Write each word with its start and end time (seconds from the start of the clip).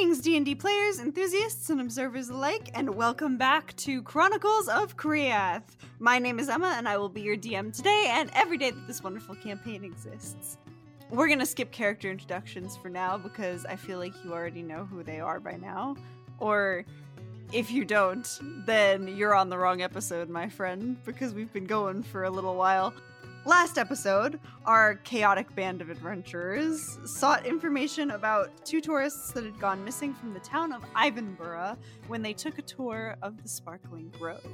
Greetings, 0.00 0.22
D&D 0.22 0.54
players, 0.54 0.98
enthusiasts, 0.98 1.68
and 1.68 1.78
observers 1.78 2.30
alike, 2.30 2.70
and 2.72 2.94
welcome 2.94 3.36
back 3.36 3.76
to 3.76 4.00
Chronicles 4.00 4.66
of 4.66 4.96
Chreathe. 4.96 5.62
My 5.98 6.18
name 6.18 6.38
is 6.38 6.48
Emma, 6.48 6.74
and 6.78 6.88
I 6.88 6.96
will 6.96 7.10
be 7.10 7.20
your 7.20 7.36
DM 7.36 7.70
today 7.70 8.06
and 8.08 8.30
every 8.32 8.56
day 8.56 8.70
that 8.70 8.86
this 8.86 9.02
wonderful 9.04 9.34
campaign 9.34 9.84
exists. 9.84 10.56
We're 11.10 11.28
gonna 11.28 11.44
skip 11.44 11.70
character 11.70 12.10
introductions 12.10 12.78
for 12.78 12.88
now 12.88 13.18
because 13.18 13.66
I 13.66 13.76
feel 13.76 13.98
like 13.98 14.14
you 14.24 14.32
already 14.32 14.62
know 14.62 14.86
who 14.86 15.02
they 15.02 15.20
are 15.20 15.38
by 15.38 15.56
now. 15.56 15.96
Or 16.38 16.86
if 17.52 17.70
you 17.70 17.84
don't, 17.84 18.26
then 18.64 19.06
you're 19.06 19.34
on 19.34 19.50
the 19.50 19.58
wrong 19.58 19.82
episode, 19.82 20.30
my 20.30 20.48
friend, 20.48 20.96
because 21.04 21.34
we've 21.34 21.52
been 21.52 21.66
going 21.66 22.04
for 22.04 22.24
a 22.24 22.30
little 22.30 22.54
while. 22.54 22.94
Last 23.46 23.78
episode, 23.78 24.38
our 24.66 24.96
chaotic 24.96 25.54
band 25.54 25.80
of 25.80 25.88
adventurers 25.88 26.98
sought 27.06 27.46
information 27.46 28.10
about 28.10 28.50
two 28.66 28.82
tourists 28.82 29.32
that 29.32 29.44
had 29.44 29.58
gone 29.58 29.82
missing 29.82 30.12
from 30.12 30.34
the 30.34 30.40
town 30.40 30.74
of 30.74 30.82
Ivanborough 30.94 31.78
when 32.06 32.20
they 32.20 32.34
took 32.34 32.58
a 32.58 32.62
tour 32.62 33.16
of 33.22 33.42
the 33.42 33.48
Sparkling 33.48 34.12
Grove. 34.18 34.44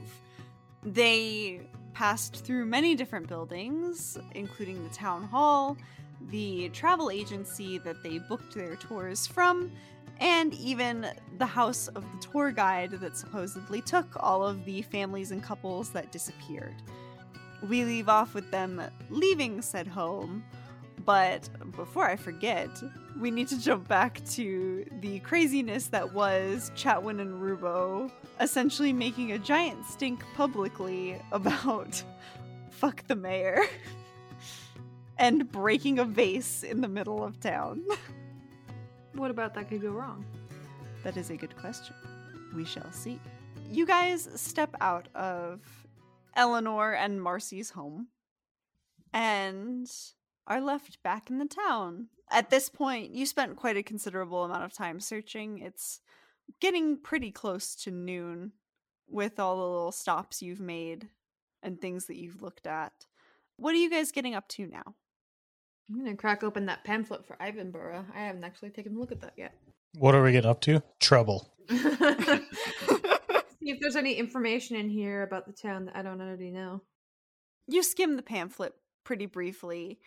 They 0.84 1.62
passed 1.94 2.36
through 2.46 2.66
many 2.66 2.94
different 2.94 3.26
buildings, 3.26 4.18
including 4.36 4.84
the 4.84 4.94
town 4.94 5.24
hall, 5.24 5.76
the 6.30 6.68
travel 6.68 7.10
agency 7.10 7.78
that 7.78 8.04
they 8.04 8.18
booked 8.18 8.54
their 8.54 8.76
tours 8.76 9.26
from, 9.26 9.72
and 10.20 10.54
even 10.54 11.08
the 11.38 11.46
house 11.46 11.88
of 11.88 12.04
the 12.04 12.28
tour 12.28 12.52
guide 12.52 12.92
that 12.92 13.16
supposedly 13.16 13.80
took 13.80 14.06
all 14.20 14.46
of 14.46 14.64
the 14.64 14.82
families 14.82 15.32
and 15.32 15.42
couples 15.42 15.90
that 15.90 16.12
disappeared 16.12 16.76
we 17.62 17.84
leave 17.84 18.08
off 18.08 18.34
with 18.34 18.50
them 18.50 18.82
leaving 19.10 19.62
said 19.62 19.86
home. 19.86 20.44
But 21.04 21.48
before 21.76 22.04
I 22.04 22.16
forget, 22.16 22.68
we 23.18 23.30
need 23.30 23.48
to 23.48 23.60
jump 23.60 23.86
back 23.86 24.24
to 24.30 24.84
the 25.00 25.20
craziness 25.20 25.86
that 25.88 26.12
was 26.12 26.70
Chatwin 26.74 27.20
and 27.20 27.40
Rubo 27.40 28.10
essentially 28.40 28.92
making 28.92 29.32
a 29.32 29.38
giant 29.38 29.84
stink 29.86 30.22
publicly 30.34 31.20
about 31.32 32.02
fuck 32.70 33.06
the 33.06 33.16
mayor 33.16 33.62
and 35.18 35.50
breaking 35.50 35.98
a 35.98 36.04
vase 36.04 36.62
in 36.62 36.80
the 36.80 36.88
middle 36.88 37.24
of 37.24 37.40
town. 37.40 37.82
What 39.14 39.30
about 39.30 39.54
that 39.54 39.68
could 39.68 39.80
go 39.80 39.90
wrong? 39.90 40.24
That 41.02 41.16
is 41.16 41.30
a 41.30 41.36
good 41.36 41.56
question. 41.56 41.94
We 42.54 42.64
shall 42.64 42.90
see. 42.92 43.18
You 43.70 43.86
guys 43.86 44.28
step 44.34 44.74
out 44.80 45.08
of 45.14 45.60
Eleanor 46.36 46.92
and 46.92 47.20
Marcy's 47.20 47.70
home 47.70 48.08
and 49.12 49.90
are 50.46 50.60
left 50.60 51.02
back 51.02 51.30
in 51.30 51.38
the 51.38 51.46
town. 51.46 52.08
At 52.30 52.50
this 52.50 52.68
point, 52.68 53.12
you 53.12 53.26
spent 53.26 53.56
quite 53.56 53.76
a 53.76 53.82
considerable 53.82 54.44
amount 54.44 54.64
of 54.64 54.72
time 54.72 55.00
searching. 55.00 55.58
It's 55.58 56.00
getting 56.60 56.98
pretty 56.98 57.30
close 57.30 57.74
to 57.76 57.90
noon 57.90 58.52
with 59.08 59.40
all 59.40 59.56
the 59.56 59.62
little 59.62 59.92
stops 59.92 60.42
you've 60.42 60.60
made 60.60 61.08
and 61.62 61.80
things 61.80 62.06
that 62.06 62.16
you've 62.16 62.42
looked 62.42 62.66
at. 62.66 62.92
What 63.56 63.74
are 63.74 63.78
you 63.78 63.90
guys 63.90 64.12
getting 64.12 64.34
up 64.34 64.48
to 64.48 64.66
now? 64.66 64.94
I'm 65.88 65.98
gonna 65.98 66.16
crack 66.16 66.42
open 66.42 66.66
that 66.66 66.84
pamphlet 66.84 67.24
for 67.24 67.36
Ivanborough. 67.36 68.04
I 68.14 68.20
haven't 68.20 68.44
actually 68.44 68.70
taken 68.70 68.96
a 68.96 68.98
look 68.98 69.12
at 69.12 69.20
that 69.20 69.34
yet. 69.36 69.54
What 69.98 70.14
are 70.14 70.22
we 70.22 70.32
getting 70.32 70.50
up 70.50 70.60
to? 70.62 70.82
Trouble. 71.00 71.54
See 73.66 73.72
if 73.72 73.80
there's 73.80 73.96
any 73.96 74.12
information 74.12 74.76
in 74.76 74.88
here 74.88 75.24
about 75.24 75.44
the 75.44 75.52
town 75.52 75.86
that 75.86 75.96
I 75.96 76.02
don't 76.02 76.20
already 76.20 76.52
know. 76.52 76.82
You 77.66 77.82
skim 77.82 78.14
the 78.14 78.22
pamphlet 78.22 78.74
pretty 79.02 79.26
briefly. 79.26 79.98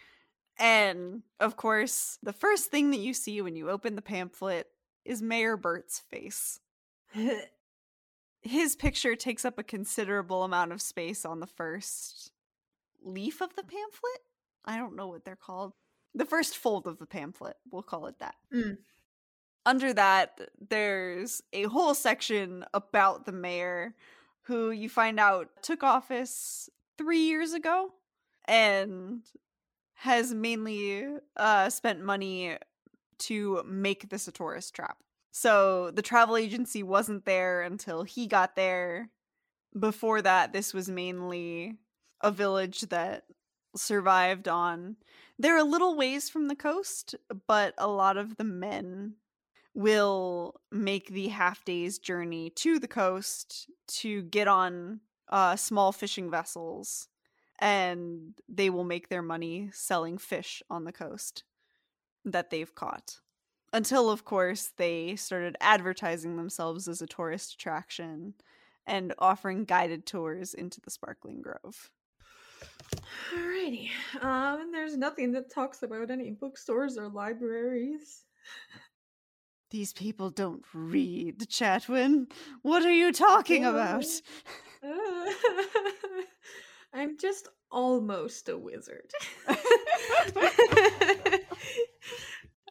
And 0.57 1.23
of 1.41 1.57
course, 1.57 2.19
the 2.23 2.31
first 2.31 2.71
thing 2.71 2.91
that 2.91 3.01
you 3.01 3.13
see 3.13 3.41
when 3.41 3.57
you 3.57 3.69
open 3.69 3.97
the 3.97 4.01
pamphlet 4.01 4.67
is 5.03 5.21
Mayor 5.21 5.57
Bert's 5.57 5.99
face. 5.99 6.61
His 8.41 8.77
picture 8.77 9.17
takes 9.17 9.43
up 9.43 9.59
a 9.59 9.63
considerable 9.63 10.45
amount 10.45 10.71
of 10.71 10.81
space 10.81 11.25
on 11.25 11.41
the 11.41 11.47
first 11.47 12.31
leaf 13.03 13.41
of 13.41 13.57
the 13.57 13.63
pamphlet. 13.63 14.21
I 14.63 14.77
don't 14.77 14.95
know 14.95 15.07
what 15.07 15.25
they're 15.25 15.35
called. 15.35 15.73
The 16.15 16.23
first 16.23 16.55
fold 16.55 16.87
of 16.87 16.97
the 16.97 17.05
pamphlet, 17.05 17.57
we'll 17.69 17.83
call 17.83 18.05
it 18.05 18.19
that. 18.19 18.35
Mm. 18.55 18.77
Under 19.65 19.93
that, 19.93 20.49
there's 20.69 21.41
a 21.53 21.63
whole 21.63 21.93
section 21.93 22.65
about 22.73 23.25
the 23.25 23.31
mayor 23.31 23.93
who 24.43 24.71
you 24.71 24.89
find 24.89 25.19
out 25.19 25.49
took 25.61 25.83
office 25.83 26.69
three 26.97 27.19
years 27.19 27.53
ago 27.53 27.93
and 28.45 29.21
has 29.93 30.33
mainly 30.33 31.05
uh, 31.37 31.69
spent 31.69 32.01
money 32.01 32.57
to 33.19 33.61
make 33.65 34.09
this 34.09 34.27
a 34.27 34.31
tourist 34.31 34.73
trap. 34.73 34.97
So 35.31 35.91
the 35.91 36.01
travel 36.01 36.35
agency 36.35 36.83
wasn't 36.83 37.25
there 37.25 37.61
until 37.61 38.03
he 38.03 38.27
got 38.27 38.55
there. 38.55 39.09
Before 39.77 40.21
that, 40.21 40.51
this 40.51 40.73
was 40.73 40.89
mainly 40.89 41.75
a 42.21 42.31
village 42.31 42.81
that 42.81 43.25
survived 43.75 44.47
on. 44.47 44.95
They're 45.37 45.57
a 45.57 45.63
little 45.63 45.95
ways 45.95 46.29
from 46.29 46.47
the 46.47 46.55
coast, 46.55 47.15
but 47.45 47.73
a 47.77 47.87
lot 47.87 48.17
of 48.17 48.37
the 48.37 48.43
men 48.43 49.13
will 49.79 50.59
make 50.73 51.07
the 51.07 51.29
half 51.29 51.63
day's 51.63 51.97
journey 51.97 52.49
to 52.49 52.79
the 52.79 52.87
coast 52.87 53.69
to 53.87 54.23
get 54.23 54.45
on 54.45 54.99
uh, 55.29 55.55
small 55.55 55.93
fishing 55.93 56.29
vessels 56.29 57.07
and 57.59 58.33
they 58.49 58.69
will 58.69 58.83
make 58.83 59.07
their 59.07 59.21
money 59.21 59.69
selling 59.71 60.17
fish 60.17 60.61
on 60.69 60.83
the 60.83 60.91
coast 60.91 61.45
that 62.25 62.49
they've 62.49 62.75
caught. 62.75 63.21
Until, 63.71 64.09
of 64.09 64.25
course, 64.25 64.73
they 64.75 65.15
started 65.15 65.55
advertising 65.61 66.35
themselves 66.35 66.89
as 66.89 67.01
a 67.01 67.07
tourist 67.07 67.53
attraction 67.53 68.33
and 68.85 69.13
offering 69.17 69.63
guided 69.63 70.05
tours 70.05 70.53
into 70.53 70.81
the 70.81 70.91
Sparkling 70.91 71.41
Grove. 71.41 71.89
Alrighty. 73.33 73.91
Um, 74.19 74.71
there's 74.73 74.97
nothing 74.97 75.31
that 75.33 75.49
talks 75.49 75.83
about 75.83 76.11
any 76.11 76.31
bookstores 76.31 76.97
or 76.97 77.07
libraries. 77.07 78.25
These 79.71 79.93
people 79.93 80.31
don't 80.31 80.63
read, 80.73 81.47
Chatwin. 81.47 82.31
What 82.63 82.83
are 82.83 82.91
you 82.91 83.11
talking 83.13 83.65
about? 83.65 84.05
Uh, 84.83 85.31
I'm 86.93 87.17
just 87.19 87.49
almost 87.71 88.49
a 88.49 88.57
wizard. 88.57 89.11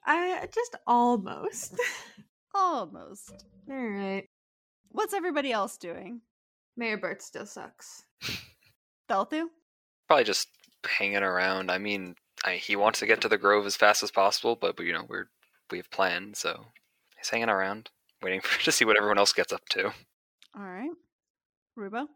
I 0.04 0.48
just 0.52 0.74
almost. 0.86 1.76
Almost. 2.52 3.44
All 3.70 3.76
right. 3.76 4.24
What's 4.90 5.14
everybody 5.14 5.52
else 5.52 5.76
doing? 5.76 6.22
Mayor 6.76 6.96
Bert 6.96 7.22
still 7.22 7.46
sucks. 7.46 8.02
Thelthu? 9.08 9.44
Probably 10.08 10.24
just 10.24 10.48
hanging 10.84 11.22
around. 11.22 11.70
I 11.70 11.78
mean, 11.78 12.16
I, 12.44 12.54
he 12.54 12.74
wants 12.74 12.98
to 13.00 13.06
get 13.06 13.20
to 13.20 13.28
the 13.28 13.38
grove 13.38 13.66
as 13.66 13.76
fast 13.76 14.02
as 14.02 14.10
possible, 14.10 14.56
but, 14.56 14.76
but 14.76 14.86
you 14.86 14.92
know 14.92 15.04
we're 15.08 15.28
we 15.70 15.78
have 15.78 15.90
planned, 15.90 16.36
so 16.36 16.64
he's 17.18 17.28
hanging 17.28 17.48
around, 17.48 17.90
waiting 18.22 18.40
for, 18.42 18.62
to 18.64 18.72
see 18.72 18.84
what 18.84 18.96
everyone 18.96 19.18
else 19.18 19.32
gets 19.32 19.52
up 19.52 19.68
to. 19.70 19.86
All 19.86 20.62
right. 20.62 20.90
Rubo? 21.78 22.06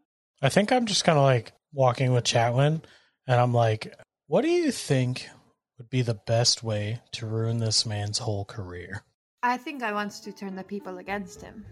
I 0.41 0.49
think 0.49 0.71
I'm 0.71 0.85
just 0.85 1.05
kind 1.05 1.17
of 1.17 1.23
like 1.23 1.53
walking 1.71 2.11
with 2.11 2.25
Chatwin, 2.25 2.81
and 3.27 3.39
I'm 3.39 3.53
like, 3.53 3.93
what 4.27 4.41
do 4.41 4.49
you 4.49 4.71
think 4.71 5.29
would 5.77 5.89
be 5.89 6.01
the 6.01 6.19
best 6.27 6.63
way 6.63 6.99
to 7.13 7.25
ruin 7.25 7.57
this 7.57 7.85
man's 7.85 8.17
whole 8.17 8.45
career? 8.45 9.03
I 9.41 9.57
think 9.57 9.83
I 9.83 9.91
want 9.91 10.11
to 10.11 10.31
turn 10.31 10.55
the 10.55 10.63
people 10.63 10.97
against 10.99 11.41
him. 11.41 11.65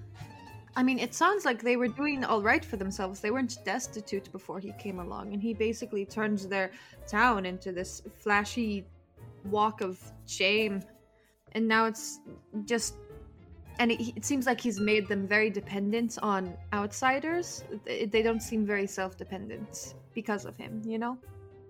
I 0.75 0.83
mean, 0.83 0.99
it 0.99 1.13
sounds 1.13 1.43
like 1.43 1.61
they 1.61 1.75
were 1.75 1.89
doing 1.89 2.23
all 2.23 2.41
right 2.41 2.63
for 2.63 2.77
themselves. 2.77 3.19
They 3.19 3.31
weren't 3.31 3.57
destitute 3.65 4.31
before 4.31 4.59
he 4.59 4.71
came 4.73 4.99
along, 4.99 5.33
and 5.33 5.41
he 5.41 5.53
basically 5.53 6.05
turns 6.05 6.47
their 6.47 6.71
town 7.07 7.45
into 7.45 7.71
this 7.71 8.01
flashy 8.19 8.85
walk 9.45 9.81
of 9.81 9.99
shame. 10.25 10.81
And 11.53 11.67
now 11.67 11.85
it's 11.85 12.19
just. 12.65 12.95
And 13.79 13.91
it, 13.91 14.17
it 14.17 14.25
seems 14.25 14.45
like 14.45 14.61
he's 14.61 14.79
made 14.79 15.07
them 15.07 15.27
very 15.27 15.49
dependent 15.49 16.17
on 16.21 16.53
outsiders. 16.73 17.63
They 17.85 18.05
they 18.05 18.21
don't 18.21 18.41
seem 18.41 18.65
very 18.65 18.87
self 18.87 19.17
dependent 19.17 19.95
because 20.13 20.45
of 20.45 20.55
him, 20.57 20.81
you 20.85 20.99
know? 20.99 21.17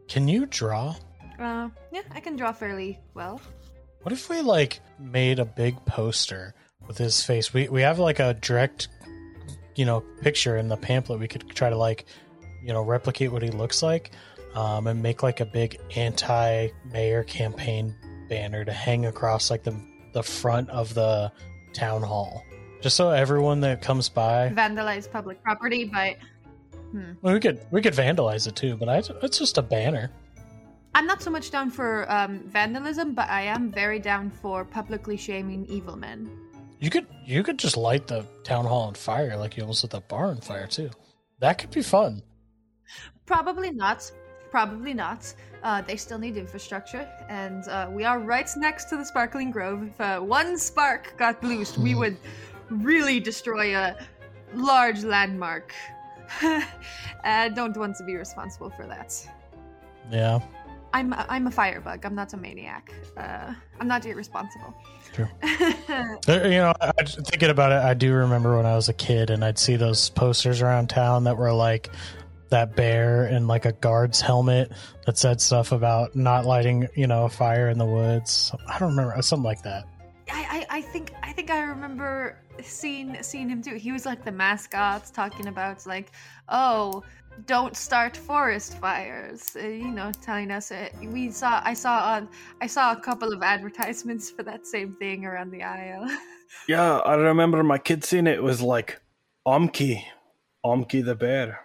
Can 0.08 0.28
you 0.28 0.46
draw? 0.46 0.96
Uh, 1.40 1.70
yeah, 1.92 2.02
I 2.12 2.20
can 2.20 2.36
draw 2.36 2.52
fairly 2.52 3.00
well. 3.14 3.40
What 4.02 4.12
if 4.12 4.30
we 4.30 4.42
like 4.42 4.80
made 5.00 5.40
a 5.40 5.46
big 5.46 5.84
poster 5.86 6.54
with 6.88 6.98
his 6.98 7.24
face? 7.24 7.54
We 7.54 7.70
we 7.70 7.82
have 7.82 8.00
like 8.00 8.20
a 8.20 8.34
direct, 8.34 8.88
you 9.76 9.86
know, 9.86 10.04
picture 10.22 10.58
in 10.58 10.68
the 10.68 10.78
pamphlet. 10.78 11.20
We 11.20 11.28
could 11.28 11.48
try 11.50 11.70
to 11.70 11.78
like, 11.78 12.06
you 12.64 12.74
know, 12.74 12.82
replicate 12.82 13.32
what 13.32 13.42
he 13.42 13.50
looks 13.50 13.82
like, 13.84 14.12
um, 14.56 14.88
and 14.88 15.02
make 15.02 15.24
like 15.24 15.40
a 15.40 15.46
big 15.46 15.80
anti-mayor 15.96 17.24
campaign 17.24 17.96
banner 18.28 18.66
to 18.66 18.72
hang 18.72 19.06
across 19.06 19.50
like 19.50 19.64
the 19.64 19.80
the 20.14 20.24
front 20.24 20.70
of 20.70 20.94
the 20.94 21.32
town 21.74 22.04
hall, 22.04 22.44
just 22.82 22.96
so 22.96 23.10
everyone 23.10 23.62
that 23.62 23.82
comes 23.82 24.10
by. 24.10 24.50
Vandalize 24.50 25.12
public 25.12 25.42
property, 25.44 25.86
but. 25.86 26.18
Hmm. 26.92 27.14
Well, 27.22 27.34
we 27.34 27.40
could 27.40 27.62
we 27.72 27.82
could 27.82 27.94
vandalize 27.94 28.48
it 28.48 28.56
too, 28.56 28.76
but 28.76 28.90
I, 28.90 29.02
it's 29.24 29.38
just 29.38 29.58
a 29.58 29.62
banner. 29.62 30.12
I'm 30.94 31.06
not 31.06 31.22
so 31.22 31.30
much 31.30 31.52
down 31.52 31.72
for 31.72 32.12
um, 32.12 32.40
vandalism, 32.48 33.14
but 33.14 33.30
I 33.30 33.44
am 33.44 33.72
very 33.72 34.00
down 34.00 34.30
for 34.30 34.66
publicly 34.66 35.16
shaming 35.16 35.66
evil 35.68 35.96
men. 35.96 36.30
You 36.80 36.90
could 36.90 37.08
you 37.24 37.44
could 37.44 37.58
just 37.58 37.78
light 37.78 38.08
the 38.08 38.26
town 38.44 38.66
hall 38.66 38.88
on 38.88 38.96
fire 38.96 39.38
like 39.38 39.56
you 39.56 39.64
almost 39.64 39.84
lit 39.84 39.92
the 39.92 40.02
bar 40.02 40.26
on 40.26 40.42
fire 40.42 40.68
too. 40.68 40.90
That 41.40 41.58
could 41.60 41.72
be 41.72 41.82
fun. 41.82 42.24
Probably 43.26 43.72
not. 43.72 44.12
Probably 44.52 44.94
not. 44.94 45.34
Uh, 45.64 45.82
they 45.82 45.96
still 45.96 46.18
need 46.18 46.36
infrastructure, 46.38 47.08
and 47.30 47.68
uh, 47.70 47.88
we 47.92 48.04
are 48.04 48.20
right 48.20 48.50
next 48.58 48.86
to 48.90 48.98
the 48.98 49.06
Sparkling 49.06 49.50
Grove. 49.52 49.84
If 49.84 50.02
uh, 50.02 50.20
one 50.20 50.58
spark 50.58 51.16
got 51.18 51.42
loosed, 51.44 51.78
we 51.78 51.96
would 51.96 52.18
really 52.70 53.20
destroy 53.20 53.76
a 53.78 53.96
large 54.54 55.04
landmark. 55.04 55.74
I 56.42 57.50
don't 57.56 57.78
want 57.78 57.96
to 57.98 58.04
be 58.04 58.16
responsible 58.16 58.70
for 58.72 58.86
that. 58.88 59.16
Yeah. 60.12 60.40
I'm 60.94 61.14
I'm 61.14 61.48
a 61.48 61.52
firebug. 61.52 62.06
I'm 62.06 62.16
not 62.16 62.34
a 62.34 62.38
maniac. 62.38 62.92
Uh, 63.16 63.54
I'm 63.80 63.88
not 63.88 64.06
irresponsible. 64.06 64.74
True. 65.14 65.28
Uh, 66.28 66.34
You 66.44 66.52
know, 66.64 66.74
I, 66.82 66.92
I- 67.00 67.04
thinking 67.04 67.50
about 67.50 67.72
it, 67.72 67.84
I 67.84 67.94
do 67.94 68.14
remember 68.14 68.58
when 68.58 68.66
I 68.66 68.76
was 68.76 68.90
a 68.90 68.94
kid 68.94 69.30
and 69.30 69.44
I'd 69.44 69.58
see 69.60 69.76
those 69.76 70.10
posters 70.10 70.62
around 70.62 70.90
town 70.90 71.24
that 71.26 71.38
were 71.38 71.52
like 71.54 71.90
that 72.52 72.76
bear 72.76 73.26
in 73.28 73.48
like 73.48 73.66
a 73.66 73.72
guard's 73.72 74.22
helmet 74.22 74.72
that 75.06 75.18
said 75.18 75.42
stuff 75.42 75.72
about 75.72 76.16
not 76.16 76.46
lighting, 76.46 76.88
you 76.96 77.08
know, 77.08 77.26
a 77.26 77.30
fire 77.30 77.70
in 77.70 77.78
the 77.78 77.86
woods. 77.86 78.54
I 78.68 78.78
don't 78.78 78.96
remember 78.96 79.20
something 79.22 79.44
like 79.44 79.64
that. 79.64 79.86
I, 80.32 80.66
I, 80.70 80.78
I 80.78 80.82
think 80.82 81.14
I 81.24 81.34
think 81.34 81.50
I 81.50 81.62
remember 81.62 82.38
seeing 82.62 83.18
seeing 83.22 83.50
him 83.50 83.62
too. 83.62 83.76
He 83.76 83.92
was 83.92 84.06
like 84.06 84.24
the 84.24 84.32
mascots 84.32 85.12
talking 85.12 85.48
about 85.48 85.86
like, 85.86 86.12
oh, 86.50 87.04
don't 87.48 87.76
start 87.76 88.16
forest 88.16 88.78
fires. 88.80 89.56
Uh, 89.56 89.68
you 89.68 89.92
know, 89.92 90.12
telling 90.22 90.52
us 90.52 90.72
uh, 90.72 90.90
we 91.02 91.32
saw 91.32 91.62
I 91.64 91.74
saw 91.74 92.14
on 92.14 92.30
I 92.62 92.68
saw 92.68 92.92
a 92.92 93.00
couple 93.00 93.34
of 93.34 93.42
advertisements 93.42 94.30
for 94.30 94.44
that 94.44 94.68
same 94.68 94.96
thing 94.96 95.26
around 95.26 95.52
the 95.52 95.64
aisle. 95.64 96.08
Yeah, 96.68 96.98
I 96.98 97.16
remember 97.16 97.64
my 97.64 97.78
kid 97.78 98.04
seeing 98.04 98.28
it. 98.28 98.36
It 98.36 98.44
was 98.44 98.62
like 98.62 99.00
Omki, 99.48 100.04
Omki 100.66 101.04
the 101.04 101.16
bear. 101.16 101.62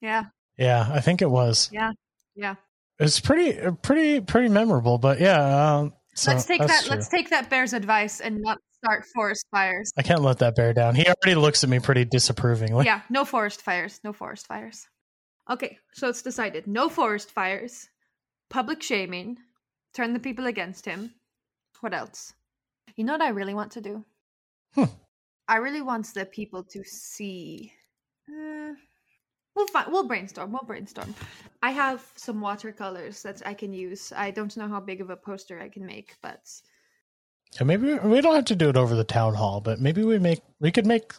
Yeah, 0.00 0.24
Yeah, 0.58 0.88
I 0.92 1.00
think 1.00 1.22
it 1.22 1.30
was. 1.30 1.70
yeah, 1.72 1.92
yeah. 2.34 2.54
It's 2.98 3.20
pretty, 3.20 3.58
pretty, 3.82 4.20
pretty 4.20 4.48
memorable. 4.48 4.96
But 4.98 5.20
yeah, 5.20 5.76
um, 5.78 5.92
so 6.14 6.32
let's 6.32 6.46
take 6.46 6.60
that. 6.66 6.88
Let's 6.88 7.08
take 7.08 7.28
that 7.30 7.50
bear's 7.50 7.72
advice 7.74 8.20
and 8.20 8.40
not 8.40 8.58
start 8.72 9.04
forest 9.14 9.44
fires. 9.50 9.90
I 9.98 10.02
can't 10.02 10.22
let 10.22 10.38
that 10.38 10.54
bear 10.56 10.72
down. 10.72 10.94
He 10.94 11.04
already 11.06 11.34
looks 11.38 11.62
at 11.62 11.68
me 11.70 11.78
pretty 11.78 12.04
disapprovingly. 12.06 12.86
yeah, 12.86 13.02
no 13.10 13.24
forest 13.26 13.60
fires. 13.60 14.00
No 14.02 14.12
forest 14.14 14.46
fires. 14.46 14.86
Okay, 15.50 15.78
so 15.92 16.08
it's 16.08 16.22
decided. 16.22 16.66
No 16.66 16.88
forest 16.88 17.30
fires. 17.32 17.88
Public 18.48 18.82
shaming. 18.82 19.36
Turn 19.94 20.12
the 20.14 20.18
people 20.18 20.46
against 20.46 20.86
him. 20.86 21.12
What 21.80 21.92
else? 21.92 22.32
You 22.96 23.04
know 23.04 23.12
what 23.12 23.22
I 23.22 23.28
really 23.28 23.54
want 23.54 23.72
to 23.72 23.80
do? 23.82 24.04
Hmm. 24.74 24.84
I 25.48 25.56
really 25.56 25.82
want 25.82 26.12
the 26.14 26.24
people 26.24 26.64
to 26.64 26.82
see. 26.84 27.72
Uh, 28.28 28.72
we'll 29.56 29.66
find. 29.68 29.90
We'll 29.90 30.06
brainstorm. 30.06 30.52
We'll 30.52 30.62
brainstorm. 30.66 31.14
I 31.62 31.70
have 31.70 32.04
some 32.14 32.40
watercolors 32.40 33.22
that 33.22 33.42
I 33.44 33.54
can 33.54 33.72
use. 33.72 34.12
I 34.14 34.30
don't 34.30 34.56
know 34.56 34.68
how 34.68 34.78
big 34.78 35.00
of 35.00 35.10
a 35.10 35.16
poster 35.16 35.58
I 35.60 35.68
can 35.70 35.84
make, 35.86 36.14
but 36.22 36.40
Yeah, 37.58 37.64
maybe 37.64 37.86
we- 37.94 37.98
we 38.10 38.20
don't 38.20 38.34
have 38.34 38.44
to 38.46 38.56
do 38.56 38.68
it 38.68 38.76
over 38.76 38.94
the 38.94 39.04
town 39.04 39.34
hall, 39.34 39.60
but 39.60 39.80
maybe 39.80 40.02
we 40.04 40.18
make 40.18 40.42
we 40.60 40.70
could 40.70 40.86
make 40.86 41.12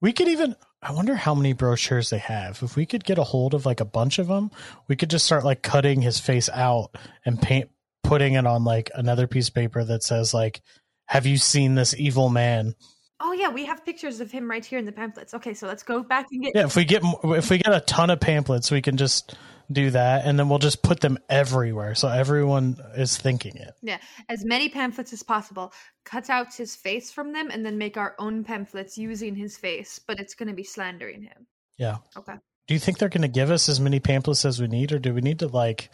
we 0.00 0.12
could 0.12 0.28
even 0.28 0.56
I 0.82 0.92
wonder 0.92 1.16
how 1.16 1.34
many 1.34 1.54
brochures 1.54 2.10
they 2.10 2.18
have. 2.18 2.62
If 2.62 2.76
we 2.76 2.86
could 2.86 3.02
get 3.04 3.18
a 3.18 3.24
hold 3.24 3.52
of 3.54 3.66
like 3.66 3.80
a 3.80 3.84
bunch 3.84 4.18
of 4.20 4.28
them, 4.28 4.50
we 4.86 4.94
could 4.94 5.10
just 5.10 5.26
start 5.26 5.44
like 5.44 5.62
cutting 5.62 6.02
his 6.02 6.20
face 6.20 6.48
out 6.48 6.96
and 7.24 7.40
paint 7.40 7.70
putting 8.04 8.34
it 8.34 8.46
on 8.46 8.64
like 8.64 8.90
another 8.94 9.26
piece 9.26 9.48
of 9.48 9.54
paper 9.54 9.84
that 9.84 10.02
says 10.02 10.32
like 10.34 10.60
have 11.06 11.26
you 11.26 11.36
seen 11.38 11.74
this 11.74 11.94
evil 11.98 12.28
man? 12.28 12.74
Oh 13.20 13.32
yeah, 13.32 13.48
we 13.48 13.64
have 13.66 13.84
pictures 13.84 14.20
of 14.20 14.30
him 14.30 14.50
right 14.50 14.64
here 14.64 14.78
in 14.78 14.84
the 14.84 14.92
pamphlets. 14.92 15.34
Okay, 15.34 15.54
so 15.54 15.66
let's 15.66 15.82
go 15.82 16.02
back 16.02 16.26
and 16.30 16.42
get 16.42 16.52
Yeah, 16.54 16.64
if 16.64 16.76
we 16.76 16.84
get 16.84 17.02
if 17.24 17.50
we 17.50 17.58
get 17.58 17.74
a 17.74 17.80
ton 17.80 18.10
of 18.10 18.20
pamphlets, 18.20 18.70
we 18.70 18.82
can 18.82 18.96
just 18.96 19.36
do 19.70 19.90
that 19.90 20.24
and 20.24 20.38
then 20.38 20.48
we'll 20.48 20.58
just 20.58 20.82
put 20.82 21.00
them 21.00 21.18
everywhere 21.28 21.94
so 21.94 22.08
everyone 22.08 22.78
is 22.96 23.18
thinking 23.18 23.54
it. 23.56 23.74
Yeah, 23.82 23.98
as 24.28 24.44
many 24.44 24.68
pamphlets 24.68 25.12
as 25.12 25.22
possible, 25.22 25.72
cut 26.04 26.30
out 26.30 26.54
his 26.54 26.74
face 26.74 27.10
from 27.10 27.32
them, 27.32 27.50
and 27.50 27.64
then 27.64 27.78
make 27.78 27.96
our 27.96 28.14
own 28.18 28.44
pamphlets 28.44 28.96
using 28.96 29.34
his 29.34 29.56
face, 29.56 30.00
but 30.06 30.18
it's 30.20 30.34
going 30.34 30.48
to 30.48 30.54
be 30.54 30.64
slandering 30.64 31.22
him. 31.22 31.46
Yeah. 31.76 31.98
Okay. 32.16 32.34
Do 32.66 32.74
you 32.74 32.80
think 32.80 32.98
they're 32.98 33.08
going 33.08 33.22
to 33.22 33.28
give 33.28 33.50
us 33.50 33.68
as 33.68 33.80
many 33.80 34.00
pamphlets 34.00 34.44
as 34.44 34.60
we 34.60 34.68
need, 34.68 34.92
or 34.92 34.98
do 34.98 35.14
we 35.14 35.20
need 35.20 35.38
to 35.40 35.48
like 35.48 35.90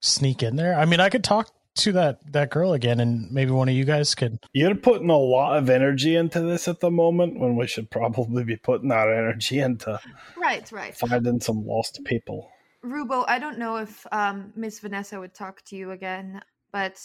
sneak 0.00 0.42
in 0.42 0.56
there? 0.56 0.74
I 0.74 0.84
mean, 0.84 1.00
I 1.00 1.08
could 1.08 1.24
talk 1.24 1.50
to 1.76 1.92
that 1.92 2.32
that 2.32 2.50
girl 2.50 2.72
again, 2.72 3.00
and 3.00 3.30
maybe 3.32 3.50
one 3.50 3.68
of 3.68 3.74
you 3.74 3.84
guys 3.84 4.14
could. 4.14 4.38
You're 4.52 4.74
putting 4.74 5.10
a 5.10 5.16
lot 5.18 5.56
of 5.56 5.70
energy 5.70 6.16
into 6.16 6.40
this 6.40 6.68
at 6.68 6.80
the 6.80 6.90
moment 6.90 7.38
when 7.38 7.56
we 7.56 7.66
should 7.66 7.90
probably 7.90 8.44
be 8.44 8.56
putting 8.56 8.92
our 8.92 9.12
energy 9.12 9.58
into 9.60 9.98
Right, 10.36 10.70
right. 10.72 10.94
finding 10.96 11.40
some 11.40 11.66
lost 11.66 12.00
people. 12.04 12.50
Rubo, 12.84 13.24
I 13.28 13.38
don't 13.38 13.58
know 13.58 13.76
if 13.76 14.06
um, 14.12 14.52
Miss 14.56 14.80
Vanessa 14.80 15.18
would 15.20 15.34
talk 15.34 15.62
to 15.66 15.76
you 15.76 15.92
again, 15.92 16.40
but 16.72 17.00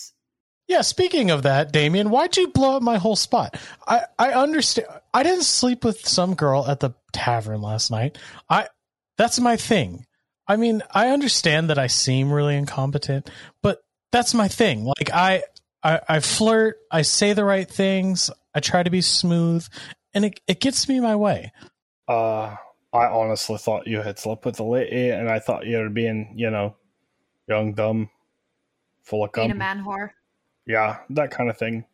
Yeah. 0.67 0.81
Speaking 0.81 1.29
of 1.31 1.43
that, 1.43 1.71
Damien, 1.71 2.09
why'd 2.09 2.35
you 2.35 2.47
blow 2.49 2.77
up 2.77 2.81
my 2.83 2.97
whole 2.97 3.15
spot? 3.15 3.55
I 3.87 4.01
I 4.19 4.31
understand. 4.33 4.87
I 5.13 5.23
didn't 5.23 5.43
sleep 5.43 5.85
with 5.85 6.05
some 6.07 6.33
girl 6.35 6.65
at 6.67 6.79
the 6.79 6.91
tavern 7.13 7.61
last 7.61 7.91
night. 7.91 8.17
I 8.49 8.67
that's 9.17 9.39
my 9.39 9.55
thing. 9.55 10.05
I 10.49 10.55
mean, 10.55 10.81
I 10.91 11.09
understand 11.09 11.69
that 11.69 11.77
I 11.77 11.87
seem 11.87 12.31
really 12.31 12.55
incompetent, 12.55 13.29
but 13.61 13.81
that's 14.11 14.33
my 14.33 14.47
thing. 14.47 14.85
Like 14.85 15.11
I, 15.13 15.43
I, 15.83 16.01
I 16.07 16.19
flirt, 16.19 16.77
I 16.91 17.01
say 17.01 17.33
the 17.33 17.45
right 17.45 17.69
things, 17.69 18.29
I 18.53 18.59
try 18.59 18.83
to 18.83 18.89
be 18.89 19.01
smooth, 19.01 19.67
and 20.13 20.25
it, 20.25 20.39
it 20.47 20.59
gets 20.59 20.89
me 20.89 20.99
my 20.99 21.15
way. 21.15 21.51
Uh, 22.07 22.55
I 22.93 23.05
honestly 23.05 23.57
thought 23.57 23.87
you 23.87 24.01
had 24.01 24.17
slept 24.17 24.45
with 24.45 24.59
a 24.59 24.63
lady, 24.63 25.09
and 25.09 25.29
I 25.29 25.39
thought 25.39 25.65
you 25.65 25.77
were 25.77 25.89
being, 25.89 26.33
you 26.35 26.49
know, 26.49 26.75
young, 27.47 27.73
dumb, 27.73 28.09
full 29.03 29.23
of 29.23 29.31
being 29.33 29.51
a 29.51 29.55
man 29.55 29.83
whore. 29.83 30.11
Yeah, 30.65 30.97
that 31.11 31.31
kind 31.31 31.49
of 31.49 31.57
thing. 31.57 31.85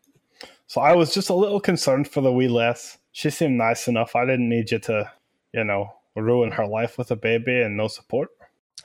So 0.67 0.81
I 0.81 0.95
was 0.95 1.13
just 1.13 1.29
a 1.29 1.35
little 1.35 1.59
concerned 1.59 2.07
for 2.07 2.21
the 2.21 2.31
wee 2.31 2.47
Les. 2.47 2.97
She 3.11 3.29
seemed 3.29 3.57
nice 3.57 3.87
enough. 3.87 4.15
I 4.15 4.25
didn't 4.25 4.49
need 4.49 4.71
you 4.71 4.79
to, 4.79 5.11
you 5.53 5.63
know, 5.63 5.93
ruin 6.15 6.51
her 6.51 6.65
life 6.65 6.97
with 6.97 7.11
a 7.11 7.15
baby 7.15 7.61
and 7.61 7.77
no 7.77 7.87
support. 7.87 8.29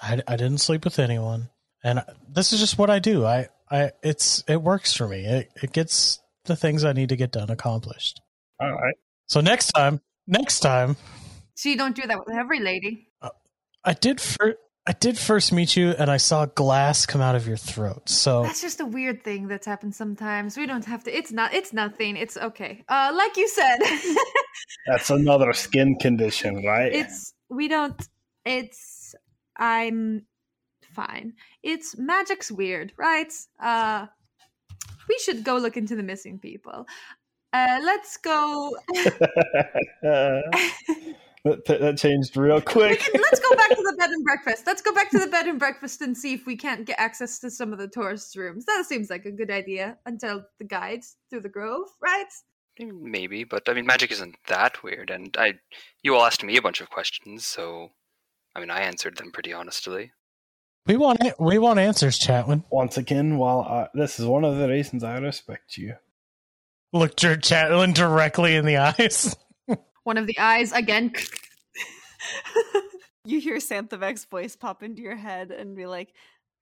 I, 0.03 0.23
I 0.27 0.37
didn't 0.37 0.59
sleep 0.59 0.85
with 0.85 0.99
anyone, 0.99 1.51
and 1.89 2.05
this 2.29 2.53
is 2.53 2.61
just 2.61 2.79
what 2.79 2.91
I 2.91 2.99
do. 2.99 3.25
I, 3.25 3.49
I, 3.71 3.93
it's 4.03 4.45
it 4.47 4.61
works 4.63 4.95
for 4.95 5.09
me. 5.09 5.25
It 5.25 5.51
it 5.63 5.73
gets 5.73 6.21
the 6.45 6.57
things 6.57 6.85
I 6.85 6.93
need 6.93 7.09
to 7.11 7.17
get 7.17 7.33
done 7.33 7.51
accomplished. 7.51 8.21
All 8.61 8.73
right. 8.73 8.95
So 9.27 9.41
next 9.41 9.69
time, 9.73 10.01
next 10.27 10.61
time, 10.61 10.97
So 11.55 11.69
you 11.69 11.77
don't 11.77 11.95
do 11.97 12.07
that 12.07 12.19
with 12.19 12.35
every 12.37 12.61
lady. 12.61 13.09
I 13.85 13.95
did 13.95 14.21
fir- 14.21 14.57
I 14.87 14.93
did 14.93 15.19
first 15.19 15.53
meet 15.53 15.77
you, 15.77 15.91
and 15.91 16.11
I 16.11 16.17
saw 16.17 16.47
glass 16.47 17.07
come 17.07 17.21
out 17.21 17.35
of 17.37 17.47
your 17.47 17.57
throat. 17.57 18.09
So 18.09 18.43
That's 18.43 18.61
just 18.61 18.81
a 18.81 18.87
weird 18.87 19.23
thing 19.23 19.47
that's 19.49 19.67
happened 19.67 19.95
sometimes. 19.95 20.57
We 20.57 20.67
don't 20.67 20.85
have 20.85 21.05
to. 21.05 21.17
It's 21.17 21.31
not. 21.33 21.55
It's 21.55 21.73
nothing. 21.73 22.17
It's 22.17 22.37
okay. 22.37 22.85
Uh, 22.89 23.13
like 23.15 23.37
you 23.37 23.49
said, 23.49 23.79
That's 24.87 25.11
another 25.11 25.53
skin 25.53 25.97
condition, 25.97 26.65
right? 26.67 26.93
it's 26.93 27.35
we 27.49 27.69
don't. 27.69 28.01
It's 28.45 29.15
I'm 29.57 30.27
fine. 30.99 31.33
It's 31.63 31.97
magic's 31.97 32.51
weird, 32.51 32.93
right? 32.97 33.33
Uh, 33.63 34.07
we 35.09 35.19
should 35.19 35.45
go 35.45 35.57
look 35.57 35.77
into 35.77 35.95
the 35.95 36.03
missing 36.03 36.39
people. 36.39 36.87
Uh, 37.53 37.81
let's 37.83 38.17
go. 38.17 38.77
that, 40.03 40.75
that 41.45 41.97
changed 41.97 42.37
real 42.37 42.61
quick. 42.61 43.01
can, 43.01 43.21
let's 43.23 43.41
go 43.41 43.55
back 43.55 43.71
to 43.71 43.77
the 43.77 43.97
bed 43.99 44.11
and 44.11 44.25
breakfast. 44.25 44.67
Let's 44.67 44.83
go 44.83 44.93
back 44.93 45.11
to 45.11 45.19
the 45.19 45.29
bed 45.29 45.47
and 45.47 45.59
breakfast 45.59 46.03
and 46.03 46.17
see 46.17 46.35
if 46.35 46.47
we 46.47 46.57
can't 46.57 46.85
get 46.85 46.99
access 46.99 47.39
to 47.39 47.51
some 47.51 47.73
of 47.73 47.79
the 47.79 47.89
tourists' 47.89 48.37
rooms. 48.37 48.65
That 48.65 48.85
seems 48.85 49.09
like 49.09 49.25
a 49.25 49.33
good 49.33 49.51
idea 49.51 49.97
until 50.05 50.45
the 50.59 50.65
guides 50.65 51.17
through 51.31 51.41
the 51.43 51.49
grove, 51.49 51.89
right? 52.03 52.27
Maybe, 52.81 53.45
but 53.45 53.69
I 53.69 53.75
mean, 53.75 53.87
magic 53.87 54.13
isn't 54.13 54.37
that 54.49 54.83
weird. 54.83 55.11
And 55.11 55.35
I, 55.39 55.55
you 56.03 56.17
all 56.17 56.27
asked 56.27 56.45
me 56.45 56.57
a 56.57 56.63
bunch 56.63 56.81
of 56.81 56.91
questions, 56.91 57.47
so 57.47 57.91
I 58.55 58.61
mean, 58.61 58.71
I 58.71 58.81
answered 58.81 59.17
them 59.17 59.31
pretty 59.31 59.53
honestly. 59.53 60.13
We 60.89 60.97
want. 60.97 61.21
We 61.39 61.59
want 61.59 61.79
answers, 61.79 62.19
Chatwin. 62.19 62.65
Once 62.71 62.97
again, 62.97 63.39
while 63.39 63.61
I, 63.61 63.89
this 63.95 64.19
is 64.19 64.27
one 64.27 64.45
of 64.45 64.57
the 64.57 64.69
reasons 64.69 65.05
I 65.05 65.19
respect 65.19 65.77
you. 65.77 65.95
Looked 66.93 67.23
your 67.23 67.37
Chatwin 67.37 67.95
directly 67.95 68.57
in 68.57 68.65
the 68.65 68.79
eyes. 68.79 69.37
One 70.05 70.17
of 70.17 70.27
the 70.27 70.39
eyes 70.39 70.73
again. 70.73 71.13
You 73.29 73.41
hear 73.41 73.59
Santhavek's 73.59 74.25
voice 74.25 74.57
pop 74.57 74.83
into 74.83 75.03
your 75.03 75.17
head 75.17 75.51
and 75.51 75.77
be 75.77 75.85
like, 75.85 76.15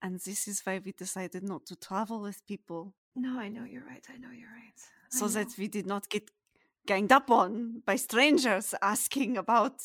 and 0.03 0.19
this 0.19 0.49
is 0.49 0.63
why 0.65 0.81
we 0.85 0.91
decided 0.91 1.45
not 1.45 1.65
to 1.67 1.77
travel 1.77 2.21
with 2.21 2.45
people, 2.49 2.93
no, 3.15 3.39
I 3.39 3.49
know 3.49 3.65
you're 3.65 3.85
right. 3.85 4.05
I 4.13 4.19
know 4.19 4.31
you're 4.31 4.51
right. 4.51 4.81
I 5.13 5.17
so 5.17 5.27
know. 5.27 5.33
that 5.33 5.57
we 5.57 5.69
did 5.69 5.87
not 5.87 6.09
get 6.09 6.29
ganged 6.87 7.13
up 7.13 7.31
on 7.31 7.83
by 7.85 7.97
strangers 7.97 8.75
asking 8.83 9.37
about 9.37 9.83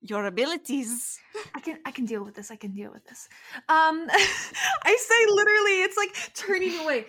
your 0.00 0.26
abilities. 0.26 1.18
I 1.54 1.60
can 1.60 1.78
I 1.84 1.90
can 1.90 2.06
deal 2.06 2.24
with 2.24 2.34
this. 2.34 2.50
I 2.50 2.56
can 2.56 2.72
deal 2.72 2.90
with 2.92 3.04
this. 3.06 3.28
Um 3.68 4.06
I 4.10 4.96
say 5.08 5.20
literally 5.28 5.82
it's 5.82 5.96
like 5.96 6.14
turning 6.34 6.78
away. 6.80 7.06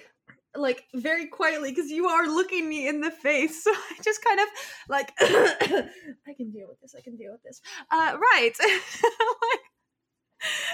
like 0.56 0.84
very 0.94 1.28
quietly 1.28 1.72
because 1.72 1.92
you 1.92 2.08
are 2.08 2.28
looking 2.28 2.68
me 2.70 2.88
in 2.88 3.02
the 3.02 3.12
face. 3.12 3.64
So 3.66 3.72
I 3.74 3.98
just 4.04 4.24
kind 4.24 4.40
of 4.40 4.48
like 4.90 5.14
I 5.22 6.34
can 6.38 6.52
deal 6.52 6.68
with 6.68 6.80
this. 6.82 6.96
I 6.98 7.02
can 7.02 7.16
deal 7.18 7.32
with 7.32 7.44
this. 7.44 7.62
Uh, 7.92 8.18
right. 8.18 8.54
like, 8.62 9.64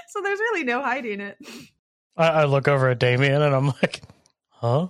so 0.09 0.21
there's 0.21 0.39
really 0.39 0.63
no 0.63 0.81
hiding 0.81 1.19
it. 1.21 1.37
I, 2.17 2.27
I 2.27 2.45
look 2.45 2.67
over 2.67 2.89
at 2.89 2.99
Damien 2.99 3.41
and 3.41 3.55
I'm 3.55 3.67
like, 3.67 4.01
huh? 4.49 4.87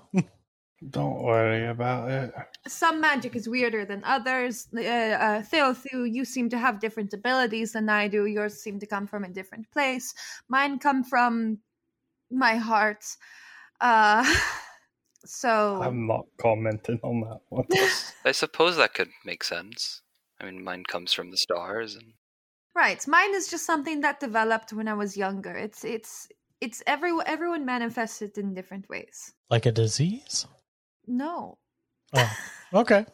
Don't 0.90 1.22
worry 1.22 1.68
about 1.68 2.10
it. 2.10 2.34
Some 2.68 3.00
magic 3.00 3.36
is 3.36 3.48
weirder 3.48 3.86
than 3.86 4.04
others. 4.04 4.68
Uh, 4.76 4.80
uh, 4.82 5.42
Thelthu, 5.44 6.12
you 6.12 6.26
seem 6.26 6.50
to 6.50 6.58
have 6.58 6.80
different 6.80 7.14
abilities 7.14 7.74
than 7.74 7.88
I 7.88 8.08
do. 8.08 8.26
Yours 8.26 8.60
seem 8.60 8.80
to 8.80 8.88
come 8.88 9.06
from 9.06 9.24
a 9.24 9.30
different 9.30 9.70
place. 9.72 10.14
Mine 10.50 10.80
come 10.80 11.04
from 11.04 11.60
my 12.32 12.56
heart. 12.56 13.06
Uh, 13.80 14.26
so 15.26 15.84
I'm 15.84 16.08
not 16.08 16.26
commenting 16.40 17.00
on 17.04 17.22
that 17.22 17.42
one. 17.50 17.68
I 18.26 18.32
suppose 18.32 18.78
that 18.78 18.96
could 18.96 19.10
make 19.24 19.44
sense. 19.44 20.02
I 20.40 20.46
mean, 20.46 20.64
mine 20.64 20.84
comes 20.84 21.14
from 21.14 21.30
the 21.30 21.38
stars, 21.38 21.94
and 21.94 22.14
right, 22.76 23.08
mine 23.08 23.36
is 23.36 23.50
just 23.50 23.68
something 23.68 24.02
that 24.02 24.20
developed 24.20 24.74
when 24.74 24.88
I 24.88 24.96
was 24.96 25.16
younger. 25.16 25.56
It's 25.56 25.84
it's 25.84 26.28
it's 26.60 26.82
every 26.88 27.12
everyone 27.28 27.66
manifests 27.66 28.24
it 28.24 28.40
in 28.40 28.56
different 28.56 28.90
ways. 28.90 29.34
Like 29.52 29.68
a 29.68 29.72
disease? 29.72 30.48
No, 31.18 31.58
Oh, 32.14 32.32
okay. 32.74 33.06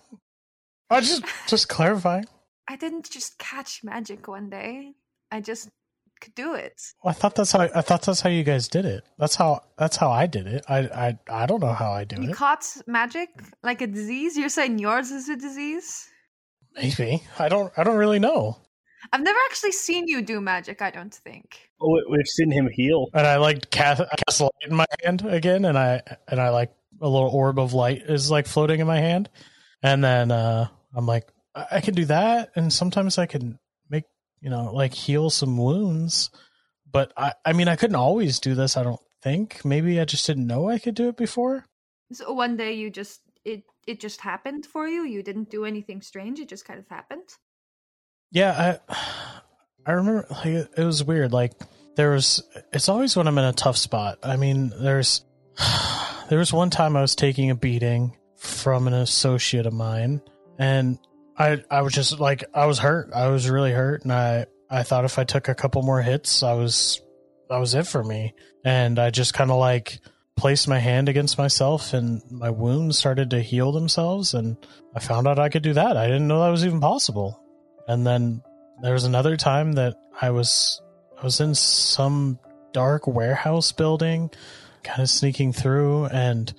I 0.90 1.02
just 1.02 1.24
just 1.48 1.68
clarifying. 1.70 2.26
I 2.68 2.76
didn't 2.76 3.10
just 3.10 3.38
catch 3.38 3.84
magic 3.84 4.28
one 4.28 4.50
day. 4.50 4.94
I 5.32 5.42
just 5.42 5.70
could 6.22 6.34
do 6.36 6.54
it. 6.56 6.82
I 7.06 7.12
thought 7.14 7.36
that's 7.36 7.52
how 7.52 7.62
I 7.62 7.82
thought 7.82 8.02
that's 8.04 8.22
how 8.22 8.30
you 8.30 8.44
guys 8.44 8.68
did 8.68 8.86
it. 8.86 9.04
That's 9.20 9.36
how 9.36 9.62
that's 9.78 9.98
how 9.98 10.10
I 10.12 10.26
did 10.28 10.48
it. 10.48 10.66
I 10.68 10.80
I 11.08 11.20
I 11.30 11.46
don't 11.46 11.62
know 11.62 11.74
how 11.74 11.92
I 11.92 12.04
do 12.06 12.16
it. 12.18 12.24
You 12.24 12.30
it. 12.32 12.36
caught 12.36 12.66
magic 12.88 13.30
like 13.64 13.82
a 13.82 13.88
disease. 13.88 14.38
You're 14.38 14.50
saying 14.50 14.80
yours 14.80 15.12
is 15.12 15.30
a 15.30 15.36
disease? 15.36 16.08
Maybe 16.76 17.24
I 17.40 17.50
don't 17.50 17.72
I 17.78 17.84
don't 17.84 17.98
really 17.98 18.20
know. 18.20 18.58
I've 19.14 19.22
never 19.24 19.40
actually 19.50 19.72
seen 19.74 20.08
you 20.08 20.22
do 20.22 20.42
magic. 20.42 20.82
I 20.82 20.90
don't 20.92 21.14
think. 21.14 21.70
Oh, 21.80 21.90
we- 21.92 22.06
We've 22.18 22.28
seen 22.28 22.52
him 22.52 22.68
heal. 22.72 23.08
And 23.14 23.26
I 23.28 23.38
like 23.38 23.70
cast, 23.70 24.02
I 24.02 24.16
cast 24.28 24.42
light 24.42 24.52
in 24.68 24.76
my 24.76 24.86
hand 25.04 25.24
again, 25.26 25.66
and 25.66 25.78
I 25.78 26.02
and 26.28 26.42
I 26.42 26.50
like 26.50 26.72
a 27.02 27.08
little 27.08 27.30
orb 27.30 27.60
of 27.60 27.74
light 27.74 28.04
is 28.04 28.32
like 28.32 28.48
floating 28.48 28.80
in 28.80 28.88
my 28.88 29.00
hand, 29.00 29.30
and 29.82 30.04
then 30.04 30.32
uh 30.32 30.68
I'm 30.96 31.06
like 31.06 31.28
I, 31.56 31.66
I 31.74 31.82
can 31.82 31.94
do 31.94 32.06
that, 32.06 32.52
and 32.56 32.72
sometimes 32.72 33.18
I 33.18 33.26
can 33.26 33.60
make 33.90 34.06
you 34.42 34.50
know 34.50 34.72
like 34.74 34.94
heal 34.94 35.30
some 35.30 35.58
wounds, 35.58 36.30
but 36.92 37.12
I 37.18 37.34
I 37.46 37.54
mean 37.54 37.68
I 37.68 37.76
couldn't 37.76 37.96
always 37.96 38.40
do 38.40 38.56
this. 38.56 38.78
I 38.78 38.84
don't 38.84 39.02
think. 39.22 39.64
Maybe 39.66 40.00
I 40.00 40.06
just 40.06 40.26
didn't 40.26 40.48
know 40.48 40.70
I 40.70 40.80
could 40.80 40.96
do 40.96 41.10
it 41.10 41.18
before. 41.18 41.66
So 42.14 42.32
one 42.34 42.58
day 42.58 42.74
you 42.74 42.90
just 42.90 43.22
it 43.44 43.64
it 43.86 44.00
just 44.00 44.22
happened 44.22 44.66
for 44.66 44.88
you. 44.88 45.04
You 45.04 45.24
didn't 45.24 45.50
do 45.50 45.66
anything 45.66 46.02
strange. 46.02 46.40
It 46.40 46.50
just 46.50 46.66
kind 46.66 46.80
of 46.80 46.88
happened. 46.88 47.28
Yeah, 48.32 48.80
I 48.90 48.96
I 49.86 49.92
remember 49.94 50.28
like 50.30 50.46
it 50.46 50.70
it 50.78 50.84
was 50.84 51.04
weird. 51.04 51.32
Like 51.34 51.54
there 51.96 52.12
was 52.12 52.44
it's 52.74 52.90
always 52.90 53.16
when 53.16 53.28
I'm 53.28 53.38
in 53.38 53.46
a 53.46 53.54
tough 53.54 53.78
spot. 53.78 54.20
I 54.24 54.36
mean, 54.36 54.72
there's 54.80 55.24
there 56.30 56.40
was 56.40 56.54
one 56.54 56.70
time 56.70 56.96
I 56.96 57.02
was 57.02 57.16
taking 57.16 57.50
a 57.50 57.56
beating 57.56 58.18
from 58.38 58.88
an 58.88 58.94
associate 58.94 59.66
of 59.66 59.74
mine 59.74 60.22
and 60.60 61.00
I 61.38 61.64
I 61.70 61.82
was 61.82 61.94
just 61.94 62.20
like 62.20 62.44
I 62.54 62.66
was 62.66 62.80
hurt. 62.80 63.12
I 63.14 63.28
was 63.28 63.50
really 63.50 63.72
hurt 63.72 64.04
and 64.04 64.12
I 64.12 64.46
I 64.70 64.84
thought 64.84 65.06
if 65.06 65.20
I 65.20 65.24
took 65.24 65.48
a 65.48 65.56
couple 65.56 65.82
more 65.84 66.02
hits, 66.02 66.44
I 66.44 66.54
was 66.54 67.02
that 67.50 67.58
was 67.58 67.76
it 67.76 67.88
for 67.88 68.04
me. 68.04 68.34
And 68.66 69.00
I 69.00 69.10
just 69.10 69.34
kind 69.34 69.52
of 69.52 69.58
like 69.58 70.00
placed 70.36 70.68
my 70.68 70.80
hand 70.80 71.10
against 71.10 71.38
myself 71.38 71.94
and 71.94 72.22
my 72.30 72.50
wounds 72.50 72.98
started 72.98 73.32
to 73.32 73.42
heal 73.42 73.72
themselves 73.72 74.34
and 74.34 74.58
I 74.96 75.00
found 75.00 75.28
out 75.28 75.40
I 75.40 75.50
could 75.50 75.64
do 75.64 75.74
that. 75.74 75.98
I 75.98 76.08
didn't 76.08 76.28
know 76.28 76.42
that 76.42 76.50
was 76.50 76.66
even 76.66 76.82
possible. 76.82 77.42
And 77.88 78.06
then 78.06 78.44
there 78.82 78.94
was 78.94 79.06
another 79.06 79.38
time 79.38 79.74
that 79.74 79.96
I 80.22 80.32
was 80.32 80.82
I 81.20 81.24
was 81.24 81.40
in 81.40 81.56
some 81.56 82.40
dark 82.74 83.08
warehouse 83.08 83.72
building, 83.72 84.30
kind 84.84 85.02
of 85.02 85.10
sneaking 85.10 85.54
through, 85.54 86.06
and 86.06 86.54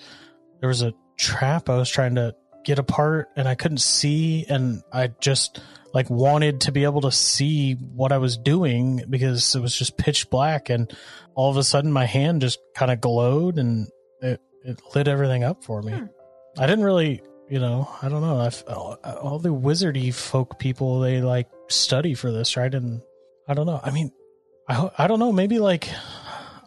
there 0.60 0.68
was 0.68 0.82
a 0.82 0.94
trap 1.16 1.68
I 1.68 1.76
was 1.76 1.90
trying 1.90 2.16
to 2.16 2.34
get 2.64 2.78
apart, 2.78 3.28
and 3.37 3.48
I 3.48 3.54
couldn't 3.54 3.78
see, 3.78 4.44
and 4.48 4.82
I 4.92 5.08
just 5.20 5.60
like 5.94 6.10
wanted 6.10 6.62
to 6.62 6.72
be 6.72 6.84
able 6.84 7.00
to 7.02 7.12
see 7.12 7.75
what 7.75 8.12
I 8.12 8.18
was 8.18 8.37
doing 8.37 9.02
because 9.08 9.54
it 9.54 9.60
was 9.60 9.76
just 9.76 9.96
pitch 9.96 10.30
black, 10.30 10.70
and 10.70 10.92
all 11.34 11.50
of 11.50 11.56
a 11.56 11.62
sudden 11.62 11.92
my 11.92 12.04
hand 12.04 12.40
just 12.40 12.58
kind 12.75 12.90
of 12.90 13.00
glowed 13.00 13.58
and 13.58 13.88
it 14.20 14.40
it 14.64 14.80
lit 14.94 15.08
everything 15.08 15.44
up 15.44 15.62
for 15.64 15.82
me. 15.82 15.92
Hmm. 15.92 16.06
I 16.58 16.66
didn't 16.66 16.84
really 16.84 17.22
you 17.48 17.60
know, 17.60 17.88
I 18.02 18.10
don't 18.10 18.20
know. 18.20 18.40
I've, 18.40 18.62
all, 18.68 18.98
all 19.04 19.38
the 19.38 19.48
wizardy 19.48 20.12
folk 20.12 20.58
people 20.58 21.00
they 21.00 21.22
like 21.22 21.48
study 21.68 22.14
for 22.14 22.30
this, 22.30 22.56
right? 22.56 22.75
And 22.75 23.00
I 23.46 23.54
don't 23.54 23.66
know. 23.66 23.80
I 23.82 23.90
mean, 23.90 24.12
I 24.68 24.90
I 24.98 25.06
don't 25.06 25.18
know. 25.18 25.32
Maybe 25.32 25.58
like 25.58 25.88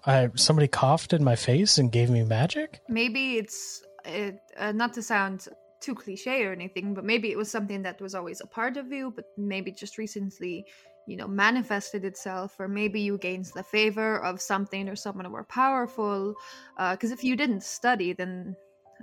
I 0.06 0.30
somebody 0.36 0.68
coughed 0.68 1.14
in 1.14 1.24
my 1.24 1.36
face 1.36 1.78
and 1.78 1.92
gave 1.92 2.10
me 2.10 2.24
magic. 2.24 2.80
Maybe 2.90 3.38
it's 3.38 3.84
it, 4.06 4.40
uh, 4.58 4.72
not 4.72 4.94
to 4.94 5.02
sound 5.02 5.48
too 5.80 5.96
cliche 5.96 6.46
or 6.46 6.52
anything, 6.52 6.94
but 6.94 7.04
maybe 7.04 7.32
it 7.32 7.38
was 7.38 7.50
something 7.50 7.82
that 7.84 8.00
was 8.02 8.16
always 8.16 8.42
a 8.42 8.48
part 8.48 8.78
of 8.78 8.92
you, 8.92 9.12
but 9.16 9.26
maybe 9.38 9.72
just 9.72 9.98
recently, 9.98 10.66
you 11.08 11.18
know, 11.18 11.28
manifested 11.28 12.06
itself, 12.06 12.60
or 12.60 12.68
maybe 12.68 13.02
you 13.02 13.18
gained 13.18 13.46
the 13.56 13.64
favor 13.64 14.24
of 14.24 14.40
something 14.42 14.88
or 14.88 14.96
someone 14.96 15.30
more 15.32 15.44
powerful. 15.44 16.36
Because 16.78 17.12
if 17.12 17.24
you 17.24 17.36
didn't 17.36 17.64
study, 17.64 18.14
then 18.14 18.56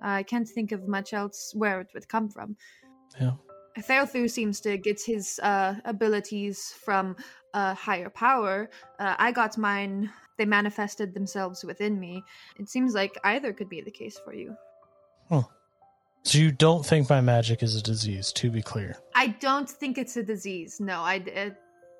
I 0.02 0.22
can't 0.22 0.48
think 0.48 0.70
of 0.72 0.86
much 0.86 1.12
else 1.12 1.52
where 1.54 1.80
it 1.80 1.88
would 1.94 2.08
come 2.08 2.28
from. 2.28 2.56
Yeah. 3.20 3.32
Thelthu 3.78 4.28
seems 4.30 4.60
to 4.60 4.76
get 4.76 5.00
his 5.00 5.38
uh, 5.42 5.74
abilities 5.84 6.74
from 6.84 7.16
a 7.54 7.74
higher 7.74 8.10
power. 8.10 8.70
Uh, 8.98 9.14
I 9.18 9.32
got 9.32 9.56
mine, 9.58 10.10
they 10.38 10.46
manifested 10.46 11.12
themselves 11.12 11.64
within 11.64 12.00
me. 12.00 12.22
It 12.58 12.68
seems 12.68 12.94
like 12.94 13.18
either 13.24 13.52
could 13.52 13.68
be 13.68 13.82
the 13.82 13.90
case 13.90 14.18
for 14.24 14.32
you. 14.32 14.56
So 16.28 16.36
you 16.36 16.52
don't 16.52 16.84
think 16.84 17.08
my 17.08 17.20
magic 17.20 17.62
is 17.62 17.76
a 17.76 17.82
disease? 17.82 18.32
To 18.34 18.50
be 18.50 18.60
clear. 18.60 18.96
I 19.14 19.28
don't 19.28 19.68
think 19.68 19.98
it's 19.98 20.16
a 20.16 20.22
disease. 20.22 20.80
No, 20.80 21.00
I 21.00 21.22
uh, 21.34 21.50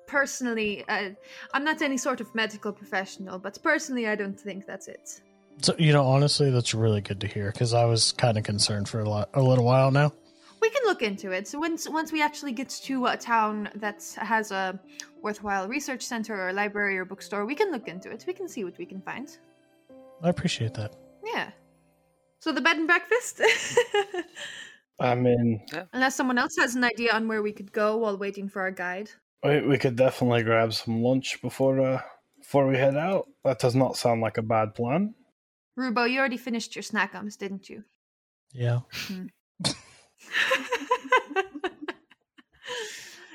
personally, 0.07 0.85
uh, 0.87 1.09
I'm 1.53 1.63
not 1.63 1.81
any 1.81 1.97
sort 1.97 2.21
of 2.21 2.33
medical 2.35 2.71
professional, 2.71 3.39
but 3.39 3.57
personally, 3.63 4.07
I 4.07 4.15
don't 4.15 4.39
think 4.39 4.65
that's 4.65 4.87
it. 4.87 5.21
So 5.61 5.75
you 5.79 5.93
know, 5.93 6.05
honestly, 6.05 6.51
that's 6.51 6.73
really 6.73 7.01
good 7.01 7.21
to 7.21 7.27
hear 7.27 7.51
because 7.51 7.73
I 7.73 7.85
was 7.85 8.11
kind 8.11 8.37
of 8.37 8.43
concerned 8.43 8.87
for 8.87 8.99
a 8.99 9.09
lot, 9.09 9.29
a 9.33 9.41
little 9.41 9.65
while 9.65 9.89
now. 9.89 10.13
We 10.69 10.75
can 10.75 10.87
look 10.87 11.01
into 11.01 11.31
it. 11.31 11.47
So 11.47 11.57
once 11.57 11.89
once 11.89 12.11
we 12.11 12.21
actually 12.21 12.51
get 12.51 12.69
to 12.69 13.07
a 13.07 13.17
town 13.17 13.69
that 13.73 14.03
has 14.17 14.51
a 14.51 14.79
worthwhile 15.23 15.67
research 15.67 16.03
center 16.03 16.39
or 16.39 16.53
library 16.53 16.95
or 16.99 17.05
bookstore, 17.05 17.43
we 17.47 17.55
can 17.55 17.71
look 17.71 17.87
into 17.87 18.11
it. 18.11 18.23
We 18.27 18.33
can 18.33 18.47
see 18.47 18.63
what 18.63 18.77
we 18.77 18.85
can 18.85 19.01
find. 19.01 19.35
I 20.21 20.29
appreciate 20.29 20.75
that. 20.75 20.95
Yeah. 21.25 21.49
So 22.39 22.51
the 22.51 22.61
bed 22.61 22.77
and 22.77 22.85
breakfast. 22.85 23.41
I 24.99 25.15
mean, 25.15 25.65
Unless 25.91 26.15
someone 26.15 26.37
else 26.37 26.55
has 26.59 26.75
an 26.75 26.83
idea 26.83 27.13
on 27.13 27.27
where 27.27 27.41
we 27.41 27.51
could 27.51 27.71
go 27.71 27.97
while 27.97 28.17
waiting 28.17 28.47
for 28.47 28.61
our 28.61 28.71
guide. 28.71 29.09
we, 29.43 29.61
we 29.61 29.77
could 29.79 29.95
definitely 29.95 30.43
grab 30.43 30.71
some 30.71 31.01
lunch 31.01 31.41
before 31.41 31.81
uh, 31.81 32.01
before 32.37 32.67
we 32.67 32.77
head 32.77 32.95
out. 32.95 33.27
That 33.43 33.57
does 33.57 33.73
not 33.73 33.97
sound 33.97 34.21
like 34.21 34.37
a 34.37 34.43
bad 34.43 34.75
plan. 34.75 35.15
Rubo, 35.75 36.07
you 36.07 36.19
already 36.19 36.37
finished 36.37 36.75
your 36.75 36.83
snackums, 36.83 37.39
didn't 37.39 37.69
you? 37.69 37.85
Yeah. 38.53 38.81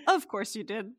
Of 0.06 0.28
course 0.28 0.54
you 0.54 0.64
did. 0.64 0.92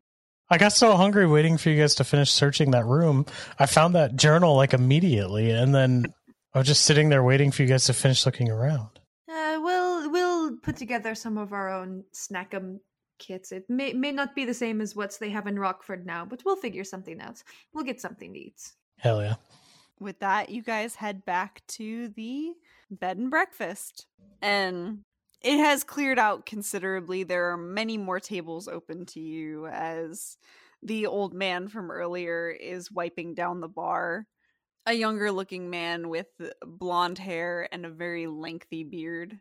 I 0.50 0.58
got 0.58 0.74
so 0.74 0.96
hungry 0.96 1.25
waiting 1.25 1.58
for 1.58 1.70
you 1.70 1.80
guys 1.82 1.96
to 1.96 2.04
finish 2.04 2.32
searching 2.32 2.72
that 2.72 2.86
room. 2.86 3.25
I 3.58 3.65
found 3.65 3.96
that 3.96 4.15
journal 4.15 4.56
like 4.56 4.74
immediately, 4.74 5.51
and 5.51 5.74
then 5.74 6.13
I 6.54 6.60
was 6.60 6.68
just 6.68 6.86
sitting 6.86 7.10
there 7.10 7.24
waiting 7.24 7.51
for 7.51 7.63
you 7.63 7.68
guys 7.68 7.86
to 7.86 7.94
finish 7.94 8.25
looking 8.25 8.50
around. 8.51 9.00
Uh, 9.30 9.60
we'll 9.62 10.12
we'll 10.12 10.58
put 10.58 10.77
together 10.77 11.15
some 11.15 11.38
of 11.38 11.51
our 11.51 11.70
own 11.70 12.04
snackum 12.13 12.80
kits. 13.18 13.51
It 13.51 13.65
may 13.70 13.94
may 13.94 14.12
not 14.12 14.36
be 14.36 14.46
the 14.46 14.54
same 14.54 14.82
as 14.82 14.96
what 14.96 15.18
they 15.20 15.30
have 15.30 15.48
in 15.48 15.58
Rockford 15.58 16.06
now, 16.06 16.25
but 16.25 16.44
we'll 16.46 16.56
figure 16.56 16.84
something 16.84 17.20
out. 17.22 17.42
We'll 17.74 17.86
get 17.86 18.01
something 18.01 18.34
to 18.34 18.39
eat. 18.39 18.72
Hell 19.00 19.22
yeah. 19.24 19.36
With 20.00 20.20
that, 20.20 20.50
you 20.50 20.62
guys 20.62 20.96
head 20.96 21.25
back 21.25 21.63
to 21.70 22.10
the 22.10 22.54
bed 22.92 23.18
and 23.18 23.32
breakfast. 23.32 24.06
And 24.42 25.00
it 25.46 25.60
has 25.60 25.84
cleared 25.84 26.18
out 26.18 26.48
considerably. 26.48 27.22
There 27.24 27.52
are 27.52 27.58
many 27.58 28.00
more 28.00 28.20
tables 28.20 28.68
open 28.68 29.06
to 29.08 29.20
you 29.20 29.68
as 29.68 30.38
the 30.82 31.06
old 31.06 31.36
man 31.36 31.68
from 31.68 31.92
earlier 31.92 32.50
is 32.50 32.92
wiping 32.92 33.36
down 33.36 33.62
the 33.62 33.68
bar. 33.68 34.25
A 34.88 34.94
younger 34.94 35.32
looking 35.32 35.70
man 35.70 36.10
with 36.10 36.28
blonde 36.66 37.20
hair 37.20 37.70
and 37.72 37.86
a 37.86 37.92
very 37.92 38.25
lengthy 38.25 38.84
beard, 38.84 39.38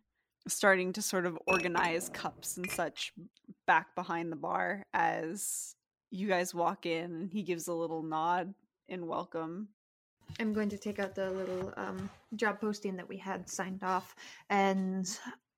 starting 0.46 0.92
to 0.92 1.00
sort 1.00 1.24
of 1.24 1.38
organize 1.46 2.10
cups 2.10 2.58
and 2.58 2.70
such 2.70 3.14
back 3.66 3.94
behind 3.94 4.30
the 4.30 4.36
bar 4.36 4.84
as 4.92 5.74
you 6.10 6.28
guys 6.28 6.54
walk 6.54 6.84
in 6.84 7.14
and 7.14 7.32
he 7.32 7.42
gives 7.42 7.66
a 7.66 7.72
little 7.72 8.02
nod 8.02 8.52
in 8.88 9.06
welcome. 9.06 9.68
I'm 10.40 10.52
going 10.52 10.68
to 10.70 10.78
take 10.78 10.98
out 10.98 11.14
the 11.14 11.30
little 11.30 11.72
um, 11.76 12.10
job 12.36 12.60
posting 12.60 12.96
that 12.96 13.08
we 13.08 13.16
had 13.16 13.48
signed 13.48 13.82
off, 13.82 14.16
and 14.50 15.06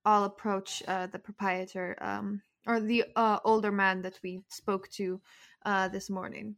I'll 0.06 0.24
approach 0.24 0.84
uh, 0.86 1.08
the 1.08 1.18
proprietor 1.18 1.98
um, 2.00 2.40
or 2.64 2.78
the 2.78 3.04
uh, 3.16 3.40
older 3.44 3.72
man 3.72 4.02
that 4.02 4.18
we 4.22 4.40
spoke 4.48 4.88
to 4.90 5.20
uh, 5.64 5.88
this 5.88 6.08
morning, 6.08 6.54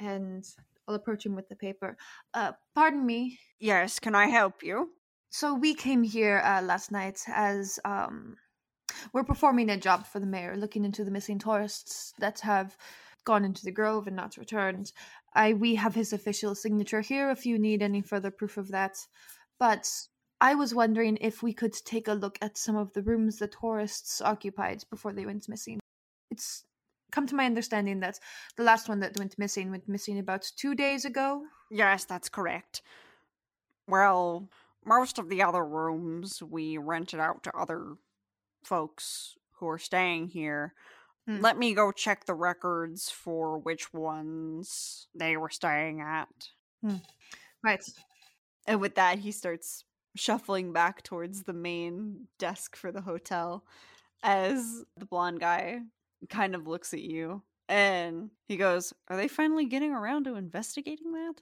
and 0.00 0.42
I'll 0.88 0.94
approach 0.94 1.24
him 1.26 1.36
with 1.36 1.48
the 1.50 1.54
paper. 1.54 1.98
Uh, 2.32 2.52
pardon 2.74 3.04
me. 3.04 3.38
Yes, 3.60 3.98
can 3.98 4.14
I 4.14 4.26
help 4.26 4.62
you? 4.62 4.90
So 5.28 5.54
we 5.54 5.74
came 5.74 6.02
here 6.02 6.40
uh, 6.42 6.62
last 6.62 6.90
night 6.90 7.20
as 7.28 7.78
um, 7.84 8.36
we're 9.12 9.22
performing 9.22 9.68
a 9.68 9.76
job 9.76 10.06
for 10.06 10.18
the 10.18 10.26
mayor, 10.26 10.56
looking 10.56 10.86
into 10.86 11.04
the 11.04 11.10
missing 11.10 11.38
tourists 11.38 12.14
that 12.18 12.40
have 12.40 12.74
gone 13.24 13.44
into 13.44 13.66
the 13.66 13.70
grove 13.70 14.06
and 14.06 14.16
not 14.16 14.38
returned. 14.38 14.92
I 15.34 15.52
we 15.52 15.74
have 15.74 15.94
his 15.94 16.14
official 16.14 16.54
signature 16.54 17.02
here 17.02 17.30
if 17.30 17.44
you 17.44 17.58
need 17.58 17.82
any 17.82 18.00
further 18.00 18.30
proof 18.30 18.56
of 18.56 18.68
that. 18.68 18.96
But 19.58 19.86
I 20.40 20.54
was 20.54 20.74
wondering 20.74 21.18
if 21.20 21.42
we 21.42 21.52
could 21.52 21.72
take 21.72 22.06
a 22.08 22.12
look 22.12 22.38
at 22.40 22.56
some 22.56 22.76
of 22.76 22.92
the 22.92 23.02
rooms 23.02 23.38
the 23.38 23.48
tourists 23.48 24.20
occupied 24.20 24.84
before 24.88 25.12
they 25.12 25.26
went 25.26 25.48
missing. 25.48 25.80
It's 26.30 26.64
come 27.10 27.26
to 27.26 27.34
my 27.34 27.46
understanding 27.46 28.00
that 28.00 28.20
the 28.56 28.62
last 28.62 28.88
one 28.88 29.00
that 29.00 29.18
went 29.18 29.38
missing 29.38 29.70
went 29.70 29.88
missing 29.88 30.18
about 30.18 30.46
two 30.56 30.74
days 30.74 31.04
ago. 31.04 31.42
Yes, 31.70 32.04
that's 32.04 32.28
correct. 32.28 32.82
Well, 33.88 34.48
most 34.84 35.18
of 35.18 35.28
the 35.28 35.42
other 35.42 35.64
rooms 35.64 36.42
we 36.42 36.78
rented 36.78 37.18
out 37.18 37.42
to 37.44 37.56
other 37.56 37.96
folks 38.62 39.36
who 39.58 39.68
are 39.68 39.78
staying 39.78 40.28
here. 40.28 40.74
Hmm. 41.26 41.40
Let 41.40 41.58
me 41.58 41.74
go 41.74 41.90
check 41.90 42.26
the 42.26 42.34
records 42.34 43.10
for 43.10 43.58
which 43.58 43.92
ones 43.92 45.08
they 45.14 45.36
were 45.36 45.50
staying 45.50 46.00
at. 46.00 46.28
Right. 47.64 47.82
And 48.66 48.80
with 48.80 48.94
that, 48.94 49.18
he 49.18 49.32
starts 49.32 49.84
shuffling 50.18 50.72
back 50.72 51.02
towards 51.02 51.44
the 51.44 51.52
main 51.52 52.28
desk 52.38 52.76
for 52.76 52.92
the 52.92 53.00
hotel 53.02 53.64
as 54.22 54.84
the 54.96 55.06
blonde 55.06 55.40
guy 55.40 55.80
kind 56.28 56.54
of 56.54 56.66
looks 56.66 56.92
at 56.92 57.00
you 57.00 57.42
and 57.68 58.30
he 58.46 58.56
goes, 58.56 58.92
Are 59.08 59.16
they 59.16 59.28
finally 59.28 59.66
getting 59.66 59.92
around 59.92 60.24
to 60.24 60.36
investigating 60.36 61.12
that? 61.12 61.34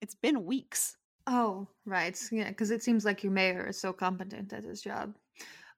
It's 0.00 0.14
been 0.14 0.44
weeks. 0.44 0.96
Oh, 1.26 1.68
right. 1.84 2.18
Yeah, 2.32 2.48
because 2.48 2.70
it 2.70 2.82
seems 2.82 3.04
like 3.04 3.22
your 3.22 3.32
mayor 3.32 3.66
is 3.68 3.78
so 3.78 3.92
competent 3.92 4.52
at 4.52 4.64
his 4.64 4.80
job. 4.80 5.14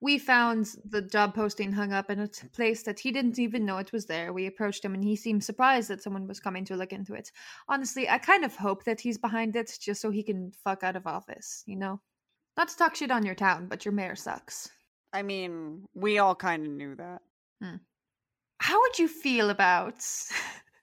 We 0.01 0.19
found 0.19 0.75
the 0.85 1.03
job 1.03 1.35
posting 1.35 1.73
hung 1.73 1.93
up 1.93 2.11
in 2.11 2.21
a 2.21 2.29
t- 2.29 2.49
place 2.49 2.83
that 2.85 3.01
he 3.01 3.13
didn't 3.13 3.39
even 3.39 3.67
know 3.67 3.79
it 3.79 3.93
was 3.93 4.07
there. 4.07 4.33
We 4.33 4.47
approached 4.47 4.85
him 4.85 4.95
and 4.95 5.05
he 5.05 5.17
seemed 5.17 5.45
surprised 5.45 5.89
that 5.91 6.03
someone 6.03 6.27
was 6.27 6.41
coming 6.41 6.65
to 6.67 6.77
look 6.77 6.93
into 6.93 7.15
it. 7.15 7.33
Honestly, 7.69 8.09
I 8.09 8.19
kind 8.19 8.45
of 8.45 8.57
hope 8.57 8.85
that 8.85 9.01
he's 9.01 9.19
behind 9.19 9.57
it 9.57 9.77
just 9.81 10.01
so 10.01 10.11
he 10.11 10.23
can 10.23 10.53
fuck 10.53 10.83
out 10.85 10.97
of 10.97 11.07
office, 11.07 11.63
you 11.67 11.77
know? 11.77 12.01
Not 12.61 12.69
to 12.69 12.77
talk 12.77 12.95
shit 12.95 13.11
on 13.11 13.25
your 13.25 13.35
town, 13.35 13.69
but 13.69 13.87
your 13.87 13.93
mayor 13.93 14.15
sucks. 14.15 14.69
I 15.15 15.23
mean, 15.23 15.87
we 15.95 16.19
all 16.19 16.35
kind 16.35 16.67
of 16.67 16.71
knew 16.71 16.95
that. 16.97 17.23
Hmm. 17.63 17.77
How 18.59 18.79
would 18.79 18.99
you 18.99 19.09
feel 19.09 19.49
about, 19.49 20.05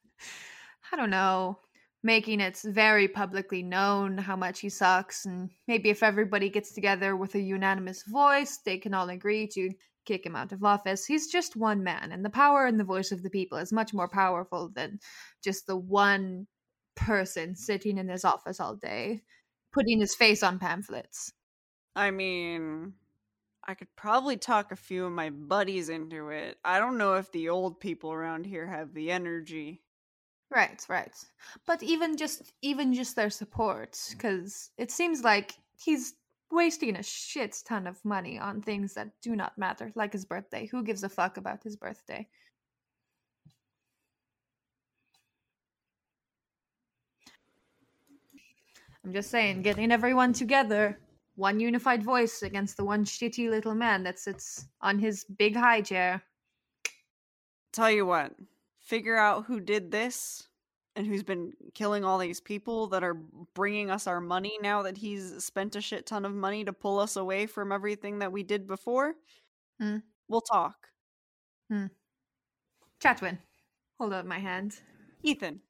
I 0.92 0.96
don't 0.96 1.12
know, 1.12 1.60
making 2.02 2.40
it 2.40 2.60
very 2.66 3.08
publicly 3.08 3.62
known 3.62 4.18
how 4.18 4.36
much 4.36 4.62
he 4.62 4.70
sucks? 4.70 5.28
And 5.28 5.52
maybe 5.68 5.92
if 5.92 6.02
everybody 6.02 6.50
gets 6.50 6.74
together 6.74 7.16
with 7.16 7.36
a 7.36 7.40
unanimous 7.40 8.02
voice, 8.08 8.58
they 8.66 8.80
can 8.80 8.96
all 8.96 9.10
agree 9.10 9.48
to 9.50 9.70
kick 10.04 10.26
him 10.26 10.36
out 10.36 10.54
of 10.54 10.64
office. 10.64 11.06
He's 11.06 11.32
just 11.32 11.56
one 11.56 11.84
man, 11.84 12.12
and 12.12 12.26
the 12.26 12.32
power 12.32 12.66
and 12.66 12.80
the 12.80 12.86
voice 12.86 13.12
of 13.12 13.22
the 13.22 13.30
people 13.30 13.60
is 13.60 13.72
much 13.72 13.94
more 13.94 14.10
powerful 14.10 14.72
than 14.74 14.98
just 15.44 15.68
the 15.68 15.78
one 15.78 16.48
person 16.96 17.56
sitting 17.56 18.00
in 18.00 18.10
his 18.10 18.26
office 18.26 18.60
all 18.60 18.76
day, 18.76 19.22
putting 19.72 20.00
his 20.00 20.16
face 20.16 20.42
on 20.42 20.58
pamphlets. 20.58 21.34
I 21.98 22.12
mean, 22.12 22.94
I 23.68 23.74
could 23.74 23.88
probably 23.96 24.38
talk 24.38 24.72
a 24.72 24.76
few 24.76 25.06
of 25.06 25.12
my 25.12 25.32
buddies 25.32 25.90
into 25.90 26.30
it. 26.30 26.60
I 26.64 26.78
don't 26.78 27.00
know 27.00 27.16
if 27.16 27.32
the 27.32 27.50
old 27.50 27.80
people 27.80 28.12
around 28.12 28.46
here 28.46 28.68
have 28.68 28.94
the 28.94 29.10
energy. 29.10 29.82
Right, 30.52 30.80
right. 30.88 31.16
But 31.66 31.82
even 31.82 32.16
just 32.16 32.54
even 32.62 32.94
just 32.94 33.16
their 33.16 33.32
support 33.32 34.00
cuz 34.20 34.70
it 34.78 34.92
seems 34.92 35.24
like 35.24 35.56
he's 35.76 36.14
wasting 36.52 36.98
a 36.98 37.04
shit 37.04 37.58
ton 37.66 37.88
of 37.88 38.06
money 38.06 38.38
on 38.38 38.62
things 38.62 38.94
that 38.94 39.20
do 39.22 39.36
not 39.36 39.58
matter, 39.58 39.92
like 39.96 40.14
his 40.14 40.24
birthday. 40.24 40.68
Who 40.68 40.84
gives 40.84 41.04
a 41.04 41.10
fuck 41.10 41.38
about 41.38 41.64
his 41.64 41.76
birthday? 41.76 42.28
I'm 49.04 49.14
just 49.14 49.32
saying, 49.32 49.64
getting 49.64 49.92
everyone 49.92 50.34
together, 50.34 51.00
one 51.38 51.60
unified 51.60 52.04
voice 52.04 52.42
against 52.42 52.78
the 52.78 52.84
one 52.84 53.06
shitty 53.06 53.50
little 53.50 53.76
man 53.76 54.04
that 54.04 54.20
sits 54.20 54.68
on 54.82 55.00
his 55.00 55.24
big 55.24 55.56
high 55.56 55.82
chair. 55.82 56.22
Tell 57.72 57.92
you 57.92 58.06
what, 58.06 58.34
figure 58.80 59.16
out 59.16 59.46
who 59.46 59.60
did 59.60 59.92
this 59.92 60.48
and 60.96 61.06
who's 61.06 61.22
been 61.22 61.54
killing 61.76 62.04
all 62.04 62.18
these 62.18 62.42
people 62.42 62.88
that 62.88 63.04
are 63.04 63.22
bringing 63.54 63.92
us 63.92 64.08
our 64.08 64.20
money 64.20 64.58
now 64.64 64.82
that 64.82 64.98
he's 64.98 65.44
spent 65.44 65.76
a 65.76 65.82
shit 65.82 66.08
ton 66.08 66.26
of 66.26 66.34
money 66.34 66.66
to 66.66 66.74
pull 66.74 67.00
us 67.00 67.16
away 67.16 67.46
from 67.46 67.72
everything 67.72 68.18
that 68.20 68.32
we 68.32 68.42
did 68.42 68.66
before. 68.66 69.14
Hmm. 69.80 69.98
We'll 70.28 70.42
talk. 70.42 70.88
Chatwin, 73.00 73.38
hold 74.00 74.12
out 74.12 74.26
my 74.26 74.40
hand. 74.40 74.76
Ethan. 75.22 75.62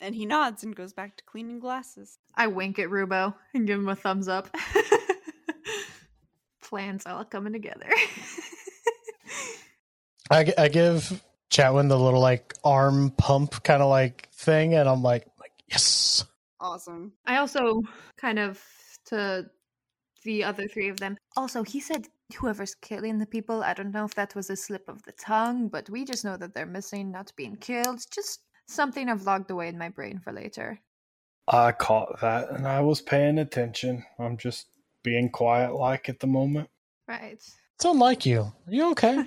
And 0.00 0.14
he 0.14 0.26
nods 0.26 0.64
and 0.64 0.74
goes 0.74 0.92
back 0.92 1.16
to 1.16 1.24
cleaning 1.24 1.60
glasses. 1.60 2.18
I 2.34 2.46
wink 2.48 2.78
at 2.78 2.88
Rubo 2.88 3.34
and 3.54 3.66
give 3.66 3.78
him 3.78 3.88
a 3.88 3.96
thumbs 3.96 4.28
up. 4.28 4.54
Plans 6.62 7.06
all 7.06 7.24
coming 7.24 7.52
together. 7.52 7.88
I, 10.30 10.52
I 10.56 10.68
give 10.68 11.22
Chatwin 11.50 11.88
the 11.88 11.98
little 11.98 12.20
like 12.20 12.54
arm 12.64 13.10
pump 13.10 13.62
kind 13.62 13.82
of 13.82 13.90
like 13.90 14.28
thing, 14.32 14.74
and 14.74 14.88
I'm 14.88 15.02
like, 15.02 15.26
like 15.38 15.52
yes. 15.68 16.24
Awesome. 16.58 17.12
I 17.26 17.36
also 17.36 17.82
kind 18.16 18.38
of 18.38 18.62
to 19.06 19.46
the 20.24 20.44
other 20.44 20.66
three 20.68 20.88
of 20.88 20.98
them. 20.98 21.16
Also, 21.36 21.62
he 21.62 21.80
said 21.80 22.06
whoever's 22.34 22.74
killing 22.76 23.18
the 23.18 23.26
people, 23.26 23.62
I 23.62 23.74
don't 23.74 23.92
know 23.92 24.04
if 24.04 24.14
that 24.14 24.34
was 24.34 24.48
a 24.50 24.56
slip 24.56 24.88
of 24.88 25.02
the 25.02 25.12
tongue, 25.12 25.68
but 25.68 25.90
we 25.90 26.04
just 26.04 26.24
know 26.24 26.36
that 26.36 26.54
they're 26.54 26.66
missing, 26.66 27.10
not 27.10 27.32
being 27.36 27.56
killed. 27.56 28.00
Just 28.10 28.40
something 28.66 29.08
I've 29.08 29.26
logged 29.26 29.50
away 29.50 29.68
in 29.68 29.78
my 29.78 29.88
brain 29.88 30.18
for 30.18 30.32
later. 30.32 30.80
I 31.48 31.72
caught 31.72 32.20
that 32.20 32.50
and 32.50 32.66
I 32.66 32.80
was 32.80 33.00
paying 33.00 33.38
attention. 33.38 34.04
I'm 34.18 34.36
just 34.36 34.66
being 35.02 35.30
quiet 35.30 35.74
like 35.74 36.08
at 36.08 36.20
the 36.20 36.26
moment. 36.26 36.68
Right. 37.08 37.32
It's 37.32 37.84
unlike 37.84 38.24
you. 38.24 38.40
Are 38.40 38.54
you 38.68 38.90
okay? 38.92 39.24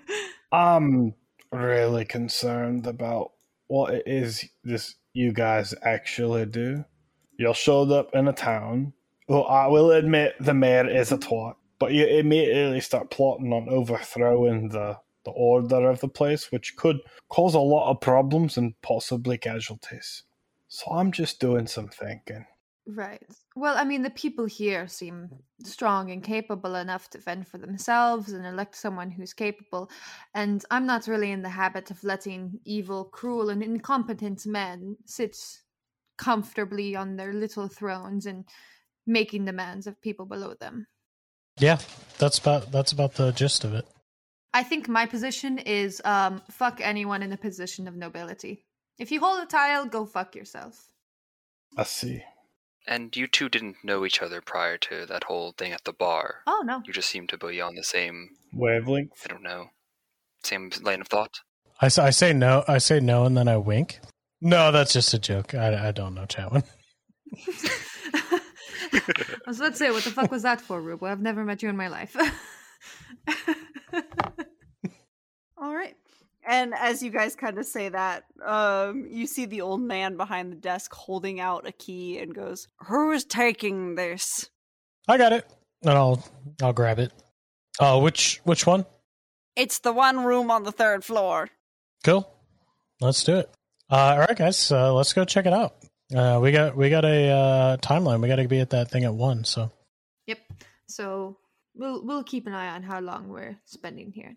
I'm 0.52 1.14
really 1.52 2.04
concerned 2.04 2.86
about 2.86 3.32
what 3.66 3.92
it 3.92 4.04
is 4.06 4.48
this 4.64 4.94
you 5.12 5.32
guys 5.32 5.74
actually 5.82 6.46
do. 6.46 6.84
You 7.38 7.52
showed 7.54 7.92
up 7.92 8.14
in 8.14 8.28
a 8.28 8.32
town. 8.32 8.94
Well, 9.28 9.46
I 9.46 9.66
will 9.66 9.92
admit 9.92 10.34
the 10.40 10.54
mayor 10.54 10.88
is 10.88 11.12
a 11.12 11.18
twat, 11.18 11.56
but 11.78 11.92
you 11.92 12.06
immediately 12.06 12.80
start 12.80 13.10
plotting 13.10 13.52
on 13.52 13.68
overthrowing 13.68 14.70
the 14.70 14.98
the 15.28 15.34
order 15.34 15.90
of 15.90 16.00
the 16.00 16.08
place, 16.08 16.50
which 16.50 16.76
could 16.76 17.00
cause 17.28 17.54
a 17.54 17.60
lot 17.60 17.90
of 17.90 18.00
problems 18.00 18.56
and 18.56 18.80
possibly 18.82 19.36
casualties. 19.36 20.22
So 20.68 20.90
I'm 20.92 21.12
just 21.12 21.40
doing 21.40 21.66
some 21.66 21.88
thinking. 21.88 22.46
Right. 22.86 23.22
Well, 23.54 23.76
I 23.76 23.84
mean, 23.84 24.02
the 24.02 24.10
people 24.10 24.46
here 24.46 24.88
seem 24.88 25.28
strong 25.62 26.10
and 26.10 26.24
capable 26.24 26.74
enough 26.74 27.10
to 27.10 27.18
fend 27.18 27.46
for 27.46 27.58
themselves 27.58 28.32
and 28.32 28.46
elect 28.46 28.74
someone 28.76 29.10
who's 29.10 29.34
capable. 29.34 29.90
And 30.34 30.64
I'm 30.70 30.86
not 30.86 31.06
really 31.06 31.30
in 31.30 31.42
the 31.42 31.50
habit 31.50 31.90
of 31.90 32.02
letting 32.02 32.60
evil, 32.64 33.04
cruel, 33.04 33.50
and 33.50 33.62
incompetent 33.62 34.46
men 34.46 34.96
sit 35.04 35.36
comfortably 36.16 36.96
on 36.96 37.16
their 37.16 37.34
little 37.34 37.68
thrones 37.68 38.24
and 38.24 38.46
making 39.06 39.44
demands 39.44 39.86
of 39.86 40.00
people 40.00 40.24
below 40.24 40.54
them. 40.54 40.86
yeah, 41.58 41.78
that's 42.18 42.38
about 42.38 42.72
that's 42.72 42.92
about 42.92 43.14
the 43.14 43.32
gist 43.32 43.64
of 43.64 43.74
it. 43.74 43.86
I 44.52 44.62
think 44.62 44.88
my 44.88 45.06
position 45.06 45.58
is 45.58 46.00
um, 46.04 46.42
fuck 46.50 46.80
anyone 46.80 47.22
in 47.22 47.32
a 47.32 47.36
position 47.36 47.86
of 47.86 47.96
nobility. 47.96 48.64
If 48.98 49.12
you 49.12 49.20
hold 49.20 49.42
a 49.42 49.46
tile, 49.46 49.86
go 49.86 50.06
fuck 50.06 50.34
yourself. 50.34 50.86
I 51.76 51.84
see. 51.84 52.22
And 52.86 53.14
you 53.14 53.26
two 53.26 53.48
didn't 53.48 53.76
know 53.84 54.06
each 54.06 54.22
other 54.22 54.40
prior 54.40 54.78
to 54.78 55.04
that 55.06 55.24
whole 55.24 55.52
thing 55.52 55.72
at 55.72 55.84
the 55.84 55.92
bar. 55.92 56.36
Oh, 56.46 56.62
no. 56.64 56.82
You 56.86 56.92
just 56.92 57.10
seem 57.10 57.26
to 57.28 57.36
be 57.36 57.60
on 57.60 57.74
the 57.74 57.84
same, 57.84 58.30
Wavelength. 58.52 59.26
I 59.26 59.28
don't 59.28 59.42
know, 59.42 59.66
same 60.42 60.70
lane 60.82 61.02
of 61.02 61.08
thought. 61.08 61.40
I 61.80 61.88
say 61.88 62.32
no. 62.32 62.64
I 62.66 62.78
say 62.78 62.98
no, 62.98 63.24
and 63.24 63.36
then 63.36 63.46
I 63.46 63.56
wink. 63.56 64.00
No, 64.40 64.72
that's 64.72 64.92
just 64.92 65.14
a 65.14 65.18
joke. 65.18 65.54
I, 65.54 65.88
I 65.88 65.92
don't 65.92 66.14
know 66.14 66.24
Chatwin. 66.26 66.64
I 68.92 69.36
was 69.46 69.60
about 69.60 69.72
to 69.72 69.76
say, 69.76 69.90
what 69.90 70.02
the 70.02 70.10
fuck 70.10 70.30
was 70.30 70.42
that 70.42 70.60
for, 70.60 70.80
Rubo? 70.80 71.08
I've 71.08 71.20
never 71.20 71.44
met 71.44 71.62
you 71.62 71.68
in 71.68 71.76
my 71.76 71.88
life. 71.88 72.16
All 75.56 75.74
right. 75.74 75.94
And 76.46 76.72
as 76.74 77.02
you 77.02 77.10
guys 77.10 77.36
kind 77.36 77.58
of 77.58 77.66
say 77.66 77.88
that, 77.90 78.24
um, 78.44 79.06
you 79.10 79.26
see 79.26 79.44
the 79.44 79.60
old 79.60 79.82
man 79.82 80.16
behind 80.16 80.50
the 80.50 80.56
desk 80.56 80.94
holding 80.94 81.40
out 81.40 81.66
a 81.66 81.72
key 81.72 82.18
and 82.18 82.34
goes, 82.34 82.68
"Who 82.86 83.10
is 83.12 83.24
taking 83.24 83.96
this?" 83.96 84.48
I 85.06 85.18
got 85.18 85.32
it, 85.32 85.44
and 85.82 85.90
I'll 85.90 86.24
I'll 86.62 86.72
grab 86.72 86.98
it. 86.98 87.12
Oh, 87.80 87.98
which 87.98 88.40
which 88.44 88.66
one? 88.66 88.86
It's 89.56 89.80
the 89.80 89.92
one 89.92 90.24
room 90.24 90.50
on 90.50 90.62
the 90.62 90.72
third 90.72 91.04
floor. 91.04 91.48
Cool. 92.04 92.30
Let's 93.00 93.24
do 93.24 93.36
it. 93.36 93.50
Uh, 93.90 93.96
all 93.96 94.18
right, 94.20 94.36
guys. 94.36 94.70
Uh, 94.72 94.94
let's 94.94 95.12
go 95.12 95.24
check 95.24 95.46
it 95.46 95.52
out. 95.52 95.76
Uh, 96.14 96.38
we 96.40 96.52
got 96.52 96.76
we 96.76 96.88
got 96.88 97.04
a 97.04 97.28
uh, 97.28 97.76
timeline. 97.78 98.22
We 98.22 98.28
got 98.28 98.36
to 98.36 98.48
be 98.48 98.60
at 98.60 98.70
that 98.70 98.90
thing 98.90 99.04
at 99.04 99.12
one. 99.12 99.44
So 99.44 99.70
Yep. 100.26 100.38
So 100.86 101.36
we'll 101.78 102.04
we'll 102.04 102.24
keep 102.24 102.46
an 102.46 102.52
eye 102.52 102.68
on 102.74 102.82
how 102.82 103.00
long 103.00 103.28
we're 103.28 103.58
spending 103.64 104.12
here. 104.12 104.36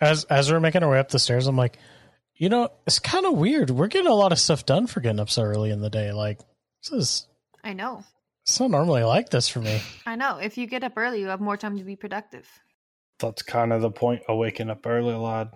as 0.00 0.24
as 0.24 0.50
we're 0.50 0.60
making 0.60 0.82
our 0.82 0.90
way 0.90 0.98
up 0.98 1.10
the 1.10 1.18
stairs, 1.18 1.46
I'm 1.46 1.56
like, 1.56 1.78
you 2.34 2.48
know, 2.48 2.70
it's 2.86 2.98
kind 2.98 3.26
of 3.26 3.34
weird. 3.34 3.70
We're 3.70 3.86
getting 3.88 4.10
a 4.10 4.14
lot 4.14 4.32
of 4.32 4.38
stuff 4.40 4.66
done 4.66 4.86
for 4.86 5.00
getting 5.00 5.20
up 5.20 5.30
so 5.30 5.42
early 5.42 5.70
in 5.70 5.80
the 5.80 5.90
day. 5.90 6.12
Like 6.12 6.40
this 6.82 6.92
is 6.92 7.26
I 7.62 7.72
know. 7.74 8.02
it's 8.42 8.58
not 8.58 8.70
normally 8.70 9.02
like 9.04 9.30
this 9.30 9.48
for 9.48 9.60
me. 9.60 9.80
I 10.06 10.16
know. 10.16 10.38
If 10.38 10.58
you 10.58 10.66
get 10.66 10.84
up 10.84 10.94
early, 10.96 11.20
you 11.20 11.28
have 11.28 11.40
more 11.40 11.56
time 11.56 11.78
to 11.78 11.84
be 11.84 11.96
productive. 11.96 12.48
That's 13.20 13.42
kind 13.42 13.72
of 13.72 13.80
the 13.80 13.90
point 13.92 14.22
of 14.28 14.38
waking 14.38 14.70
up 14.70 14.84
early, 14.86 15.14
lad. 15.14 15.50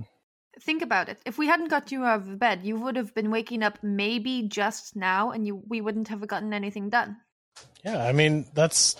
Think 0.60 0.82
about 0.82 1.08
it. 1.08 1.18
If 1.26 1.38
we 1.38 1.46
hadn't 1.46 1.68
got 1.70 1.92
you 1.92 2.04
out 2.04 2.20
of 2.22 2.38
bed, 2.38 2.60
you 2.64 2.76
would 2.76 2.96
have 2.96 3.14
been 3.14 3.30
waking 3.30 3.62
up 3.62 3.78
maybe 3.82 4.42
just 4.48 4.96
now, 4.96 5.30
and 5.32 5.46
you 5.46 5.62
we 5.68 5.80
wouldn't 5.80 6.08
have 6.08 6.26
gotten 6.26 6.52
anything 6.52 6.88
done. 6.88 7.16
Yeah, 7.84 8.04
I 8.04 8.12
mean 8.12 8.46
that's 8.54 8.96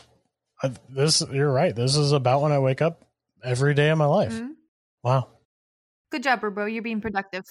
I, 0.62 0.72
this. 0.88 1.22
You're 1.32 1.52
right. 1.52 1.74
This 1.74 1.96
is 1.96 2.12
about 2.12 2.42
when 2.42 2.52
I 2.52 2.58
wake 2.58 2.82
up 2.82 3.04
every 3.44 3.74
day 3.74 3.90
of 3.90 3.98
my 3.98 4.06
life. 4.06 4.32
Mhm. 4.32 4.54
Wow. 5.02 5.28
Good 6.10 6.22
job, 6.22 6.40
bro. 6.40 6.66
You're 6.66 6.82
being 6.82 7.00
productive. 7.00 7.44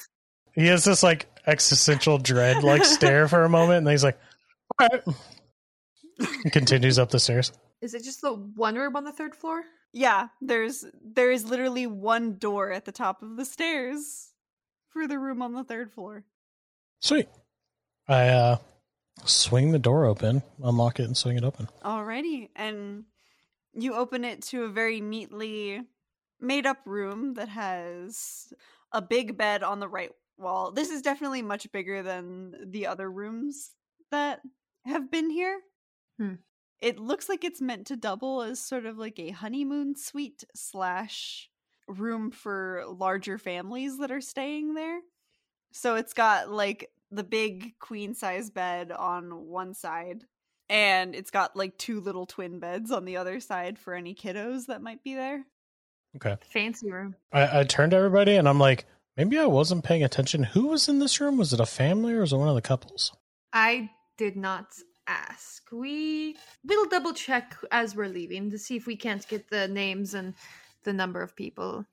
He 0.54 0.67
has 0.67 0.84
this 0.84 1.04
like 1.04 1.28
existential 1.46 2.17
dread 2.17 2.63
like 2.63 2.84
stare 2.98 3.28
for 3.28 3.43
a 3.43 3.50
moment, 3.50 3.80
and 3.80 3.88
then 3.88 3.93
he's 3.93 4.04
like, 4.04 4.20
"All 4.80 4.88
right." 4.91 5.04
He 6.43 6.50
continues 6.50 6.98
up 6.98 7.12
the 7.12 7.20
stairs. 7.20 7.52
Is 7.80 7.93
it 7.93 8.04
just 8.04 8.22
the 8.22 8.34
one 8.34 8.74
room 8.74 8.96
on 8.96 9.04
the 9.04 9.12
third 9.12 9.36
floor? 9.36 9.62
Yeah, 9.93 10.30
there's 10.41 10.84
there 11.04 11.32
is 11.32 11.46
literally 11.46 11.86
one 11.86 12.38
door 12.39 12.72
at 12.72 12.86
the 12.86 12.91
top 12.91 13.22
of 13.22 13.38
the 13.38 13.46
stairs 13.46 14.30
for 14.89 15.08
the 15.08 15.20
room 15.20 15.43
on 15.43 15.54
the 15.54 15.63
third 15.63 15.91
floor. 15.93 16.24
Sweet. 17.02 17.28
I 18.08 18.30
uh 18.30 18.58
swing 19.25 19.71
the 19.71 19.80
door 19.80 20.06
open, 20.06 20.43
unlock 20.63 20.99
it, 20.99 21.03
and 21.06 21.17
swing 21.17 21.38
it 21.38 21.43
open. 21.43 21.67
Alrighty, 21.84 22.49
and 22.56 23.06
you 23.73 23.93
open 23.93 24.23
it 24.23 24.41
to 24.43 24.63
a 24.63 24.69
very 24.69 25.01
neatly 25.01 25.82
made 26.39 26.65
up 26.65 26.80
room 26.86 27.34
that 27.36 27.49
has 27.49 28.53
a 28.91 29.01
big 29.01 29.38
bed 29.38 29.63
on 29.63 29.80
the 29.80 29.88
right 29.88 30.12
wall. 30.38 30.71
This 30.71 30.89
is 30.89 31.01
definitely 31.01 31.41
much 31.41 31.71
bigger 31.71 32.03
than 32.03 32.71
the 32.71 32.88
other 32.88 33.10
rooms 33.10 33.71
that 34.12 34.41
have 34.86 35.12
been 35.12 35.30
here. 35.30 35.60
Hmm. 36.17 36.36
It 36.80 36.99
looks 36.99 37.27
like 37.27 37.43
it's 37.43 37.62
meant 37.62 37.88
to 37.88 37.95
double 37.95 38.43
as 38.43 38.60
sort 38.60 38.86
of 38.86 38.97
like 38.97 39.19
a 39.19 39.32
honeymoon 39.32 39.95
suite 39.95 40.43
slash 40.56 41.49
room 41.88 42.30
for 42.30 42.84
larger 42.88 43.38
families 43.38 43.97
that 43.97 44.12
are 44.12 44.21
staying 44.21 44.75
there. 44.75 44.99
So 45.71 45.95
it's 45.95 46.13
got 46.13 46.51
like 46.51 46.89
the 47.12 47.24
big 47.24 47.78
queen 47.80 48.13
size 48.13 48.50
bed 48.50 48.91
on 48.91 49.48
one 49.48 49.74
side 49.74 50.26
and 50.70 51.15
it's 51.15 51.32
got 51.32 51.56
like 51.56 51.78
two 51.78 52.02
little 52.02 52.26
twin 52.26 52.60
beds 52.60 52.91
on 52.91 53.06
the 53.06 53.17
other 53.17 53.39
side 53.39 53.80
for 53.80 53.93
any 53.93 54.13
kiddos 54.13 54.65
that 54.67 54.82
might 54.82 55.04
be 55.04 55.15
there. 55.15 55.46
Okay. 56.15 56.38
Fancy 56.52 56.91
room. 56.91 57.15
I, 57.32 57.60
I 57.60 57.63
turn 57.63 57.91
to 57.91 57.96
everybody 57.96 58.36
and 58.36 58.50
I'm 58.50 58.60
like, 58.60 58.86
maybe 59.15 59.38
I 59.38 59.46
wasn't 59.46 59.84
paying 59.84 60.04
attention. 60.04 60.43
Who 60.43 60.67
was 60.67 60.89
in 60.89 61.00
this 61.00 61.22
room? 61.22 61.38
Was 61.38 61.54
it 61.54 61.60
a 61.60 61.65
family 61.65 62.13
or 62.13 62.22
was 62.22 62.34
it 62.34 62.38
one 62.38 62.50
of 62.50 62.56
the 62.56 62.62
couples? 62.62 63.13
I 63.54 63.91
did 64.17 64.36
not 64.36 64.67
ask. 65.08 65.63
We 65.72 66.36
will 66.65 66.89
double 66.89 67.13
check 67.13 67.56
as 67.72 67.96
we're 67.96 68.10
leaving 68.10 68.52
to 68.52 68.58
see 68.58 68.76
if 68.76 68.86
we 68.86 68.96
can't 68.96 69.26
get 69.28 69.50
the 69.50 69.67
names 69.67 70.13
and 70.13 70.34
the 70.84 70.93
number 70.93 71.22
of 71.22 71.36
people. 71.36 71.86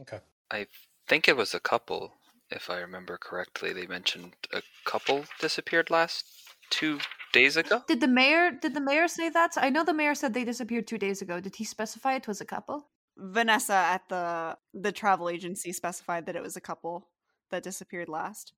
Okay. 0.00 0.20
I 0.50 0.66
think 1.06 1.28
it 1.28 1.36
was 1.36 1.54
a 1.54 1.60
couple, 1.60 2.14
if 2.50 2.70
I 2.70 2.78
remember 2.78 3.18
correctly. 3.18 3.72
They 3.72 3.86
mentioned 3.86 4.32
a 4.52 4.62
couple 4.84 5.24
disappeared 5.40 5.90
last 5.90 6.24
two 6.70 6.98
days 7.32 7.56
ago. 7.56 7.82
Did 7.86 8.00
the 8.00 8.08
mayor 8.08 8.50
did 8.50 8.74
the 8.74 8.80
mayor 8.80 9.08
say 9.08 9.28
that? 9.30 9.52
I 9.56 9.70
know 9.70 9.84
the 9.84 9.94
mayor 9.94 10.14
said 10.14 10.34
they 10.34 10.44
disappeared 10.44 10.86
two 10.86 10.98
days 10.98 11.22
ago. 11.22 11.40
Did 11.40 11.56
he 11.56 11.64
specify 11.64 12.14
it 12.14 12.28
was 12.28 12.40
a 12.40 12.44
couple? 12.44 12.88
Vanessa 13.16 13.74
at 13.74 14.02
the 14.08 14.56
the 14.72 14.92
travel 14.92 15.28
agency 15.28 15.72
specified 15.72 16.26
that 16.26 16.36
it 16.36 16.42
was 16.42 16.56
a 16.56 16.60
couple 16.60 17.08
that 17.50 17.62
disappeared 17.62 18.08
last. 18.08 18.52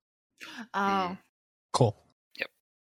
Oh. 0.74 1.08
Hmm. 1.08 1.14
Cool. 1.72 1.96
Yep. 2.38 2.50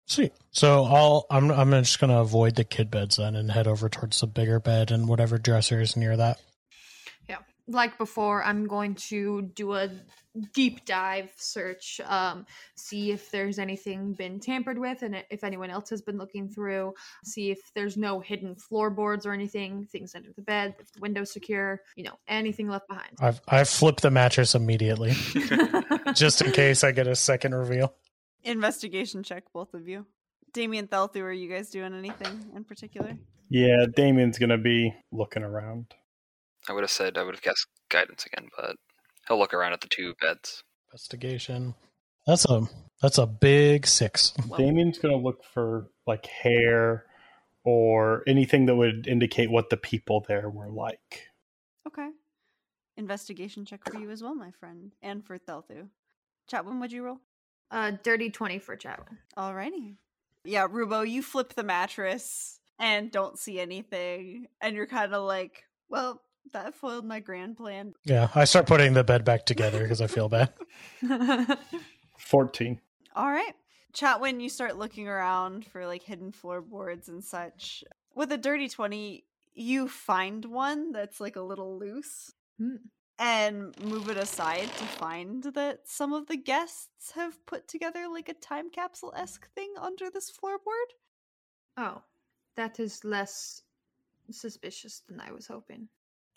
Sweet. 0.07 0.33
So 0.51 0.85
I'll 0.85 1.27
I'm 1.31 1.51
I'm 1.51 1.71
just 1.71 2.01
gonna 2.01 2.21
avoid 2.21 2.57
the 2.57 2.65
kid 2.65 2.91
beds 2.91 3.17
then 3.17 3.37
and 3.37 3.51
head 3.51 3.67
over 3.67 3.89
towards 3.89 4.21
the 4.21 4.27
bigger 4.27 4.61
bed 4.61 4.91
and 4.91 5.09
whatever 5.09 5.39
dresser 5.39 5.81
is 5.81 5.97
near 5.97 6.17
that. 6.17 6.41
Yeah. 7.71 7.77
Like 7.77 7.99
before, 7.99 8.43
I'm 8.43 8.67
going 8.67 8.95
to 8.97 9.43
do 9.43 9.75
a 9.75 9.91
deep 10.53 10.85
dive 10.85 11.31
search, 11.37 12.01
um, 12.05 12.47
see 12.77 13.11
if 13.11 13.31
there's 13.31 13.59
anything 13.59 14.13
been 14.13 14.39
tampered 14.39 14.79
with 14.79 15.03
and 15.03 15.23
if 15.31 15.43
anyone 15.45 15.71
else 15.71 15.91
has 15.91 16.03
been 16.03 16.19
looking 16.19 16.49
through, 16.49 16.95
see 17.25 17.51
if 17.51 17.59
there's 17.75 17.97
no 17.97 18.21
hidden 18.21 18.55
floorboards 18.55 19.27
or 19.27 19.33
anything, 19.33 19.85
things 19.87 20.15
under 20.15 20.31
the 20.33 20.43
bed, 20.43 20.75
if 20.79 20.93
the 20.93 21.01
window's 21.01 21.33
secure, 21.33 21.81
you 21.97 22.05
know, 22.05 22.19
anything 22.29 22.69
left 22.69 22.89
behind. 22.89 23.11
I've 23.21 23.41
I've 23.49 23.69
flipped 23.69 24.03
the 24.03 24.11
mattress 24.11 24.55
immediately 24.55 25.13
just 26.15 26.43
in 26.43 26.53
case 26.53 26.85
I 26.85 26.93
get 26.93 27.07
a 27.07 27.17
second 27.17 27.55
reveal. 27.55 27.95
Investigation 28.45 29.23
check, 29.23 29.45
both 29.53 29.75
of 29.75 29.89
you. 29.89 30.07
Damien 30.53 30.89
Thelthu, 30.89 31.23
are 31.23 31.33
you 31.33 31.49
guys 31.49 31.71
doing 31.71 31.95
anything 31.95 32.47
in 32.57 32.65
particular? 32.65 33.17
Yeah, 33.49 33.87
Damien's 33.95 34.39
gonna 34.39 34.59
be 34.59 34.95
looking 35.13 35.43
around. 35.43 35.87
I 36.71 36.73
would 36.73 36.85
have 36.85 36.91
said 36.91 37.19
I 37.19 37.25
would 37.25 37.35
have 37.35 37.43
guessed 37.43 37.67
guidance 37.91 38.25
again, 38.27 38.49
but 38.57 38.77
he'll 39.27 39.39
look 39.39 39.53
around 39.53 39.73
at 39.73 39.81
the 39.81 39.89
two 39.89 40.15
beds. 40.21 40.63
Investigation. 40.89 41.75
That's 42.27 42.45
a 42.47 42.63
that's 43.03 43.19
a 43.19 43.27
big 43.27 43.87
six. 43.87 44.33
Well, 44.49 44.59
Damien's 44.59 44.99
gonna 44.99 45.17
look 45.17 45.45
for 45.45 45.89
like 46.07 46.27
hair 46.27 47.05
or 47.65 48.23
anything 48.27 48.67
that 48.67 48.77
would 48.77 49.07
indicate 49.07 49.51
what 49.51 49.71
the 49.71 49.77
people 49.77 50.25
there 50.29 50.49
were 50.49 50.71
like. 50.71 51.29
Okay. 51.87 52.09
Investigation 52.97 53.65
check 53.65 53.81
for 53.91 53.99
you 53.99 54.11
as 54.11 54.23
well, 54.23 54.35
my 54.35 54.51
friend, 54.53 54.93
and 55.03 55.25
for 55.25 55.39
Thelthu. 55.39 55.89
Chatwin, 56.51 56.81
would 56.81 56.93
you 56.93 57.03
roll? 57.03 57.21
uh, 57.71 57.93
dirty 58.03 58.31
20 58.31 58.59
for 58.59 58.77
Chatwin. 58.77 59.19
Alrighty. 59.37 59.97
Yeah, 60.45 60.67
Rubo, 60.69 61.09
you 61.09 61.23
flip 61.23 61.55
the 61.55 61.63
mattress 61.63 62.59
and 62.79 63.11
don't 63.11 63.39
see 63.39 63.61
anything, 63.61 64.47
and 64.61 64.75
you're 64.75 64.87
kind 64.87 65.15
of 65.15 65.25
like, 65.25 65.65
well, 65.89 66.23
that 66.53 66.75
foiled 66.75 67.05
my 67.05 67.21
grand 67.21 67.57
plan. 67.57 67.95
Yeah, 68.05 68.29
I 68.35 68.45
start 68.45 68.67
putting 68.67 68.93
the 68.95 69.05
bed 69.05 69.25
back 69.25 69.47
together 69.47 69.81
because 69.81 70.01
I 70.01 70.07
feel 70.07 70.29
bad. 70.29 70.53
Fourteen. 72.19 72.81
All 73.17 73.31
right. 73.31 73.55
Chatwin, 73.93 74.41
you 74.41 74.49
start 74.49 74.77
looking 74.79 75.09
around 75.09 75.65
for 75.67 75.87
like 75.87 76.03
hidden 76.03 76.31
floorboards 76.33 77.09
and 77.09 77.25
such. 77.25 77.83
With 78.15 78.31
a 78.31 78.37
dirty 78.39 78.69
20, 78.69 79.25
you 79.55 79.89
find 79.89 80.45
one 80.45 80.93
that's 80.93 81.21
like 81.21 81.37
a 81.37 81.41
little 81.43 81.79
loose 81.79 82.33
Hmm. 82.59 82.77
and 83.19 83.75
move 83.83 84.09
it 84.11 84.17
aside 84.17 84.69
to 84.69 84.85
find 84.85 85.43
that 85.55 85.81
some 85.89 86.13
of 86.13 86.27
the 86.29 86.37
guests 86.37 87.13
have 87.15 87.45
put 87.47 87.67
together 87.67 88.07
like 88.13 88.29
a 88.29 88.35
time 88.35 88.71
capsule 88.71 89.13
esque 89.17 89.49
thing 89.55 89.73
under 89.81 90.09
this 90.11 90.31
floorboard. 90.31 90.91
oh, 91.79 92.03
that 92.57 92.79
is 92.79 93.03
less 93.05 93.63
suspicious 94.31 95.03
than 95.09 95.21
I 95.21 95.33
was 95.33 95.47
hoping. 95.47 95.89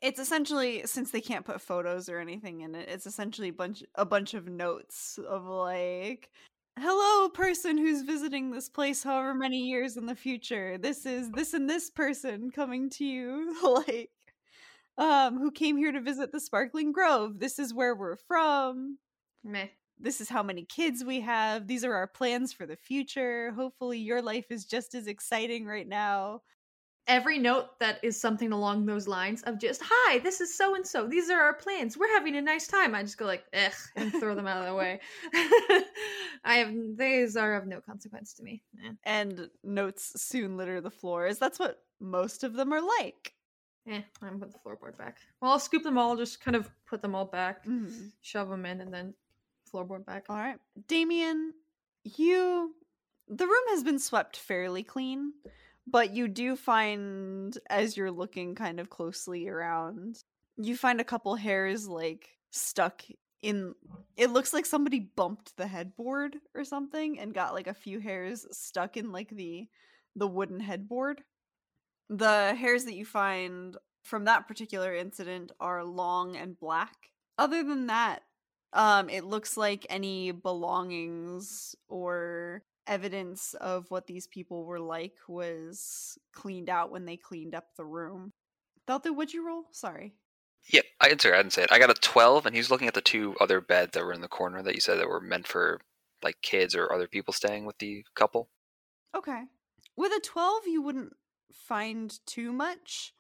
It's 0.04 0.20
essentially 0.20 0.84
since 0.86 1.12
they 1.12 1.22
can't 1.22 1.46
put 1.46 1.62
photos 1.62 2.10
or 2.10 2.20
anything 2.20 2.60
in 2.60 2.76
it, 2.76 2.90
it's 2.90 3.08
essentially 3.08 3.48
a 3.50 3.54
bunch 3.54 3.84
a 3.96 4.06
bunch 4.06 4.34
of 4.34 4.48
notes 4.48 5.18
of 5.28 5.46
like 5.46 6.30
Hello 6.78 7.30
person 7.30 7.78
who's 7.78 8.02
visiting 8.02 8.52
this 8.52 8.68
place 8.68 9.02
however 9.02 9.34
many 9.34 9.60
years 9.70 9.96
in 9.96 10.06
the 10.06 10.16
future. 10.16 10.78
This 10.78 11.06
is 11.06 11.32
this 11.32 11.54
and 11.54 11.70
this 11.70 11.90
person 11.90 12.52
coming 12.52 12.90
to 12.92 13.06
you 13.06 13.56
like 13.88 14.12
um 14.98 15.38
who 15.38 15.52
came 15.52 15.78
here 15.78 15.94
to 15.94 16.02
visit 16.02 16.34
the 16.34 16.40
sparkling 16.42 16.92
grove. 16.92 17.40
This 17.40 17.58
is 17.58 17.74
where 17.74 17.96
we're 17.96 18.18
from. 18.18 18.98
Meh. 19.44 19.68
This 20.00 20.20
is 20.20 20.28
how 20.28 20.44
many 20.44 20.66
kids 20.66 21.06
we 21.06 21.22
have. 21.22 21.66
These 21.68 21.86
are 21.86 21.94
our 21.94 22.08
plans 22.08 22.52
for 22.52 22.66
the 22.66 22.76
future. 22.76 23.54
Hopefully 23.54 24.00
your 24.00 24.22
life 24.22 24.48
is 24.50 24.66
just 24.66 24.96
as 24.96 25.08
exciting 25.08 25.66
right 25.66 25.88
now. 25.88 26.42
Every 27.08 27.38
note 27.38 27.78
that 27.80 28.00
is 28.02 28.20
something 28.20 28.54
along 28.54 28.86
those 28.86 29.08
lines 29.10 29.44
of 29.44 29.60
just, 29.60 29.82
hi, 29.84 30.20
this 30.20 30.40
is 30.40 30.58
so 30.58 30.76
and 30.76 30.88
so. 30.88 31.06
These 31.06 31.30
are 31.30 31.40
our 31.42 31.54
plans. 31.54 31.98
We're 31.98 32.08
having 32.14 32.36
a 32.38 32.42
nice 32.42 32.66
time. 32.68 32.96
I 32.96 33.02
just 33.04 33.18
go 33.18 33.26
like, 33.26 33.44
ugh, 33.54 33.74
and 33.98 34.12
throw 34.14 34.36
them 34.36 34.48
out 34.48 34.62
of 34.62 34.68
the 34.68 34.74
way. 34.76 35.02
I 36.46 36.56
have, 36.56 36.74
these 36.98 37.36
are 37.36 37.56
of 37.56 37.68
no 37.68 37.82
consequence 37.82 38.34
to 38.36 38.44
me. 38.44 38.62
Eh. 38.86 38.92
and 39.04 39.50
notes 39.64 40.14
soon 40.22 40.56
litter 40.56 40.80
the 40.80 40.90
floors. 40.92 41.38
That's 41.40 41.60
what 41.60 41.80
most 42.00 42.44
of 42.44 42.54
them 42.54 42.72
are 42.74 42.82
like. 43.00 43.34
Eh, 43.90 44.02
I'm 44.22 44.40
put 44.40 44.54
the 44.54 44.60
floorboard 44.60 44.98
back. 44.98 45.18
Well, 45.42 45.52
I'll 45.52 45.60
scoop 45.60 45.84
them 45.84 45.98
all, 45.98 46.16
just 46.16 46.40
kind 46.42 46.56
of 46.56 46.70
put 46.88 47.02
them 47.02 47.16
all 47.16 47.26
back, 47.26 47.66
Mhm. 47.66 48.12
shove 48.22 48.48
them 48.48 48.66
in, 48.66 48.80
and 48.80 48.94
then 48.94 49.14
floorboard 49.74 50.06
back. 50.06 50.26
All 50.30 50.38
right. 50.38 50.58
Damien, 50.88 51.54
you. 52.06 52.74
The 53.28 53.46
room 53.46 53.64
has 53.72 53.84
been 53.84 54.00
swept 54.00 54.38
fairly 54.38 54.84
clean, 54.84 55.34
but 55.88 56.14
you 56.14 56.28
do 56.28 56.56
find, 56.56 57.58
as 57.70 57.98
you're 57.98 58.12
looking 58.12 58.56
kind 58.56 58.80
of 58.80 58.90
closely 58.90 59.48
around, 59.48 60.24
you 60.58 60.78
find 60.78 61.02
a 61.02 61.06
couple 61.06 61.36
hairs 61.36 61.88
like 61.88 62.30
stuck 62.52 63.04
in. 63.42 63.76
It 64.16 64.32
looks 64.32 64.54
like 64.54 64.66
somebody 64.66 65.00
bumped 65.00 65.58
the 65.58 65.68
headboard 65.68 66.38
or 66.56 66.64
something 66.64 67.20
and 67.20 67.34
got 67.34 67.54
like 67.54 67.68
a 67.68 67.74
few 67.74 68.00
hairs 68.00 68.46
stuck 68.52 68.98
in 68.98 69.12
like 69.12 69.30
the 69.30 69.68
the 70.16 70.28
wooden 70.28 70.60
headboard. 70.60 71.22
The 72.10 72.56
hairs 72.56 72.86
that 72.86 72.96
you 72.96 73.06
find 73.06 73.76
from 74.04 74.26
that 74.26 74.48
particular 74.48 74.94
incident 74.94 75.52
are 75.60 75.84
long 75.84 76.36
and 76.36 76.60
black. 76.60 76.96
Other 77.38 77.64
than 77.64 77.88
that, 77.88 78.22
um, 78.74 79.10
it 79.10 79.24
looks 79.24 79.58
like 79.58 79.86
any 79.90 80.32
belongings 80.32 81.76
or 81.88 82.64
evidence 82.88 83.54
of 83.56 83.90
what 83.90 84.08
these 84.08 84.28
people 84.28 84.66
were 84.66 84.80
like 84.80 85.16
was 85.28 86.18
cleaned 86.34 86.70
out 86.70 86.92
when 86.92 87.06
they 87.06 87.18
cleaned 87.18 87.56
up 87.56 87.76
the 87.76 87.86
room. 87.86 88.34
Thelthu, 88.88 89.16
would 89.16 89.34
you 89.34 89.46
roll? 89.46 89.64
Sorry. 89.72 90.16
Yeah, 90.72 90.82
I 91.00 91.10
didn't 91.10 91.22
say 91.22 91.32
I 91.32 91.38
didn't 91.38 91.54
say 91.54 91.64
it. 91.64 91.72
I 91.72 91.80
got 91.80 91.90
a 91.90 91.94
twelve, 91.96 92.46
and 92.46 92.56
he's 92.56 92.72
looking 92.72 92.88
at 92.88 92.94
the 92.94 93.02
two 93.02 93.36
other 93.42 93.60
beds 93.60 93.92
that 93.94 94.06
were 94.06 94.14
in 94.14 94.22
the 94.22 94.28
corner 94.28 94.64
that 94.64 94.76
you 94.76 94.82
said 94.82 94.98
that 95.00 95.10
were 95.10 95.20
meant 95.20 95.48
for 95.48 95.82
like 96.24 96.42
kids 96.42 96.76
or 96.76 96.92
other 96.92 97.08
people 97.08 97.34
staying 97.34 97.66
with 97.66 97.78
the 97.80 98.06
couple. 98.16 98.50
Okay. 99.16 99.44
With 99.96 100.12
a 100.12 100.22
12, 100.24 100.68
you 100.68 100.82
wouldn't 100.82 101.14
find 101.52 102.18
too 102.26 102.52
much. 102.52 103.14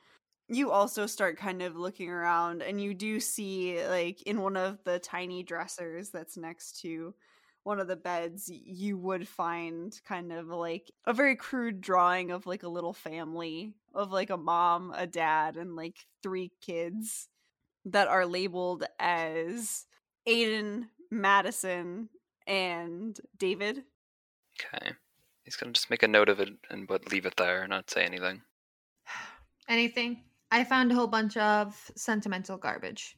You 0.47 0.71
also 0.71 1.05
start 1.05 1.37
kind 1.37 1.61
of 1.61 1.75
looking 1.75 2.09
around, 2.09 2.61
and 2.61 2.81
you 2.81 2.93
do 2.93 3.19
see, 3.19 3.85
like, 3.85 4.21
in 4.23 4.41
one 4.41 4.57
of 4.57 4.83
the 4.83 4.99
tiny 4.99 5.43
dressers 5.43 6.09
that's 6.09 6.37
next 6.37 6.81
to 6.81 7.13
one 7.63 7.79
of 7.79 7.87
the 7.87 7.95
beds, 7.95 8.49
you 8.49 8.97
would 8.97 9.27
find 9.27 9.97
kind 10.05 10.31
of 10.31 10.47
like 10.47 10.91
a 11.05 11.13
very 11.13 11.35
crude 11.35 11.81
drawing 11.81 12.31
of 12.31 12.45
like 12.45 12.63
a 12.63 12.69
little 12.69 12.93
family 12.93 13.73
of 13.93 14.11
like 14.11 14.29
a 14.29 14.37
mom, 14.37 14.93
a 14.95 15.07
dad, 15.07 15.55
and 15.55 15.75
like 15.75 16.05
three 16.21 16.51
kids 16.61 17.29
that 17.85 18.07
are 18.07 18.25
labeled 18.25 18.83
as 18.99 19.85
Aiden, 20.27 20.87
Madison, 21.11 22.09
and 22.47 23.19
David. 23.37 23.83
Okay, 24.59 24.91
he's 25.43 25.55
gonna 25.55 25.71
just 25.71 25.89
make 25.89 26.03
a 26.03 26.07
note 26.07 26.29
of 26.29 26.39
it 26.39 26.49
and 26.69 26.87
but 26.87 27.11
leave 27.11 27.25
it 27.25 27.35
there 27.37 27.61
and 27.61 27.69
not 27.69 27.89
say 27.89 28.03
anything. 28.03 28.41
Anything? 29.69 30.23
I 30.51 30.65
found 30.65 30.91
a 30.91 30.95
whole 30.95 31.07
bunch 31.07 31.37
of 31.37 31.89
sentimental 31.95 32.57
garbage. 32.57 33.15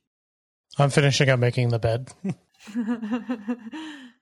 I'm 0.77 0.91
finishing 0.91 1.27
up 1.29 1.39
making 1.39 1.69
the 1.69 1.79
bed. 1.79 2.11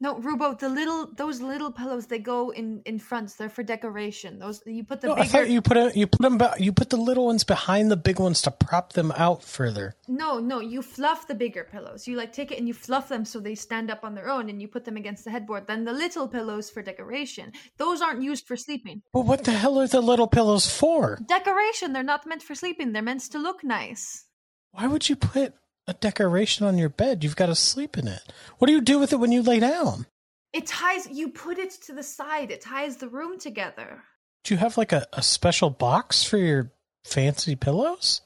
no, 0.00 0.16
Rubo, 0.16 0.58
the 0.58 0.68
little 0.68 1.12
those 1.14 1.40
little 1.40 1.70
pillows 1.70 2.06
they 2.06 2.18
go 2.18 2.50
in 2.50 2.82
in 2.84 2.98
fronts. 2.98 3.34
They're 3.34 3.48
for 3.48 3.62
decoration. 3.62 4.38
Those 4.38 4.62
you 4.66 4.84
put 4.84 5.00
the 5.00 5.08
No, 5.08 5.14
I 5.14 5.24
thought 5.24 5.50
you 5.50 5.60
put 5.60 5.76
a, 5.76 5.92
you 5.94 6.06
put 6.06 6.22
them 6.22 6.40
you 6.58 6.72
put 6.72 6.90
the 6.90 6.96
little 6.96 7.26
ones 7.26 7.44
behind 7.44 7.90
the 7.90 7.96
big 7.96 8.18
ones 8.18 8.42
to 8.42 8.50
prop 8.50 8.92
them 8.92 9.12
out 9.16 9.42
further. 9.42 9.94
No, 10.08 10.38
no, 10.38 10.60
you 10.60 10.82
fluff 10.82 11.26
the 11.26 11.34
bigger 11.34 11.64
pillows. 11.64 12.06
You 12.06 12.16
like 12.16 12.32
take 12.32 12.52
it 12.52 12.58
and 12.58 12.68
you 12.68 12.74
fluff 12.74 13.08
them 13.08 13.24
so 13.24 13.40
they 13.40 13.54
stand 13.54 13.90
up 13.90 14.04
on 14.04 14.14
their 14.14 14.28
own, 14.28 14.48
and 14.48 14.60
you 14.60 14.68
put 14.68 14.84
them 14.84 14.96
against 14.96 15.24
the 15.24 15.30
headboard. 15.30 15.66
Then 15.66 15.84
the 15.84 15.92
little 15.92 16.28
pillows 16.28 16.70
for 16.70 16.82
decoration. 16.82 17.52
Those 17.78 18.00
aren't 18.00 18.22
used 18.22 18.46
for 18.46 18.56
sleeping. 18.56 19.02
Well, 19.12 19.24
what 19.24 19.44
the 19.44 19.52
hell 19.52 19.80
are 19.80 19.86
the 19.86 20.00
little 20.00 20.28
pillows 20.28 20.70
for? 20.70 21.18
Decoration. 21.26 21.92
They're 21.92 22.02
not 22.02 22.26
meant 22.26 22.42
for 22.42 22.54
sleeping. 22.54 22.92
They're 22.92 23.02
meant 23.02 23.22
to 23.32 23.38
look 23.38 23.64
nice. 23.64 24.24
Why 24.72 24.86
would 24.86 25.08
you 25.08 25.16
put 25.16 25.54
a 25.86 25.94
decoration 25.94 26.66
on 26.66 26.78
your 26.78 26.88
bed? 26.88 27.24
You've 27.24 27.36
got 27.36 27.46
to 27.46 27.54
sleep 27.54 27.98
in 27.98 28.08
it. 28.08 28.22
What 28.58 28.66
do 28.66 28.72
you 28.72 28.80
do 28.80 28.98
with 28.98 29.12
it 29.12 29.20
when 29.20 29.32
you 29.32 29.42
lay 29.42 29.60
down? 29.60 30.06
It 30.52 30.66
ties. 30.66 31.08
You 31.10 31.30
put 31.30 31.58
it 31.58 31.70
to 31.86 31.92
the 31.92 32.02
side. 32.02 32.50
It 32.50 32.60
ties 32.60 32.96
the 32.96 33.08
room 33.08 33.38
together. 33.38 34.02
Do 34.44 34.54
you 34.54 34.58
have 34.58 34.76
like 34.76 34.92
a, 34.92 35.06
a 35.12 35.22
special 35.22 35.70
box 35.70 36.24
for 36.24 36.36
your 36.36 36.72
fancy 37.04 37.56
pillows? 37.56 38.20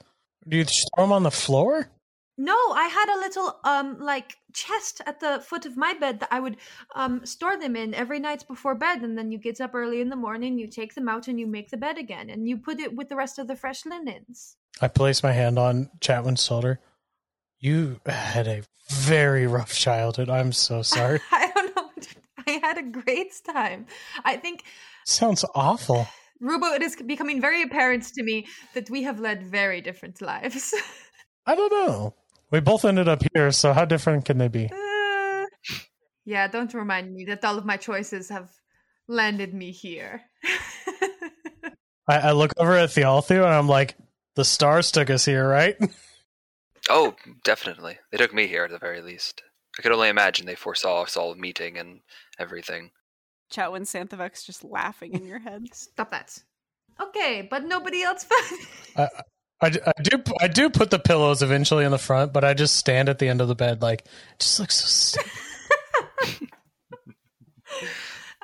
Do 0.49 0.57
you 0.57 0.65
just 0.65 0.89
throw 0.95 1.05
them 1.05 1.13
on 1.13 1.23
the 1.23 1.31
floor? 1.31 1.89
No, 2.39 2.53
I 2.53 2.87
had 2.89 3.17
a 3.17 3.21
little 3.21 3.59
um 3.65 3.99
like 3.99 4.37
chest 4.53 5.01
at 5.07 5.21
the 5.21 5.41
foot 5.41 5.65
of 5.65 5.77
my 5.77 5.95
bed 5.95 6.21
that 6.21 6.29
I 6.31 6.41
would 6.41 6.59
um 6.95 7.25
store 7.25 7.59
them 7.59 7.77
in 7.77 7.95
every 7.95 8.19
night 8.19 8.47
before 8.47 8.75
bed 8.75 9.03
and 9.03 9.17
then 9.17 9.31
you 9.33 9.39
get 9.39 9.61
up 9.61 9.75
early 9.75 10.03
in 10.03 10.11
the 10.11 10.17
morning, 10.17 10.59
you 10.59 10.67
take 10.67 10.95
them 10.95 11.09
out 11.09 11.29
and 11.29 11.41
you 11.41 11.47
make 11.47 11.71
the 11.71 11.79
bed 11.79 11.97
again 11.97 12.29
and 12.29 12.47
you 12.47 12.59
put 12.59 12.79
it 12.79 12.95
with 12.95 13.09
the 13.09 13.17
rest 13.17 13.39
of 13.39 13.47
the 13.49 13.57
fresh 13.57 13.87
linens. 13.87 14.57
I 14.83 14.89
place 14.89 15.23
my 15.23 15.33
hand 15.33 15.59
on 15.59 15.91
Chatwin's 16.01 16.45
shoulder. 16.45 16.81
You 17.61 18.01
had 18.07 18.47
a 18.47 18.63
very 18.91 19.47
rough 19.47 19.75
childhood. 19.75 20.31
I'm 20.31 20.53
so 20.53 20.83
sorry. 20.97 21.21
I 21.33 21.51
don't 21.55 21.77
know. 21.77 21.91
I 22.47 22.53
had 22.63 22.79
a 22.79 22.83
great 22.83 23.33
time. 23.45 23.87
I 24.25 24.37
think 24.37 24.65
Sounds 25.05 25.45
awful. 25.55 26.07
Rubo, 26.43 26.75
it 26.75 26.83
is 26.83 26.97
becoming 26.97 27.41
very 27.41 27.63
apparent 27.63 28.05
to 28.15 28.23
me 28.23 28.47
that 28.75 28.91
we 28.91 29.05
have 29.05 29.21
led 29.21 29.43
very 29.43 29.81
different 29.81 30.21
lives. 30.21 30.75
I 31.47 31.55
don't 31.55 31.73
know. 31.73 32.15
We 32.51 32.61
both 32.61 32.85
ended 32.85 33.09
up 33.09 33.23
here, 33.33 33.51
so 33.53 33.73
how 33.73 33.85
different 33.85 34.25
can 34.25 34.39
they 34.39 34.49
be? 34.49 34.71
Uh, 34.71 35.47
yeah, 36.25 36.49
don't 36.49 36.75
remind 36.75 37.13
me 37.13 37.25
that 37.27 37.45
all 37.45 37.57
of 37.57 37.65
my 37.65 37.77
choices 37.77 38.29
have 38.29 38.51
landed 39.09 39.55
me 39.55 39.71
here. 39.71 40.23
I, 42.09 42.19
I 42.19 42.33
look 42.33 42.53
over 42.57 42.77
at 42.77 42.91
Thelthu 42.91 43.37
and 43.37 43.55
I'm 43.55 43.69
like, 43.69 43.97
the 44.35 44.45
stars 44.45 44.93
took 44.93 45.09
us 45.09 45.25
here, 45.25 45.49
right? 45.49 45.77
Oh, 46.89 47.15
definitely. 47.45 47.99
They 48.11 48.19
took 48.19 48.33
me 48.35 48.47
here 48.47 48.65
at 48.65 48.71
the 48.71 48.79
very 48.79 49.01
least. 49.03 49.43
I 49.79 49.83
could 49.83 49.93
only 49.93 50.09
imagine 50.09 50.47
they 50.47 50.55
foresaw 50.55 51.03
us 51.03 51.17
all 51.17 51.35
meeting 51.35 51.77
and 51.79 52.01
everything. 52.39 52.91
Chatwin 53.53 53.83
Santhavek's 53.83 54.45
just 54.45 54.65
laughing 54.65 55.15
in 55.15 55.27
your 55.27 55.39
head. 55.39 55.65
Stop 55.73 56.11
that. 56.11 56.39
Okay, 57.01 57.47
but 57.49 57.65
nobody 57.65 58.03
else 58.03 58.25
found. 58.97 59.11
I, 59.61 59.71
d- 59.71 59.81
I 59.87 60.03
do 60.03 60.23
I 60.41 60.49
do 60.49 60.69
put 60.71 60.91
the 60.91 60.99
pillows 60.99 61.43
eventually 61.43 61.85
in 61.85 61.91
the 61.91 61.99
front, 61.99 62.33
but 62.33 62.45
I 62.45 62.55
just 62.55 62.77
stand 62.77 63.09
at 63.09 63.19
the 63.19 63.29
end 63.29 63.41
of 63.41 63.49
the 63.49 63.55
bed 63.55 63.81
like 63.83 64.01
it 64.03 64.39
just 64.39 64.61
looks 64.61 64.77
so 64.77 65.21
stupid. 65.21 66.51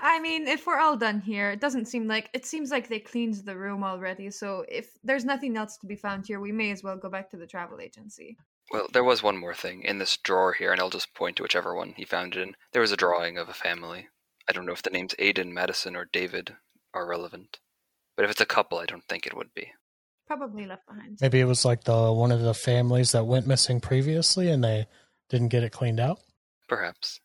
I 0.04 0.18
mean, 0.18 0.48
if 0.48 0.66
we're 0.66 0.80
all 0.80 0.96
done 0.96 1.20
here, 1.20 1.50
it 1.52 1.60
doesn't 1.60 1.86
seem 1.86 2.08
like 2.08 2.28
it 2.34 2.44
seems 2.44 2.72
like 2.72 2.88
they 2.88 2.98
cleaned 2.98 3.34
the 3.34 3.56
room 3.56 3.84
already. 3.84 4.32
So 4.32 4.64
if 4.68 4.98
there's 5.04 5.24
nothing 5.24 5.56
else 5.56 5.76
to 5.78 5.86
be 5.86 5.94
found 5.94 6.26
here, 6.26 6.40
we 6.40 6.50
may 6.50 6.72
as 6.72 6.82
well 6.82 6.96
go 6.96 7.08
back 7.08 7.30
to 7.30 7.36
the 7.36 7.46
travel 7.46 7.78
agency. 7.80 8.36
Well, 8.72 8.88
there 8.92 9.04
was 9.04 9.22
one 9.22 9.38
more 9.38 9.54
thing. 9.54 9.82
In 9.82 9.98
this 9.98 10.16
drawer 10.16 10.54
here, 10.54 10.72
and 10.72 10.80
I'll 10.80 10.90
just 10.90 11.14
point 11.14 11.36
to 11.36 11.44
whichever 11.44 11.74
one 11.74 11.94
he 11.96 12.04
found 12.04 12.34
it 12.34 12.42
in, 12.42 12.56
there 12.72 12.82
was 12.82 12.90
a 12.90 12.96
drawing 12.96 13.38
of 13.38 13.48
a 13.48 13.54
family. 13.54 14.08
I 14.48 14.52
don't 14.52 14.66
know 14.66 14.72
if 14.72 14.82
the 14.82 14.90
names 14.90 15.14
Aiden, 15.20 15.52
Madison, 15.52 15.94
or 15.94 16.08
David 16.12 16.56
are 16.92 17.06
relevant. 17.06 17.60
But 18.16 18.24
if 18.24 18.32
it's 18.32 18.40
a 18.40 18.46
couple, 18.46 18.78
I 18.78 18.86
don't 18.86 19.04
think 19.04 19.26
it 19.26 19.36
would 19.36 19.54
be. 19.54 19.72
Probably 20.26 20.66
left 20.66 20.86
behind. 20.86 21.18
Maybe 21.20 21.38
it 21.38 21.44
was 21.44 21.64
like 21.64 21.84
the 21.84 22.12
one 22.12 22.32
of 22.32 22.40
the 22.40 22.54
families 22.54 23.12
that 23.12 23.26
went 23.26 23.46
missing 23.46 23.80
previously 23.80 24.50
and 24.50 24.64
they 24.64 24.86
didn't 25.28 25.48
get 25.48 25.62
it 25.62 25.70
cleaned 25.70 26.00
out. 26.00 26.18
Perhaps. 26.68 27.20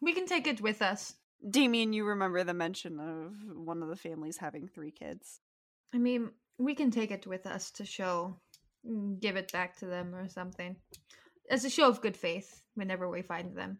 We 0.00 0.12
can 0.12 0.26
take 0.26 0.46
it 0.46 0.60
with 0.60 0.82
us. 0.82 1.14
Damien, 1.48 1.92
you 1.92 2.04
remember 2.04 2.44
the 2.44 2.54
mention 2.54 3.00
of 3.00 3.56
one 3.56 3.82
of 3.82 3.88
the 3.88 3.96
families 3.96 4.36
having 4.36 4.68
three 4.68 4.90
kids. 4.90 5.40
I 5.94 5.98
mean, 5.98 6.30
we 6.58 6.74
can 6.74 6.90
take 6.90 7.10
it 7.10 7.26
with 7.26 7.46
us 7.46 7.70
to 7.72 7.84
show, 7.86 8.36
mm, 8.86 9.18
give 9.20 9.36
it 9.36 9.50
back 9.52 9.78
to 9.78 9.86
them 9.86 10.14
or 10.14 10.28
something, 10.28 10.76
as 11.50 11.64
a 11.64 11.70
show 11.70 11.88
of 11.88 12.02
good 12.02 12.16
faith 12.16 12.62
whenever 12.74 13.08
we 13.08 13.22
find 13.22 13.56
them, 13.56 13.78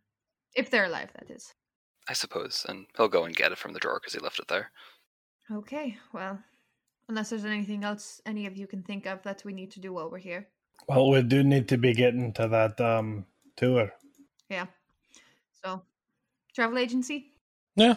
if 0.54 0.70
they're 0.70 0.86
alive. 0.86 1.10
That 1.14 1.30
is. 1.30 1.52
I 2.08 2.14
suppose. 2.14 2.64
And 2.68 2.86
he'll 2.96 3.08
go 3.08 3.24
and 3.24 3.36
get 3.36 3.52
it 3.52 3.58
from 3.58 3.72
the 3.72 3.78
drawer 3.78 4.00
because 4.00 4.14
he 4.14 4.20
left 4.20 4.40
it 4.40 4.48
there. 4.48 4.70
Okay. 5.52 5.98
Well, 6.12 6.38
unless 7.08 7.30
there's 7.30 7.44
anything 7.44 7.84
else 7.84 8.20
any 8.24 8.46
of 8.46 8.56
you 8.56 8.66
can 8.66 8.82
think 8.82 9.06
of 9.06 9.22
that 9.24 9.44
we 9.44 9.52
need 9.52 9.70
to 9.72 9.80
do 9.80 9.92
while 9.92 10.10
we're 10.10 10.18
here. 10.18 10.48
Well, 10.88 11.10
we 11.10 11.22
do 11.22 11.42
need 11.42 11.68
to 11.68 11.76
be 11.76 11.92
getting 11.92 12.32
to 12.34 12.48
that 12.48 12.80
um 12.80 13.26
tour. 13.56 13.92
Yeah. 14.48 14.66
So, 15.62 15.82
travel 16.54 16.78
agency. 16.78 17.29
Yeah. 17.76 17.94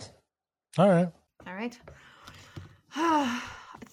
All 0.78 0.90
right. 0.90 1.10
All 1.48 1.54
right. 1.54 1.78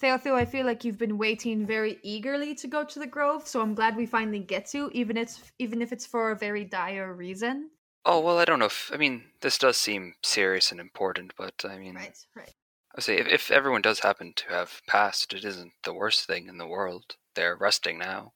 Thelthu, 0.01 0.33
I 0.33 0.45
feel 0.45 0.65
like 0.65 0.83
you've 0.83 0.97
been 0.97 1.17
waiting 1.17 1.65
very 1.65 1.99
eagerly 2.01 2.55
to 2.55 2.67
go 2.67 2.83
to 2.83 2.99
the 2.99 3.07
Grove, 3.07 3.47
so 3.47 3.61
I'm 3.61 3.75
glad 3.75 3.95
we 3.95 4.05
finally 4.05 4.39
get 4.39 4.65
to, 4.67 4.89
even 4.93 5.17
it's 5.17 5.39
even 5.59 5.81
if 5.81 5.91
it's 5.91 6.05
for 6.05 6.31
a 6.31 6.35
very 6.35 6.65
dire 6.65 7.13
reason. 7.13 7.69
Oh, 8.03 8.19
well, 8.19 8.39
I 8.39 8.45
don't 8.45 8.59
know 8.59 8.65
if. 8.65 8.89
I 8.93 8.97
mean, 8.97 9.25
this 9.41 9.57
does 9.57 9.77
seem 9.77 10.15
serious 10.23 10.71
and 10.71 10.79
important, 10.79 11.33
but 11.37 11.53
I 11.63 11.77
mean, 11.77 11.95
Right, 11.95 12.17
right. 12.35 12.51
I 12.95 13.01
say 13.01 13.17
if, 13.17 13.27
if 13.27 13.51
everyone 13.51 13.81
does 13.81 13.99
happen 13.99 14.33
to 14.37 14.49
have 14.49 14.81
passed, 14.87 15.33
it 15.33 15.45
isn't 15.45 15.73
the 15.83 15.93
worst 15.93 16.25
thing 16.25 16.47
in 16.47 16.57
the 16.57 16.67
world. 16.67 17.15
They're 17.35 17.55
resting 17.55 17.99
now. 17.99 18.33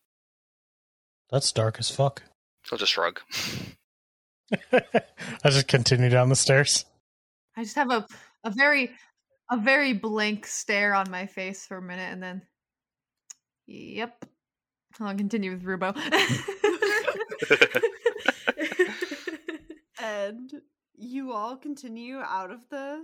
That's 1.32 1.52
dark 1.52 1.78
as 1.80 1.90
fuck. 1.90 2.24
He'll 2.70 2.78
just 2.78 2.94
shrug. 2.94 3.22
I 4.72 5.50
just 5.50 5.68
continue 5.68 6.10
down 6.10 6.30
the 6.30 6.36
stairs. 6.36 6.86
I 7.58 7.64
just 7.64 7.76
have 7.76 7.92
a 7.92 8.06
a 8.44 8.52
very 8.52 8.92
a 9.52 9.58
very 9.58 9.94
blank 9.94 10.48
stare 10.48 10.96
on 10.96 11.10
my 11.12 11.26
face 11.26 11.66
for 11.66 11.78
a 11.78 11.82
minute, 11.82 12.12
and 12.12 12.24
then 12.24 12.42
Yep. 13.68 14.26
I'll 15.00 15.16
continue 15.16 15.52
with 15.52 15.64
Rubo. 15.64 15.96
and 20.02 20.52
you 20.98 21.34
all 21.34 21.58
continue 21.58 22.20
out 22.20 22.52
of 22.52 22.60
the 22.70 23.04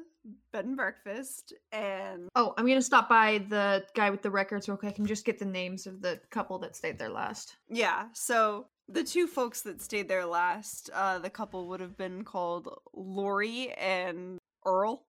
bed 0.54 0.66
and 0.66 0.78
breakfast 0.78 1.54
and 1.72 2.30
oh, 2.36 2.54
I'm 2.58 2.68
gonna 2.68 2.82
stop 2.82 3.10
by 3.10 3.40
the 3.50 3.84
guy 3.96 4.10
with 4.10 4.22
the 4.22 4.32
records 4.32 4.70
real 4.70 4.78
quick 4.78 4.98
and 5.00 5.08
just 5.08 5.26
get 5.26 5.40
the 5.40 5.46
names 5.46 5.88
of 5.88 6.02
the 6.02 6.20
couple 6.30 6.60
that 6.60 6.76
stayed 6.76 7.00
there 7.00 7.10
last. 7.10 7.58
yeah 7.70 8.06
so 8.14 8.68
the 8.88 9.04
two 9.04 9.28
folks 9.28 9.62
that 9.62 9.82
stayed 9.82 10.08
there 10.08 10.26
last 10.26 10.90
uh 10.94 11.20
the 11.20 11.30
couple 11.30 11.68
would 11.68 11.80
have 11.80 11.98
been 11.98 12.24
called 12.24 12.70
lori 12.94 13.72
and 13.74 14.38
earl 14.66 15.06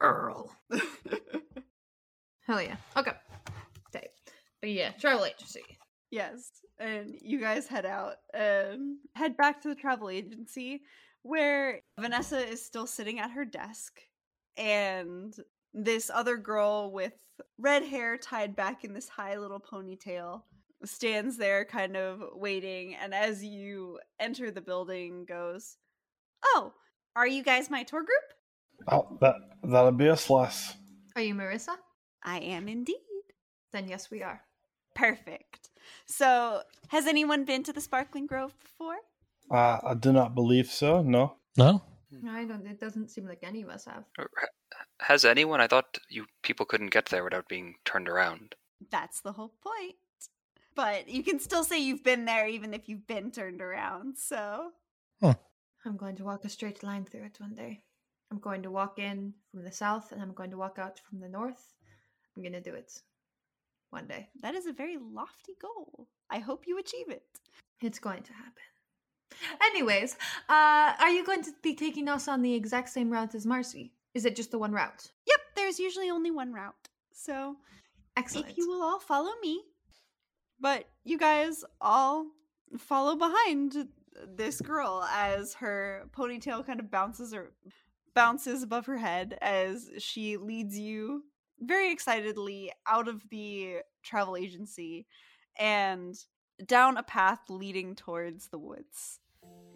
Earl. 0.00 0.54
Hell 2.46 2.62
yeah. 2.62 2.76
Okay. 2.96 3.12
Okay. 3.94 4.08
But 4.60 4.70
yeah, 4.70 4.90
travel 4.92 5.24
agency. 5.24 5.62
Yes, 6.10 6.50
and 6.78 7.14
you 7.20 7.40
guys 7.40 7.66
head 7.66 7.86
out 7.86 8.16
um, 8.38 8.98
head 9.14 9.36
back 9.36 9.60
to 9.62 9.68
the 9.68 9.74
travel 9.74 10.10
agency 10.10 10.82
where 11.22 11.80
Vanessa 11.98 12.38
is 12.38 12.64
still 12.64 12.86
sitting 12.86 13.18
at 13.18 13.30
her 13.30 13.44
desk 13.44 14.00
and 14.56 15.34
this 15.72 16.10
other 16.12 16.36
girl 16.36 16.92
with 16.92 17.14
red 17.58 17.82
hair 17.82 18.16
tied 18.16 18.54
back 18.54 18.84
in 18.84 18.92
this 18.92 19.08
high 19.08 19.36
little 19.36 19.60
ponytail 19.60 20.42
stands 20.84 21.36
there 21.38 21.64
kind 21.64 21.96
of 21.96 22.22
waiting 22.34 22.94
and 22.94 23.14
as 23.14 23.42
you 23.42 23.98
enter 24.20 24.50
the 24.50 24.60
building 24.60 25.24
goes, 25.24 25.78
"Oh, 26.44 26.74
are 27.16 27.26
you 27.26 27.42
guys 27.42 27.70
my 27.70 27.82
tour 27.84 28.02
group?" 28.02 28.34
Oh, 28.88 29.16
that 29.20 29.36
that'll 29.62 29.92
be 29.92 30.08
us, 30.08 30.28
lass. 30.30 30.76
Are 31.16 31.22
you 31.22 31.34
Marissa? 31.34 31.76
I 32.22 32.38
am 32.40 32.68
indeed. 32.68 32.96
Then 33.72 33.88
yes, 33.88 34.10
we 34.10 34.22
are. 34.22 34.40
Perfect. 34.94 35.70
So, 36.06 36.62
has 36.88 37.06
anyone 37.06 37.44
been 37.44 37.62
to 37.64 37.72
the 37.72 37.80
Sparkling 37.80 38.26
Grove 38.26 38.54
before? 38.60 38.96
Uh, 39.50 39.78
I 39.84 39.94
do 39.94 40.12
not 40.12 40.34
believe 40.34 40.70
so. 40.70 41.02
No. 41.02 41.36
No? 41.56 41.82
No, 42.10 42.32
I 42.32 42.44
don't. 42.44 42.66
It 42.66 42.80
doesn't 42.80 43.10
seem 43.10 43.26
like 43.26 43.40
any 43.42 43.62
of 43.62 43.68
us 43.68 43.84
have. 43.86 44.04
Has 45.00 45.24
anyone? 45.24 45.60
I 45.60 45.66
thought 45.66 45.98
you 46.08 46.26
people 46.42 46.64
couldn't 46.66 46.92
get 46.92 47.06
there 47.06 47.24
without 47.24 47.48
being 47.48 47.74
turned 47.84 48.08
around. 48.08 48.54
That's 48.90 49.20
the 49.20 49.32
whole 49.32 49.52
point. 49.62 49.96
But 50.76 51.08
you 51.08 51.22
can 51.22 51.38
still 51.38 51.64
say 51.64 51.78
you've 51.78 52.04
been 52.04 52.24
there 52.24 52.48
even 52.48 52.74
if 52.74 52.88
you've 52.88 53.06
been 53.06 53.30
turned 53.30 53.60
around. 53.60 54.16
So, 54.18 54.72
I'm 55.22 55.96
going 55.96 56.16
to 56.16 56.24
walk 56.24 56.44
a 56.44 56.48
straight 56.48 56.82
line 56.82 57.04
through 57.04 57.24
it 57.24 57.36
one 57.38 57.54
day. 57.54 57.82
I'm 58.30 58.38
going 58.38 58.62
to 58.62 58.70
walk 58.70 58.98
in 58.98 59.32
from 59.50 59.62
the 59.64 59.72
south 59.72 60.12
and 60.12 60.20
I'm 60.20 60.32
going 60.32 60.50
to 60.50 60.56
walk 60.56 60.78
out 60.78 60.98
from 61.08 61.20
the 61.20 61.28
north. 61.28 61.74
I'm 62.36 62.42
going 62.42 62.52
to 62.52 62.60
do 62.60 62.74
it 62.74 62.92
one 63.90 64.06
day. 64.08 64.28
that 64.40 64.54
is 64.56 64.66
a 64.66 64.72
very 64.72 64.98
lofty 64.98 65.52
goal. 65.62 66.08
I 66.28 66.40
hope 66.40 66.66
you 66.66 66.78
achieve 66.78 67.08
it. 67.10 67.22
It's 67.80 68.00
going 68.00 68.22
to 68.24 68.32
happen. 68.32 68.62
Anyways, 69.62 70.16
uh, 70.48 70.92
are 70.98 71.10
you 71.10 71.24
going 71.24 71.42
to 71.44 71.52
be 71.62 71.74
taking 71.74 72.08
us 72.08 72.26
on 72.28 72.42
the 72.42 72.54
exact 72.54 72.88
same 72.88 73.10
route 73.10 73.34
as 73.34 73.46
Marcy? 73.46 73.92
Is 74.14 74.24
it 74.24 74.36
just 74.36 74.50
the 74.50 74.58
one 74.58 74.72
route? 74.72 75.10
Yep, 75.26 75.40
there's 75.56 75.78
usually 75.78 76.10
only 76.10 76.30
one 76.30 76.52
route. 76.52 76.88
So, 77.12 77.56
Excellent. 78.16 78.50
if 78.50 78.58
you 78.58 78.68
will 78.68 78.82
all 78.82 79.00
follow 79.00 79.32
me, 79.42 79.62
but 80.60 80.88
you 81.04 81.18
guys 81.18 81.64
all 81.80 82.26
follow 82.78 83.16
behind 83.16 83.88
this 84.36 84.60
girl 84.60 85.04
as 85.12 85.54
her 85.54 86.08
ponytail 86.16 86.64
kind 86.64 86.80
of 86.80 86.90
bounces 86.90 87.34
or 87.34 87.52
bounces 88.14 88.62
above 88.62 88.86
her 88.86 88.98
head 88.98 89.36
as 89.40 89.90
she 89.98 90.36
leads 90.36 90.78
you 90.78 91.24
very 91.60 91.92
excitedly 91.92 92.72
out 92.86 93.08
of 93.08 93.22
the 93.30 93.78
travel 94.02 94.36
agency 94.36 95.06
and 95.58 96.16
down 96.66 96.96
a 96.96 97.02
path 97.02 97.40
leading 97.48 97.94
towards 97.94 98.48
the 98.48 98.58
woods. 98.58 99.20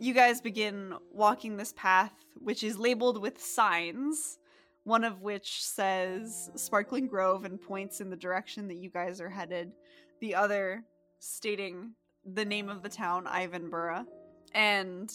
You 0.00 0.14
guys 0.14 0.40
begin 0.40 0.94
walking 1.12 1.56
this 1.56 1.72
path, 1.76 2.12
which 2.36 2.62
is 2.62 2.78
labeled 2.78 3.20
with 3.20 3.42
signs, 3.42 4.38
one 4.84 5.04
of 5.04 5.22
which 5.22 5.62
says 5.64 6.50
Sparkling 6.54 7.08
Grove 7.08 7.44
and 7.44 7.60
points 7.60 8.00
in 8.00 8.08
the 8.10 8.16
direction 8.16 8.68
that 8.68 8.76
you 8.76 8.90
guys 8.90 9.20
are 9.20 9.28
headed, 9.28 9.72
the 10.20 10.34
other 10.34 10.84
stating 11.18 11.92
the 12.24 12.44
name 12.44 12.68
of 12.68 12.82
the 12.82 12.88
town, 12.88 13.24
Ivanborough. 13.24 14.06
And 14.54 15.10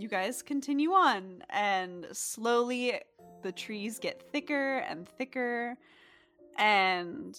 you 0.00 0.08
guys 0.08 0.42
continue 0.42 0.92
on, 0.92 1.42
and 1.50 2.06
slowly 2.12 3.00
the 3.42 3.52
trees 3.52 3.98
get 3.98 4.22
thicker 4.32 4.78
and 4.78 5.08
thicker, 5.08 5.76
and 6.58 7.36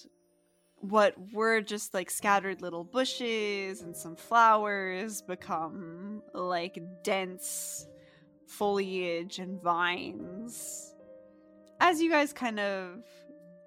what 0.82 1.16
were 1.32 1.62
just 1.62 1.94
like 1.94 2.10
scattered 2.10 2.62
little 2.62 2.84
bushes 2.84 3.82
and 3.82 3.96
some 3.96 4.16
flowers 4.16 5.22
become 5.22 6.24
like 6.34 6.82
dense 7.04 7.88
foliage 8.48 9.38
and 9.38 9.62
vines. 9.62 10.96
As 11.80 12.02
you 12.02 12.10
guys 12.10 12.34
kind 12.34 12.60
of 12.60 13.04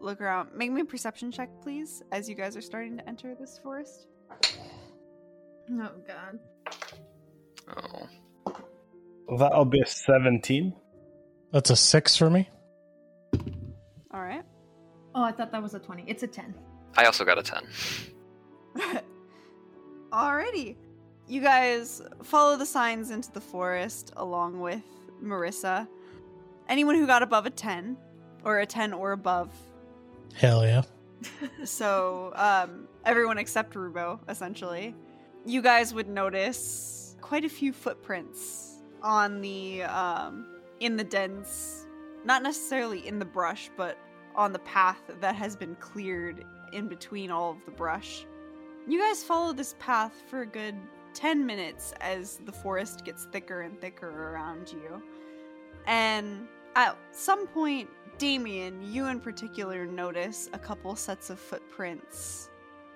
look 0.00 0.20
around, 0.20 0.50
make 0.54 0.72
me 0.72 0.80
a 0.80 0.84
perception 0.84 1.30
check, 1.30 1.50
please, 1.62 2.02
as 2.12 2.28
you 2.28 2.34
guys 2.34 2.56
are 2.56 2.60
starting 2.60 2.98
to 2.98 3.08
enter 3.08 3.34
this 3.34 3.58
forest. 3.62 4.08
Oh, 5.70 5.90
God. 6.06 6.38
Oh, 7.76 8.06
That'll 9.28 9.64
be 9.64 9.80
a 9.80 9.86
seventeen. 9.86 10.74
That's 11.52 11.70
a 11.70 11.76
six 11.76 12.16
for 12.16 12.28
me. 12.28 12.48
All 14.12 14.20
right. 14.20 14.42
Oh, 15.14 15.22
I 15.22 15.30
thought 15.32 15.52
that 15.52 15.62
was 15.62 15.74
a 15.74 15.78
20. 15.78 16.04
It's 16.08 16.24
a 16.24 16.26
10. 16.26 16.52
I 16.96 17.04
also 17.04 17.24
got 17.24 17.38
a 17.38 17.42
ten. 17.42 17.64
Alrighty. 20.12 20.76
You 21.28 21.40
guys 21.40 22.02
follow 22.22 22.56
the 22.56 22.66
signs 22.66 23.10
into 23.10 23.30
the 23.32 23.40
forest 23.40 24.12
along 24.16 24.60
with 24.60 24.82
Marissa. 25.22 25.86
Anyone 26.68 26.96
who 26.96 27.06
got 27.06 27.22
above 27.22 27.46
a 27.46 27.50
10, 27.50 27.96
or 28.44 28.58
a 28.58 28.66
10 28.66 28.92
or 28.92 29.12
above. 29.12 29.52
Hell 30.34 30.64
yeah. 30.64 30.82
So, 31.64 32.32
um, 32.34 32.86
everyone 33.06 33.38
except 33.38 33.74
Rubo, 33.74 34.18
essentially. 34.28 34.94
You 35.46 35.62
guys 35.62 35.94
would 35.94 36.08
notice 36.08 37.16
quite 37.22 37.44
a 37.44 37.48
few 37.48 37.72
footprints 37.72 38.73
on 39.04 39.40
the, 39.40 39.84
um, 39.84 40.46
in 40.80 40.96
the 40.96 41.04
dense, 41.04 41.86
not 42.24 42.42
necessarily 42.42 43.06
in 43.06 43.20
the 43.20 43.24
brush, 43.24 43.70
but 43.76 43.96
on 44.34 44.52
the 44.52 44.58
path 44.60 45.00
that 45.20 45.36
has 45.36 45.54
been 45.54 45.76
cleared 45.76 46.44
in 46.72 46.88
between 46.88 47.30
all 47.30 47.52
of 47.52 47.64
the 47.64 47.70
brush. 47.70 48.26
You 48.88 48.98
guys 48.98 49.22
follow 49.22 49.52
this 49.52 49.76
path 49.78 50.12
for 50.28 50.42
a 50.42 50.46
good 50.46 50.74
10 51.14 51.46
minutes 51.46 51.94
as 52.00 52.40
the 52.44 52.52
forest 52.52 53.04
gets 53.04 53.26
thicker 53.26 53.62
and 53.62 53.80
thicker 53.80 54.08
around 54.08 54.72
you. 54.72 55.02
And 55.86 56.48
at 56.74 56.96
some 57.12 57.46
point, 57.46 57.88
Damien, 58.18 58.80
you 58.92 59.06
in 59.06 59.20
particular 59.20 59.86
notice 59.86 60.48
a 60.52 60.58
couple 60.58 60.94
sets 60.96 61.30
of 61.30 61.38
footprints 61.38 62.50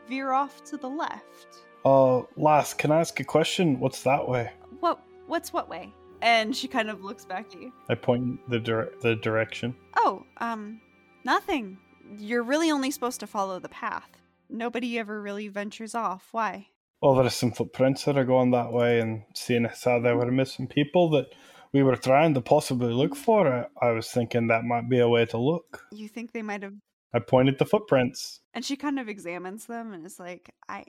veer 0.09 0.33
off 0.33 0.65
to 0.65 0.77
the 0.77 0.89
left. 0.89 1.59
Uh, 1.85 2.23
lass, 2.37 2.75
can 2.75 2.91
I 2.91 3.01
ask 3.01 3.19
a 3.21 3.25
question? 3.25 3.79
What's 3.79 4.03
that 4.03 4.29
way? 4.29 4.51
What 4.81 5.01
what's 5.27 5.53
what 5.53 5.69
way? 5.69 5.93
And 6.23 6.55
she 6.57 6.69
kind 6.69 6.91
of 6.91 7.05
looks 7.05 7.25
back 7.25 7.47
at 7.55 7.61
you. 7.61 7.73
I 7.89 7.95
point 7.95 8.41
the 8.51 8.59
dir- 8.59 8.93
the 9.03 9.17
direction. 9.17 9.75
Oh, 9.97 10.25
um, 10.39 10.81
nothing. 11.25 11.79
You're 12.19 12.43
really 12.43 12.71
only 12.71 12.91
supposed 12.91 13.21
to 13.21 13.27
follow 13.27 13.59
the 13.59 13.69
path. 13.69 14.09
Nobody 14.49 14.99
ever 14.99 15.21
really 15.21 15.49
ventures 15.49 15.95
off. 15.95 16.29
Why? 16.33 16.69
Oh, 17.03 17.15
there's 17.15 17.35
some 17.35 17.53
footprints 17.53 18.05
that 18.05 18.17
are 18.19 18.25
going 18.25 18.51
that 18.53 18.73
way, 18.73 18.99
and 19.01 19.23
seeing 19.35 19.67
as 19.67 19.85
how 19.85 20.01
there 20.01 20.17
were 20.17 20.33
missing 20.33 20.67
people 20.67 21.11
that 21.11 21.27
we 21.73 21.83
were 21.83 21.97
trying 21.97 22.35
to 22.35 22.41
possibly 22.41 22.93
look 22.93 23.15
for, 23.15 23.47
I, 23.83 23.87
I 23.87 23.91
was 23.93 24.09
thinking 24.11 24.49
that 24.49 24.65
might 24.65 24.89
be 24.89 24.99
a 24.99 25.09
way 25.09 25.27
to 25.27 25.39
look. 25.39 25.85
You 25.93 26.09
think 26.09 26.33
they 26.33 26.43
might 26.43 26.63
have 26.63 26.75
I 27.15 27.21
pointed 27.21 27.59
the 27.59 27.67
footprints. 27.67 28.41
and 28.55 28.65
she 28.65 28.77
kind 28.77 28.99
of 28.99 29.09
examines 29.09 29.67
them 29.67 29.93
and 29.93 30.05
is 30.05 30.19
like, 30.19 30.53
I 30.69 30.85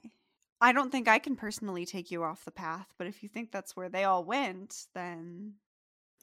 I 0.61 0.73
don't 0.73 0.91
think 0.91 1.07
I 1.07 1.19
can 1.19 1.35
personally 1.35 1.85
take 1.85 2.11
you 2.11 2.23
off 2.23 2.45
the 2.45 2.51
path, 2.51 2.87
but 2.97 3.07
if 3.07 3.23
you 3.23 3.29
think 3.29 3.51
that's 3.51 3.75
where 3.75 3.89
they 3.89 4.03
all 4.03 4.23
went, 4.25 4.87
then 4.93 5.53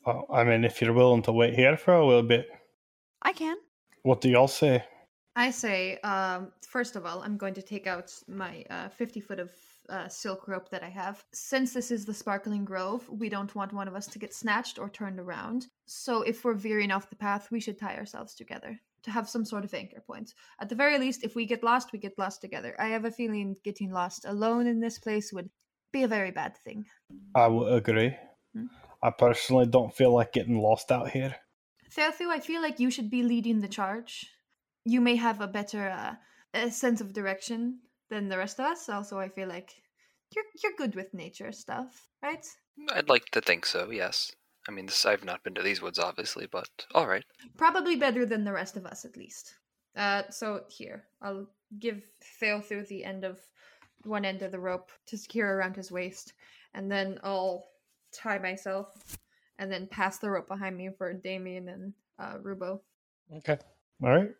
Well, 0.04 0.26
I 0.32 0.44
mean, 0.44 0.64
if 0.64 0.80
you're 0.80 0.92
willing 0.92 1.22
to 1.22 1.32
wait 1.32 1.54
here 1.54 1.76
for 1.76 1.94
a 1.94 2.06
little 2.06 2.22
bit, 2.22 2.48
I 3.22 3.32
can. 3.32 3.56
what 4.02 4.20
do 4.20 4.28
y'all 4.28 4.48
say? 4.48 4.84
I 5.34 5.50
say, 5.50 5.98
um, 5.98 6.52
first 6.66 6.96
of 6.96 7.04
all, 7.04 7.22
I'm 7.22 7.36
going 7.36 7.54
to 7.54 7.62
take 7.62 7.86
out 7.86 8.12
my 8.26 8.64
uh, 8.70 8.88
50 8.88 9.20
foot 9.20 9.38
of 9.38 9.50
uh, 9.88 10.08
silk 10.08 10.48
rope 10.48 10.70
that 10.70 10.82
I 10.82 10.88
have. 10.88 11.24
Since 11.32 11.74
this 11.74 11.90
is 11.90 12.04
the 12.04 12.14
Sparkling 12.14 12.64
Grove, 12.64 13.08
we 13.10 13.28
don't 13.28 13.54
want 13.54 13.72
one 13.72 13.86
of 13.86 13.94
us 13.94 14.06
to 14.08 14.18
get 14.18 14.34
snatched 14.34 14.78
or 14.78 14.88
turned 14.88 15.20
around. 15.20 15.66
So 15.86 16.22
if 16.22 16.44
we're 16.44 16.54
veering 16.54 16.90
off 16.90 17.10
the 17.10 17.16
path, 17.16 17.50
we 17.50 17.60
should 17.60 17.78
tie 17.78 17.96
ourselves 17.96 18.34
together 18.34 18.80
to 19.06 19.10
have 19.12 19.28
some 19.28 19.44
sort 19.44 19.64
of 19.64 19.72
anchor 19.72 20.02
point. 20.06 20.34
At 20.60 20.68
the 20.68 20.74
very 20.74 20.98
least, 20.98 21.24
if 21.24 21.34
we 21.34 21.46
get 21.46 21.62
lost, 21.62 21.92
we 21.92 21.98
get 21.98 22.18
lost 22.18 22.40
together. 22.40 22.74
I 22.78 22.88
have 22.88 23.04
a 23.04 23.10
feeling 23.10 23.56
getting 23.64 23.90
lost 23.92 24.26
alone 24.26 24.66
in 24.66 24.80
this 24.80 24.98
place 24.98 25.32
would 25.32 25.48
be 25.92 26.02
a 26.02 26.08
very 26.08 26.32
bad 26.32 26.56
thing. 26.58 26.84
I 27.34 27.46
would 27.46 27.72
agree. 27.72 28.14
Hmm. 28.54 28.66
I 29.02 29.10
personally 29.10 29.66
don't 29.66 29.94
feel 29.94 30.12
like 30.12 30.32
getting 30.32 30.58
lost 30.58 30.90
out 30.90 31.10
here. 31.10 31.36
Thelthu, 31.96 32.28
I 32.28 32.40
feel 32.40 32.60
like 32.60 32.80
you 32.80 32.90
should 32.90 33.10
be 33.10 33.22
leading 33.22 33.60
the 33.60 33.68
charge. 33.68 34.26
You 34.84 35.00
may 35.00 35.16
have 35.16 35.40
a 35.40 35.46
better 35.46 35.88
uh, 35.88 36.14
a 36.52 36.70
sense 36.70 37.00
of 37.00 37.12
direction 37.12 37.80
than 38.10 38.28
the 38.28 38.38
rest 38.38 38.58
of 38.58 38.66
us. 38.66 38.88
Also, 38.88 39.18
I 39.18 39.28
feel 39.28 39.48
like 39.48 39.72
you're 40.34 40.44
you're 40.62 40.76
good 40.76 40.96
with 40.96 41.14
nature 41.14 41.52
stuff, 41.52 42.08
right? 42.22 42.44
I'd 42.92 43.08
like 43.08 43.26
to 43.30 43.40
think 43.40 43.66
so. 43.66 43.90
Yes. 43.90 44.32
I 44.68 44.72
mean, 44.72 44.86
this, 44.86 45.06
I've 45.06 45.24
not 45.24 45.42
been 45.42 45.54
to 45.54 45.62
these 45.62 45.82
woods, 45.82 45.98
obviously, 45.98 46.46
but 46.50 46.68
all 46.94 47.06
right. 47.06 47.24
Probably 47.56 47.96
better 47.96 48.26
than 48.26 48.44
the 48.44 48.52
rest 48.52 48.76
of 48.76 48.86
us, 48.86 49.04
at 49.04 49.16
least. 49.16 49.54
Uh, 49.96 50.22
so 50.30 50.62
here, 50.68 51.04
I'll 51.22 51.46
give 51.78 52.02
Thelthu 52.40 52.86
the 52.86 53.04
end 53.04 53.24
of 53.24 53.38
one 54.04 54.24
end 54.24 54.42
of 54.42 54.52
the 54.52 54.58
rope 54.58 54.90
to 55.06 55.16
secure 55.16 55.56
around 55.56 55.76
his 55.76 55.90
waist, 55.90 56.32
and 56.74 56.90
then 56.90 57.18
I'll 57.22 57.66
tie 58.12 58.38
myself, 58.38 59.18
and 59.58 59.70
then 59.70 59.86
pass 59.86 60.18
the 60.18 60.30
rope 60.30 60.48
behind 60.48 60.76
me 60.76 60.90
for 60.96 61.12
Damien 61.12 61.68
and 61.68 61.92
uh, 62.18 62.38
Rubo. 62.42 62.80
Okay. 63.38 63.58
All 64.02 64.10
right. 64.10 64.30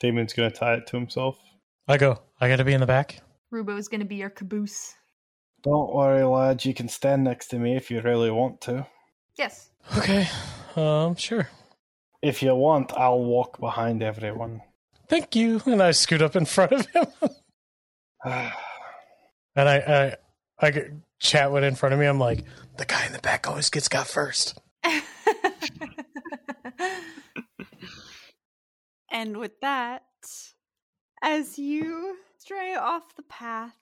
Damien's 0.00 0.32
gonna 0.32 0.50
tie 0.50 0.74
it 0.74 0.86
to 0.88 0.96
himself. 0.96 1.36
I 1.86 1.98
go. 1.98 2.22
I 2.40 2.48
got 2.48 2.56
to 2.56 2.64
be 2.64 2.72
in 2.72 2.80
the 2.80 2.86
back. 2.86 3.20
Rubo 3.52 3.78
is 3.78 3.88
going 3.88 4.00
to 4.00 4.06
be 4.06 4.16
your 4.16 4.30
caboose. 4.30 4.94
Don't 5.62 5.94
worry, 5.94 6.24
lad. 6.24 6.64
You 6.64 6.72
can 6.72 6.88
stand 6.88 7.24
next 7.24 7.48
to 7.48 7.58
me 7.58 7.76
if 7.76 7.90
you 7.90 8.00
really 8.00 8.30
want 8.30 8.62
to. 8.62 8.86
Yes. 9.36 9.70
Okay. 9.98 10.28
Um, 10.76 11.16
sure. 11.16 11.48
If 12.22 12.42
you 12.42 12.54
want, 12.54 12.92
I'll 12.92 13.22
walk 13.22 13.60
behind 13.60 14.02
everyone. 14.02 14.62
Thank 15.08 15.36
you. 15.36 15.60
And 15.66 15.82
I 15.82 15.90
scoot 15.90 16.22
up 16.22 16.36
in 16.36 16.46
front 16.46 16.72
of 16.72 16.86
him. 16.86 17.06
and 18.24 19.68
I, 19.68 19.76
I, 19.76 20.16
I 20.58 20.70
get- 20.70 20.92
chat 21.20 21.52
with 21.52 21.64
in 21.64 21.74
front 21.74 21.92
of 21.94 21.98
me. 21.98 22.06
I'm 22.06 22.18
like, 22.18 22.44
the 22.76 22.84
guy 22.84 23.06
in 23.06 23.12
the 23.12 23.18
back 23.18 23.48
always 23.48 23.70
gets 23.70 23.88
got 23.88 24.06
first. 24.06 24.58
And 29.14 29.36
with 29.36 29.60
that, 29.60 30.02
as 31.22 31.56
you 31.56 32.16
stray 32.36 32.74
off 32.74 33.14
the 33.14 33.22
path 33.22 33.76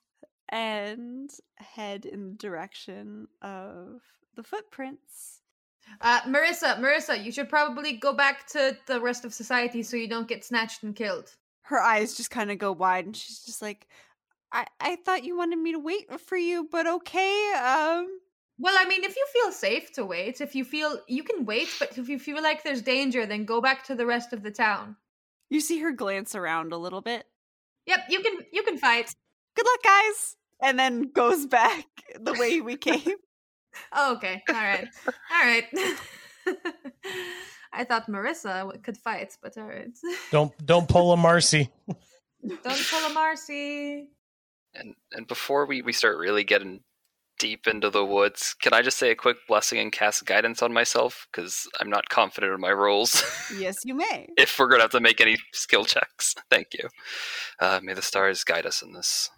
and 0.50 1.30
head 1.56 2.04
in 2.04 2.28
the 2.28 2.34
direction 2.34 3.28
of 3.40 4.02
the 4.36 4.42
footprints, 4.42 5.40
uh, 6.00 6.20
Marissa, 6.22 6.78
Marissa, 6.80 7.22
you 7.22 7.30
should 7.32 7.48
probably 7.48 7.92
go 7.94 8.12
back 8.12 8.46
to 8.48 8.76
the 8.86 9.00
rest 9.00 9.24
of 9.24 9.32
society 9.34 9.82
so 9.82 9.96
you 9.96 10.08
don't 10.08 10.28
get 10.28 10.44
snatched 10.44 10.82
and 10.82 10.94
killed. 10.96 11.34
her 11.64 11.80
eyes 11.80 12.16
just 12.16 12.30
kind 12.30 12.50
of 12.50 12.58
go 12.58 12.72
wide 12.72 13.06
and 13.06 13.16
she's 13.16 13.40
just 13.44 13.62
like, 13.62 13.86
I, 14.52 14.66
I 14.80 14.96
thought 14.96 15.24
you 15.24 15.36
wanted 15.36 15.58
me 15.58 15.72
to 15.72 15.78
wait 15.78 16.20
for 16.20 16.36
you, 16.36 16.68
but 16.70 16.86
okay. 16.86 17.52
Um, 17.54 18.08
Well, 18.58 18.74
I 18.78 18.84
mean, 18.86 19.02
if 19.04 19.16
you 19.16 19.26
feel 19.32 19.52
safe 19.52 19.92
to 19.92 20.04
wait, 20.04 20.40
if 20.40 20.54
you 20.54 20.64
feel 20.64 20.98
you 21.08 21.22
can 21.22 21.44
wait, 21.46 21.68
but 21.78 21.96
if 21.96 22.08
you 22.08 22.18
feel 22.18 22.42
like 22.42 22.62
there's 22.62 22.82
danger, 22.82 23.24
then 23.26 23.44
go 23.44 23.60
back 23.60 23.84
to 23.84 23.94
the 23.94 24.04
rest 24.06 24.32
of 24.32 24.42
the 24.42 24.50
town. 24.50 24.96
you 25.48 25.60
see 25.60 25.78
her 25.80 25.92
glance 25.92 26.34
around 26.34 26.72
a 26.72 26.76
little 26.76 27.00
bit. 27.00 27.24
Yep, 27.86 28.00
you 28.10 28.20
can 28.20 28.34
you 28.52 28.62
can 28.62 28.76
fight. 28.78 29.14
Good 29.56 29.66
luck, 29.66 29.82
guys. 29.82 30.36
And 30.60 30.78
then 30.78 31.10
goes 31.12 31.46
back 31.60 31.86
the 32.20 32.34
way 32.34 32.60
we 32.60 32.76
came. 32.88 33.16
Oh, 33.92 34.14
okay, 34.16 34.42
all 34.48 34.54
right, 34.54 34.88
all 35.06 35.44
right. 35.44 35.64
I 37.72 37.84
thought 37.84 38.06
Marissa 38.06 38.82
could 38.82 38.98
fight, 38.98 39.36
but 39.42 39.56
all 39.56 39.64
right. 39.64 39.90
Don't 40.30 40.52
don't 40.64 40.88
pull 40.88 41.12
a 41.12 41.16
Marcy. 41.16 41.70
Don't 42.64 42.86
pull 42.90 43.10
a 43.10 43.14
Marcy. 43.14 44.08
And 44.74 44.94
and 45.12 45.26
before 45.28 45.64
we, 45.66 45.80
we 45.82 45.92
start 45.92 46.18
really 46.18 46.44
getting 46.44 46.80
deep 47.38 47.66
into 47.66 47.88
the 47.90 48.04
woods, 48.04 48.54
can 48.60 48.72
I 48.72 48.82
just 48.82 48.98
say 48.98 49.10
a 49.10 49.16
quick 49.16 49.36
blessing 49.48 49.78
and 49.78 49.92
cast 49.92 50.26
guidance 50.26 50.62
on 50.62 50.72
myself? 50.72 51.26
Because 51.30 51.68
I'm 51.80 51.88
not 51.88 52.08
confident 52.08 52.52
in 52.52 52.60
my 52.60 52.72
rolls. 52.72 53.22
yes, 53.56 53.78
you 53.84 53.94
may. 53.94 54.28
if 54.36 54.58
we're 54.58 54.68
gonna 54.68 54.82
have 54.82 54.90
to 54.90 55.00
make 55.00 55.20
any 55.20 55.36
skill 55.52 55.84
checks, 55.84 56.34
thank 56.50 56.68
you. 56.74 56.88
Uh, 57.60 57.80
may 57.82 57.94
the 57.94 58.02
stars 58.02 58.44
guide 58.44 58.66
us 58.66 58.82
in 58.82 58.92
this. 58.92 59.30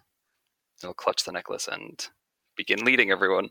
I'll 0.83 0.93
clutch 0.93 1.23
the 1.23 1.31
necklace 1.31 1.67
and 1.67 2.07
begin 2.57 2.83
leading 2.83 3.11
everyone. 3.11 3.49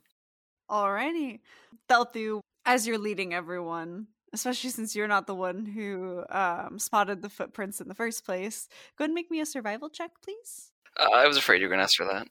Alrighty. 0.71 1.41
Thelthu, 1.89 2.41
as 2.65 2.87
you're 2.87 2.99
leading 2.99 3.35
everyone, 3.35 4.07
especially 4.33 4.71
since 4.71 4.97
you're 4.97 5.09
not 5.09 5.27
the 5.27 5.35
one 5.35 5.67
who 5.67 6.25
um, 6.29 6.79
spotted 6.79 7.23
the 7.23 7.29
footprints 7.29 7.81
in 7.81 7.89
the 7.89 7.95
first 7.95 8.25
place, 8.25 8.69
go 8.99 9.05
ahead 9.05 9.11
and 9.11 9.15
make 9.15 9.31
me 9.31 9.41
a 9.41 9.47
survival 9.47 9.89
check, 9.89 10.11
please. 10.23 10.71
Uh, 10.99 11.11
I 11.15 11.27
was 11.27 11.37
afraid 11.37 11.61
you 11.61 11.69
were 11.69 11.71
gonna 11.71 11.83
ask 11.83 11.97
for 11.97 12.07
that. 12.07 12.29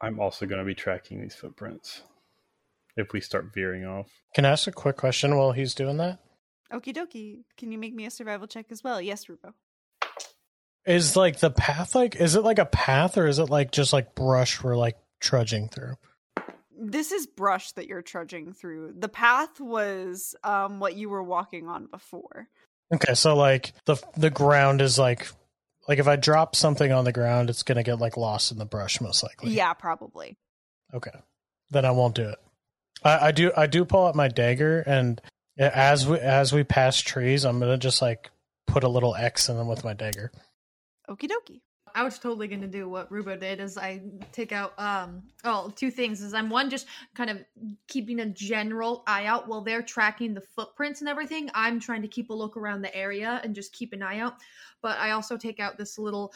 I'm 0.00 0.18
also 0.20 0.46
gonna 0.46 0.64
be 0.64 0.74
tracking 0.74 1.20
these 1.20 1.34
footprints. 1.34 2.02
If 2.96 3.12
we 3.12 3.20
start 3.22 3.54
veering 3.54 3.86
off. 3.86 4.10
Can 4.34 4.44
I 4.44 4.50
ask 4.50 4.66
a 4.66 4.72
quick 4.72 4.98
question 4.98 5.36
while 5.36 5.52
he's 5.52 5.74
doing 5.74 5.96
that? 5.96 6.18
Okie 6.72 6.94
dokie. 6.94 7.44
Can 7.56 7.72
you 7.72 7.78
make 7.78 7.94
me 7.94 8.04
a 8.04 8.10
survival 8.10 8.46
check 8.46 8.66
as 8.70 8.84
well? 8.84 9.00
Yes, 9.00 9.26
Rubo. 9.26 9.54
Is 10.84 11.16
like 11.16 11.38
the 11.38 11.50
path 11.50 11.94
like 11.94 12.16
is 12.16 12.34
it 12.34 12.42
like 12.42 12.58
a 12.58 12.66
path 12.66 13.16
or 13.16 13.26
is 13.26 13.38
it 13.38 13.48
like 13.48 13.70
just 13.70 13.92
like 13.92 14.14
brush 14.14 14.62
we're 14.62 14.76
like 14.76 14.96
trudging 15.20 15.68
through? 15.68 15.94
This 16.84 17.12
is 17.12 17.26
brush 17.26 17.72
that 17.72 17.86
you're 17.86 18.02
trudging 18.02 18.52
through. 18.52 18.94
The 18.98 19.08
path 19.08 19.60
was 19.60 20.34
um, 20.42 20.80
what 20.80 20.96
you 20.96 21.08
were 21.08 21.22
walking 21.22 21.68
on 21.68 21.86
before. 21.86 22.48
Okay, 22.92 23.14
so 23.14 23.36
like 23.36 23.72
the 23.84 23.96
the 24.16 24.30
ground 24.30 24.80
is 24.80 24.98
like 24.98 25.28
like 25.88 25.98
if 25.98 26.08
I 26.08 26.16
drop 26.16 26.56
something 26.56 26.90
on 26.90 27.04
the 27.04 27.12
ground, 27.12 27.50
it's 27.50 27.62
gonna 27.62 27.84
get 27.84 28.00
like 28.00 28.16
lost 28.16 28.50
in 28.50 28.58
the 28.58 28.64
brush 28.64 29.00
most 29.00 29.22
likely. 29.22 29.52
Yeah, 29.52 29.72
probably. 29.74 30.36
Okay, 30.92 31.12
then 31.70 31.84
I 31.84 31.92
won't 31.92 32.16
do 32.16 32.28
it. 32.28 32.38
I, 33.04 33.28
I 33.28 33.32
do 33.32 33.52
I 33.56 33.66
do 33.66 33.84
pull 33.84 34.06
out 34.06 34.14
my 34.14 34.28
dagger 34.28 34.80
and 34.80 35.20
as 35.58 36.06
we 36.06 36.18
as 36.18 36.52
we 36.52 36.64
pass 36.64 37.00
trees, 37.00 37.44
I'm 37.44 37.60
gonna 37.60 37.78
just 37.78 38.02
like 38.02 38.30
put 38.66 38.84
a 38.84 38.88
little 38.88 39.14
X 39.14 39.48
in 39.48 39.56
them 39.56 39.68
with 39.68 39.84
my 39.84 39.92
dagger. 39.92 40.32
Okie 41.08 41.30
dokie. 41.30 41.60
I 41.94 42.02
was 42.02 42.18
totally 42.18 42.48
gonna 42.48 42.66
do 42.66 42.88
what 42.88 43.10
Rubo 43.10 43.38
did 43.38 43.60
is 43.60 43.76
I 43.78 44.02
take 44.32 44.52
out 44.52 44.72
um 44.78 45.22
oh 45.44 45.72
two 45.74 45.90
things 45.90 46.22
is 46.22 46.34
I'm 46.34 46.50
one 46.50 46.70
just 46.70 46.86
kind 47.14 47.30
of 47.30 47.44
keeping 47.88 48.20
a 48.20 48.26
general 48.26 49.02
eye 49.06 49.26
out 49.26 49.48
while 49.48 49.60
they're 49.60 49.82
tracking 49.82 50.34
the 50.34 50.40
footprints 50.40 51.00
and 51.00 51.08
everything. 51.08 51.50
I'm 51.54 51.80
trying 51.80 52.02
to 52.02 52.08
keep 52.08 52.30
a 52.30 52.34
look 52.34 52.56
around 52.56 52.82
the 52.82 52.94
area 52.94 53.40
and 53.44 53.54
just 53.54 53.72
keep 53.72 53.92
an 53.92 54.02
eye 54.02 54.18
out. 54.18 54.36
But 54.80 54.98
I 54.98 55.10
also 55.10 55.36
take 55.36 55.60
out 55.60 55.78
this 55.78 55.98
little 55.98 56.32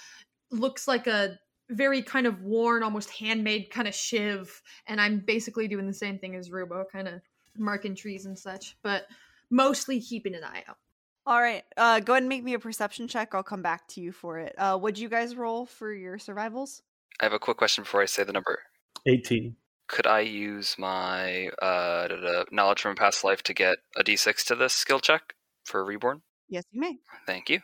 looks 0.51 0.87
like 0.87 1.07
a 1.07 1.39
very 1.69 2.03
kind 2.03 2.27
of 2.27 2.43
worn, 2.43 2.83
almost 2.83 3.11
handmade 3.11 3.71
kind 3.71 3.89
of 3.89 3.95
shiv, 3.95 4.63
and 4.87 5.01
I'm 5.01 5.19
basically 5.19 5.67
doing 5.67 5.87
the 5.87 5.93
same 5.93 6.19
thing 6.19 6.37
as 6.37 6.51
Rubo, 6.51 6.85
kind 6.91 7.09
of 7.09 7.21
marking 7.59 7.95
trees 7.95 8.27
and 8.27 8.39
such, 8.39 8.77
but 8.83 9.07
mostly 9.51 10.01
keeping 10.01 10.35
an 10.35 10.45
eye 10.45 10.63
out. 10.69 10.79
All 11.27 11.41
right. 11.41 11.64
Uh, 11.77 12.01
go 12.01 12.12
ahead 12.12 12.22
and 12.22 12.29
make 12.29 12.45
me 12.45 12.55
a 12.55 12.59
perception 12.59 13.09
check. 13.09 13.35
I'll 13.35 13.43
come 13.43 13.62
back 13.62 13.89
to 13.89 14.01
you 14.01 14.12
for 14.12 14.39
it. 14.39 14.55
Uh, 14.57 14.79
what'd 14.79 14.99
you 14.99 15.09
guys 15.09 15.35
roll 15.35 15.66
for 15.66 15.93
your 15.93 16.18
survivals? 16.18 16.83
I 17.20 17.24
have 17.24 17.33
a 17.33 17.39
quick 17.39 17.57
question 17.57 17.83
before 17.85 18.03
I 18.03 18.07
say 18.07 18.22
the 18.22 18.33
number. 18.33 18.61
18. 19.07 19.57
Could 19.89 20.07
I 20.07 20.20
use 20.20 20.77
my 20.79 21.49
uh, 21.62 22.09
da- 22.09 22.16
da- 22.20 22.45
knowledge 22.53 22.81
from 22.81 22.95
past 22.97 23.24
life 23.24 23.43
to 23.45 23.55
get 23.55 23.79
a 23.97 24.05
d6 24.05 24.45
to 24.47 24.55
this 24.55 24.72
skill 24.74 25.01
check 25.01 25.35
for 25.64 25.85
reborn? 25.85 26.22
Yes, 26.49 26.64
you 26.70 26.81
may. 26.81 26.99
Thank 27.27 27.49
you. 27.51 27.61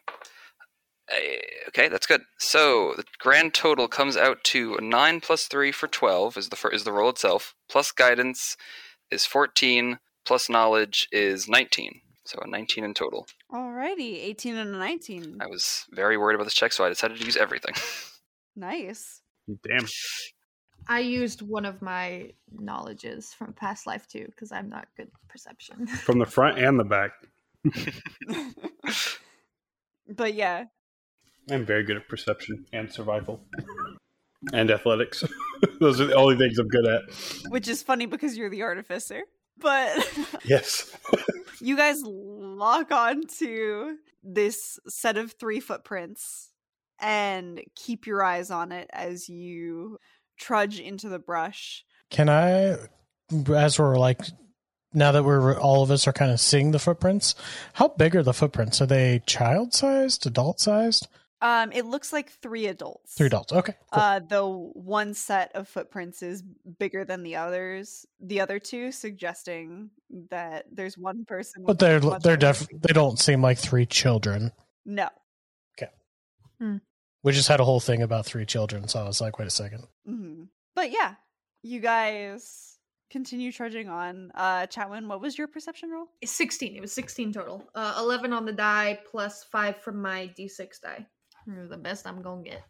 Eh, 1.10 1.38
Okay, 1.68 1.88
that's 1.88 2.06
good. 2.06 2.22
So 2.38 2.94
the 2.96 3.04
grand 3.18 3.54
total 3.54 3.88
comes 3.88 4.16
out 4.16 4.42
to 4.44 4.76
nine 4.80 5.20
plus 5.20 5.46
three 5.46 5.72
for 5.72 5.86
twelve 5.86 6.36
is 6.36 6.48
the 6.50 6.56
fir- 6.56 6.68
is 6.70 6.84
the 6.84 6.92
roll 6.92 7.08
itself. 7.10 7.54
Plus 7.68 7.92
guidance 7.92 8.56
is 9.10 9.24
fourteen. 9.24 9.98
Plus 10.26 10.48
knowledge 10.50 11.08
is 11.10 11.48
nineteen. 11.48 12.02
So 12.24 12.38
a 12.42 12.48
nineteen 12.48 12.84
in 12.84 12.94
total. 12.94 13.26
Alrighty, 13.52 14.14
18 14.22 14.56
and 14.56 14.74
a 14.74 14.78
19. 14.78 15.38
I 15.40 15.46
was 15.46 15.84
very 15.90 16.16
worried 16.16 16.34
about 16.36 16.44
this 16.44 16.54
check, 16.54 16.72
so 16.72 16.84
I 16.84 16.88
decided 16.88 17.18
to 17.18 17.24
use 17.24 17.36
everything. 17.36 17.74
Nice. 18.54 19.22
Damn. 19.66 19.86
I 20.86 21.00
used 21.00 21.40
one 21.40 21.64
of 21.64 21.80
my 21.80 22.32
knowledges 22.52 23.32
from 23.32 23.54
past 23.54 23.86
life 23.86 24.06
too, 24.06 24.26
because 24.26 24.52
I'm 24.52 24.68
not 24.68 24.88
good 24.94 25.06
at 25.06 25.28
perception. 25.28 25.86
From 25.86 26.18
the 26.18 26.26
front 26.26 26.58
and 26.58 26.78
the 26.78 26.84
back. 26.84 27.12
but 30.08 30.34
yeah, 30.34 30.64
I'm 31.50 31.64
very 31.64 31.82
good 31.82 31.96
at 31.96 32.08
perception 32.08 32.66
and 32.74 32.92
survival. 32.92 33.40
And 34.52 34.70
athletics. 34.70 35.24
Those 35.80 36.00
are 36.00 36.06
the 36.06 36.14
only 36.14 36.36
things 36.36 36.58
I'm 36.58 36.68
good 36.68 36.84
at. 36.86 37.02
which 37.48 37.68
is 37.68 37.82
funny 37.82 38.06
because 38.06 38.36
you're 38.36 38.50
the 38.50 38.62
artificer. 38.62 39.22
But 39.62 40.18
Yes. 40.44 40.90
you 41.60 41.76
guys 41.76 42.02
lock 42.04 42.90
on 42.90 43.26
to 43.38 43.96
this 44.22 44.78
set 44.88 45.16
of 45.16 45.32
three 45.32 45.60
footprints 45.60 46.50
and 47.00 47.60
keep 47.74 48.06
your 48.06 48.22
eyes 48.22 48.50
on 48.50 48.72
it 48.72 48.88
as 48.92 49.28
you 49.28 49.98
trudge 50.38 50.78
into 50.78 51.08
the 51.08 51.18
brush. 51.18 51.84
Can 52.10 52.28
I, 52.28 52.76
as 53.54 53.78
we're 53.78 53.98
like, 53.98 54.20
now 54.94 55.12
that 55.12 55.24
we're 55.24 55.58
all 55.58 55.82
of 55.82 55.90
us 55.90 56.06
are 56.06 56.12
kind 56.12 56.30
of 56.30 56.38
seeing 56.40 56.70
the 56.70 56.78
footprints, 56.78 57.34
how 57.74 57.88
big 57.88 58.14
are 58.14 58.22
the 58.22 58.34
footprints? 58.34 58.80
Are 58.80 58.86
they 58.86 59.22
child 59.26 59.72
sized, 59.72 60.26
adult 60.26 60.60
sized? 60.60 61.08
Um, 61.42 61.72
it 61.72 61.84
looks 61.84 62.12
like 62.12 62.30
three 62.40 62.66
adults. 62.68 63.14
Three 63.14 63.26
adults. 63.26 63.52
Okay. 63.52 63.74
Cool. 63.92 64.02
Uh, 64.02 64.20
though 64.26 64.70
one 64.74 65.12
set 65.12 65.50
of 65.54 65.68
footprints 65.68 66.22
is 66.22 66.42
bigger 66.78 67.04
than 67.04 67.22
the 67.24 67.36
others, 67.36 68.06
the 68.20 68.40
other 68.40 68.58
two 68.60 68.92
suggesting 68.92 69.90
that 70.30 70.66
there's 70.72 70.96
one 70.96 71.24
person. 71.24 71.64
but 71.66 71.78
they're 71.80 71.98
they're 72.00 72.10
larger 72.10 72.36
def 72.36 72.68
they 72.72 72.92
don't 72.92 73.18
seem 73.18 73.42
like 73.42 73.58
three 73.58 73.84
children. 73.86 74.52
No, 74.86 75.08
Okay. 75.76 75.90
Hmm. 76.60 76.76
We 77.24 77.32
just 77.32 77.48
had 77.48 77.60
a 77.60 77.64
whole 77.64 77.80
thing 77.80 78.02
about 78.02 78.24
three 78.26 78.46
children, 78.46 78.88
so 78.88 79.00
I 79.00 79.04
was 79.04 79.20
like, 79.20 79.38
wait 79.38 79.46
a 79.48 79.50
second. 79.50 79.84
hmm 80.06 80.44
But 80.74 80.90
yeah, 80.92 81.14
you 81.62 81.80
guys 81.80 82.78
continue 83.10 83.52
trudging 83.52 83.88
on. 83.88 84.30
Uh, 84.34 84.66
Chatwin, 84.66 85.06
what 85.06 85.20
was 85.20 85.36
your 85.38 85.46
perception 85.46 85.90
roll? 85.90 86.06
It's 86.20 86.32
16. 86.32 86.74
It 86.76 86.80
was 86.80 86.92
16 86.92 87.32
total. 87.32 87.64
Uh, 87.74 87.94
11 87.98 88.32
on 88.32 88.44
the 88.46 88.52
die 88.52 88.98
plus 89.10 89.44
5 89.44 89.76
from 89.78 90.00
my 90.00 90.30
d6 90.38 90.80
die. 90.80 91.06
The 91.46 91.76
best 91.76 92.06
I'm 92.06 92.22
gonna 92.22 92.42
get. 92.42 92.62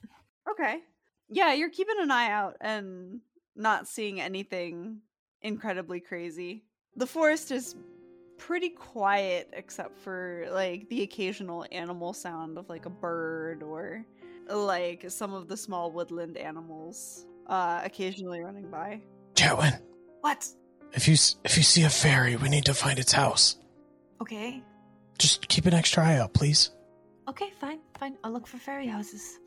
Okay. 0.50 0.80
Yeah, 1.28 1.52
you're 1.54 1.70
keeping 1.70 1.96
an 2.00 2.10
eye 2.10 2.30
out 2.30 2.56
and 2.60 3.20
not 3.56 3.86
seeing 3.88 4.20
anything 4.20 4.98
incredibly 5.40 6.00
crazy. 6.00 6.64
The 6.96 7.06
forest 7.06 7.50
is 7.50 7.74
pretty 8.38 8.70
quiet 8.70 9.50
except 9.52 9.98
for 9.98 10.46
like 10.50 10.88
the 10.88 11.02
occasional 11.02 11.64
animal 11.70 12.12
sound 12.12 12.58
of 12.58 12.68
like 12.68 12.86
a 12.86 12.90
bird 12.90 13.62
or 13.62 14.04
like 14.48 15.08
some 15.10 15.32
of 15.32 15.48
the 15.48 15.56
small 15.56 15.92
woodland 15.92 16.36
animals 16.36 17.24
uh 17.46 17.80
occasionally 17.84 18.40
running 18.40 18.68
by. 18.70 19.00
Chatwin, 19.34 19.80
What? 20.22 20.46
if 20.92 21.06
you 21.08 21.14
if 21.44 21.56
you 21.56 21.62
see 21.62 21.84
a 21.84 21.90
fairy, 21.90 22.36
we 22.36 22.48
need 22.48 22.64
to 22.66 22.74
find 22.74 22.98
its 22.98 23.12
house. 23.12 23.56
Okay. 24.20 24.62
Just 25.18 25.46
keep 25.48 25.66
an 25.66 25.74
extra 25.74 26.04
eye 26.04 26.16
out, 26.18 26.32
please. 26.34 26.70
Okay, 27.28 27.50
fine, 27.60 27.80
fine. 27.98 28.16
I'll 28.24 28.32
look 28.32 28.46
for 28.46 28.58
fairy 28.58 28.86
houses. 28.86 29.38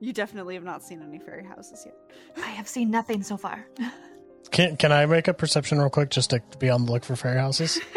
You 0.00 0.12
definitely 0.12 0.54
have 0.54 0.64
not 0.64 0.82
seen 0.82 1.02
any 1.02 1.18
fairy 1.18 1.44
houses 1.44 1.82
yet. 1.86 1.96
I 2.36 2.50
have 2.50 2.68
seen 2.68 2.90
nothing 2.90 3.22
so 3.22 3.36
far. 3.36 3.66
Can 4.52 4.76
can 4.76 4.92
I 4.92 5.06
make 5.06 5.26
a 5.26 5.34
perception 5.34 5.78
real 5.78 5.90
quick 5.90 6.08
just 6.08 6.30
to 6.30 6.40
be 6.60 6.70
on 6.70 6.86
the 6.86 6.92
look 6.92 7.04
for 7.04 7.16
fairy 7.16 7.38
houses? 7.38 7.80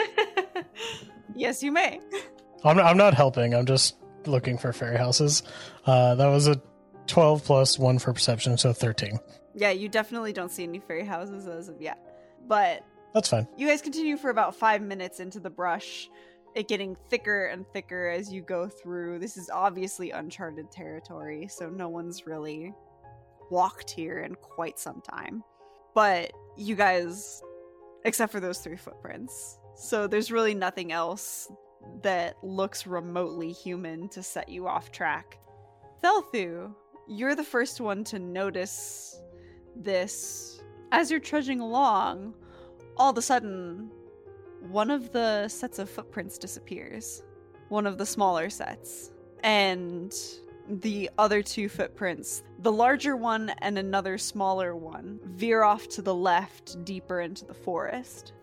Yes, 1.36 1.64
you 1.64 1.72
may. 1.72 2.02
I'm 2.66 2.76
not, 2.76 2.86
I'm 2.86 2.98
not 2.98 3.14
helping. 3.14 3.56
I'm 3.56 3.66
just 3.66 3.96
looking 4.26 4.58
for 4.58 4.74
fairy 4.74 4.98
houses. 4.98 5.42
Uh, 5.86 6.16
that 6.16 6.28
was 6.28 6.48
a 6.48 6.62
12 7.08 7.46
plus 7.46 7.80
1 7.80 8.00
for 8.00 8.12
perception, 8.12 8.58
so 8.58 8.74
13. 8.74 9.18
Yeah, 9.56 9.70
you 9.72 9.88
definitely 9.88 10.34
don't 10.34 10.52
see 10.52 10.64
any 10.64 10.80
fairy 10.80 11.06
houses 11.06 11.48
as 11.48 11.70
of 11.70 11.82
yet. 11.82 11.98
But 12.46 12.84
That's 13.14 13.30
fine. 13.30 13.48
You 13.56 13.68
guys 13.68 13.82
continue 13.82 14.18
for 14.18 14.30
about 14.30 14.56
five 14.56 14.82
minutes 14.82 15.22
into 15.22 15.40
the 15.40 15.50
brush, 15.50 16.10
it 16.56 16.68
getting 16.68 16.96
thicker 17.10 17.46
and 17.46 17.66
thicker 17.68 18.10
as 18.10 18.32
you 18.32 18.42
go 18.42 18.68
through. 18.68 19.20
This 19.20 19.38
is 19.38 19.50
obviously 19.50 20.12
uncharted 20.12 20.72
territory, 20.72 21.48
so 21.48 21.70
no 21.70 21.90
one's 21.90 22.26
really 22.26 22.74
walked 23.52 23.90
here 23.90 24.20
in 24.20 24.36
quite 24.36 24.80
some 24.80 25.02
time. 25.02 25.44
But 25.96 26.32
you 26.58 26.76
guys, 26.76 27.42
except 28.06 28.32
for 28.32 28.40
those 28.40 28.60
three 28.60 28.78
footprints, 28.78 29.58
so 29.76 30.08
there's 30.08 30.32
really 30.32 30.54
nothing 30.54 30.92
else 30.92 31.52
that 32.04 32.36
looks 32.44 32.86
remotely 32.86 33.52
human 33.52 34.10
to 34.10 34.22
set 34.22 34.50
you 34.50 34.68
off 34.68 34.92
track. 34.92 35.40
Thelthu, 36.04 36.74
you're 37.08 37.36
the 37.36 37.44
first 37.44 37.82
one 37.82 38.04
to 38.06 38.20
notice 38.20 39.22
this 39.76 40.62
as 40.92 41.10
you're 41.10 41.20
trudging 41.20 41.60
along 41.60 42.34
all 42.98 43.12
of 43.12 43.18
a 43.18 43.22
sudden, 43.22 43.90
one 44.62 44.92
of 44.92 45.12
the 45.12 45.48
sets 45.48 45.80
of 45.80 45.90
footprints 45.90 46.38
disappears. 46.38 47.24
One 47.70 47.86
of 47.86 47.98
the 47.98 48.06
smaller 48.06 48.50
sets. 48.50 49.12
And 49.44 50.14
the 50.68 51.10
other 51.18 51.42
two 51.42 51.70
footprints, 51.70 52.44
the 52.60 52.72
larger 52.72 53.16
one 53.16 53.52
and 53.60 53.78
another 53.78 54.18
smaller 54.18 54.76
one, 54.76 55.20
veer 55.24 55.64
off 55.64 55.88
to 55.90 56.02
the 56.02 56.14
left 56.14 56.84
deeper 56.86 57.22
into 57.22 57.46
the 57.46 57.54
forest. 57.54 58.34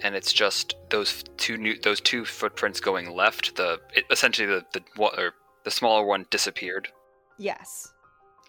and 0.00 0.14
it's 0.14 0.32
just 0.32 0.76
those 0.90 1.24
two 1.36 1.56
new 1.56 1.76
those 1.80 2.00
two 2.00 2.24
footprints 2.24 2.80
going 2.80 3.10
left. 3.10 3.56
The 3.56 3.80
it, 3.94 4.04
essentially 4.10 4.46
the 4.46 4.64
the 4.72 4.82
or 5.02 5.34
the 5.64 5.70
smaller 5.70 6.04
one 6.04 6.24
disappeared. 6.30 6.88
Yes. 7.36 7.92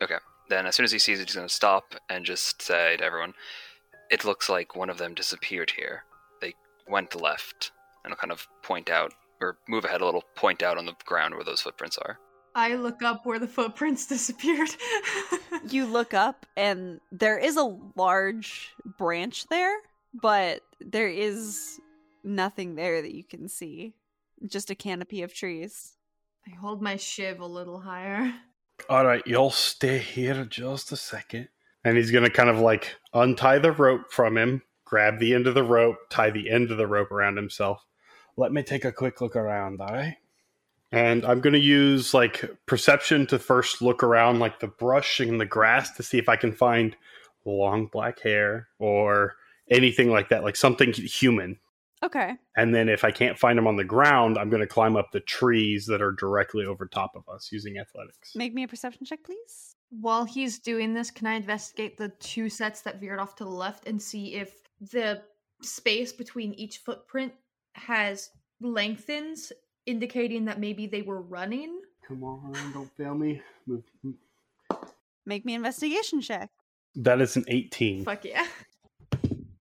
Okay. 0.02 0.18
Then 0.48 0.66
as 0.66 0.76
soon 0.76 0.84
as 0.86 0.92
he 0.92 1.00
sees 1.00 1.20
it, 1.20 1.28
he's 1.28 1.36
going 1.36 1.48
to 1.48 1.54
stop 1.54 1.96
and 2.10 2.24
just 2.26 2.62
say 2.62 2.98
to 2.98 3.04
everyone, 3.04 3.34
"It 4.10 4.26
looks 4.26 4.48
like 4.50 4.76
one 4.76 4.90
of 4.90 4.98
them 4.98 5.14
disappeared 5.16 5.72
here. 5.76 6.04
They 6.90 6.94
went 6.94 7.20
left." 7.20 7.72
And 8.04 8.14
I'll 8.14 8.18
kind 8.18 8.32
of 8.32 8.48
point 8.64 8.90
out 8.90 9.14
or 9.42 9.58
move 9.68 9.86
ahead 9.86 10.02
a 10.02 10.06
little, 10.06 10.24
point 10.36 10.64
out 10.64 10.78
on 10.78 10.86
the 10.86 10.96
ground 11.06 11.36
where 11.36 11.44
those 11.44 11.62
footprints 11.62 11.98
are. 11.98 12.20
I 12.56 12.76
look 12.76 13.04
up 13.04 13.26
where 13.26 13.40
the 13.40 13.48
footprints 13.48 14.08
disappeared. 14.16 14.70
You 15.68 15.86
look 15.86 16.14
up, 16.14 16.46
and 16.56 17.00
there 17.12 17.38
is 17.38 17.58
a 17.58 17.78
large 17.96 18.74
branch 18.98 19.46
there, 19.50 19.76
but 20.14 20.62
there 20.80 21.10
is 21.10 21.80
nothing 22.24 22.76
there 22.76 23.02
that 23.02 23.14
you 23.14 23.24
can 23.24 23.50
see. 23.50 23.94
Just 24.48 24.70
a 24.70 24.76
canopy 24.76 25.22
of 25.22 25.34
trees. 25.34 25.94
I 26.48 26.56
hold 26.56 26.82
my 26.82 26.96
shiv 26.96 27.42
a 27.42 27.46
little 27.46 27.80
higher. 27.82 28.34
All 28.90 29.06
right, 29.06 29.26
y'all 29.28 29.52
stay 29.52 29.98
here 29.98 30.46
just 30.46 30.92
a 30.92 30.96
second. 30.96 31.50
And 31.84 31.98
he's 31.98 32.12
going 32.12 32.24
to 32.24 32.32
kind 32.32 32.50
of 32.50 32.60
like 32.60 32.96
untie 33.14 33.60
the 33.60 33.74
rope 33.74 34.12
from 34.12 34.38
him, 34.38 34.62
grab 34.90 35.20
the 35.20 35.36
end 35.36 35.46
of 35.46 35.54
the 35.54 35.64
rope, 35.64 35.98
tie 36.10 36.32
the 36.32 36.50
end 36.50 36.72
of 36.72 36.78
the 36.78 36.88
rope 36.88 37.12
around 37.12 37.38
himself. 37.38 37.86
Let 38.36 38.52
me 38.52 38.64
take 38.64 38.86
a 38.86 38.92
quick 38.92 39.22
look 39.22 39.36
around, 39.36 39.80
all 39.80 39.94
right? 39.94 40.18
And 40.92 41.24
I'm 41.24 41.42
going 41.42 41.54
to 41.54 41.60
use 41.60 42.16
like 42.16 42.50
perception 42.66 43.28
to 43.28 43.38
first 43.38 43.82
look 43.82 44.02
around 44.02 44.40
like 44.40 44.60
the 44.60 44.68
brush 44.68 45.20
and 45.20 45.40
the 45.40 45.46
grass 45.46 45.92
to 45.92 46.04
see 46.04 46.18
if 46.18 46.28
I 46.28 46.36
can 46.36 46.52
find 46.52 46.96
long 47.46 47.86
black 47.86 48.20
hair 48.22 48.70
or 48.80 49.36
anything 49.70 50.10
like 50.10 50.30
that, 50.30 50.44
like 50.44 50.56
something 50.56 50.92
human. 50.94 51.60
Okay. 52.02 52.36
And 52.56 52.74
then 52.74 52.90
if 52.90 53.04
I 53.04 53.12
can't 53.12 53.38
find 53.38 53.58
them 53.58 53.68
on 53.68 53.76
the 53.76 53.84
ground, 53.84 54.38
I'm 54.38 54.50
going 54.50 54.62
to 54.62 54.68
climb 54.68 54.96
up 54.96 55.12
the 55.12 55.20
trees 55.20 55.86
that 55.88 56.02
are 56.02 56.14
directly 56.14 56.66
over 56.66 56.88
top 56.88 57.12
of 57.16 57.28
us 57.30 57.52
using 57.52 57.78
athletics. 57.78 58.36
Make 58.36 58.56
me 58.56 58.64
a 58.64 58.68
perception 58.68 59.06
check, 59.06 59.24
please. 59.24 59.76
While 59.92 60.24
he's 60.24 60.60
doing 60.60 60.94
this, 60.94 61.12
can 61.12 61.28
I 61.28 61.34
investigate 61.34 61.98
the 61.98 62.10
two 62.20 62.50
sets 62.50 62.82
that 62.82 63.00
veered 63.00 63.20
off 63.20 63.36
to 63.36 63.44
the 63.44 63.50
left 63.50 63.86
and 63.86 64.02
see 64.02 64.36
if 64.36 64.69
the 64.80 65.22
space 65.62 66.12
between 66.14 66.54
each 66.54 66.80
footprint 66.80 67.34
has 67.74 68.32
lengthens, 68.62 69.52
indicating 69.86 70.46
that 70.46 70.60
maybe 70.60 70.88
they 70.88 71.02
were 71.02 71.22
running? 71.22 71.82
Come 72.08 72.24
on, 72.24 72.54
don't 72.74 72.92
fail 72.98 73.16
me. 73.16 73.42
Move. 73.68 73.84
Make 75.26 75.46
me 75.46 75.54
investigation 75.54 76.22
check. 76.22 76.50
That 76.96 77.22
is 77.22 77.36
an 77.36 77.46
18. 77.48 78.04
Fuck 78.04 78.26
yeah. 78.26 78.48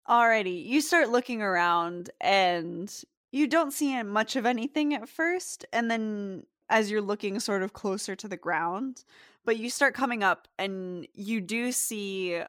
Alrighty, 0.09 0.65
you 0.65 0.81
start 0.81 1.09
looking 1.11 1.43
around 1.43 2.11
and 2.21 2.93
you 3.33 3.47
don't 3.47 3.73
see 3.73 4.03
much 4.03 4.37
of 4.37 4.45
anything 4.45 4.93
at 4.95 5.09
first, 5.09 5.65
and 5.73 5.91
then 5.91 6.45
as 6.69 6.91
you're 6.91 7.01
looking 7.01 7.39
sort 7.41 7.63
of 7.63 7.73
closer 7.73 8.17
to 8.17 8.29
the 8.29 8.37
ground, 8.37 9.05
but 9.45 9.57
you 9.57 9.71
start 9.71 9.95
coming 9.95 10.23
up 10.23 10.49
and 10.59 11.07
you 11.15 11.41
do 11.41 11.71
see, 11.73 12.41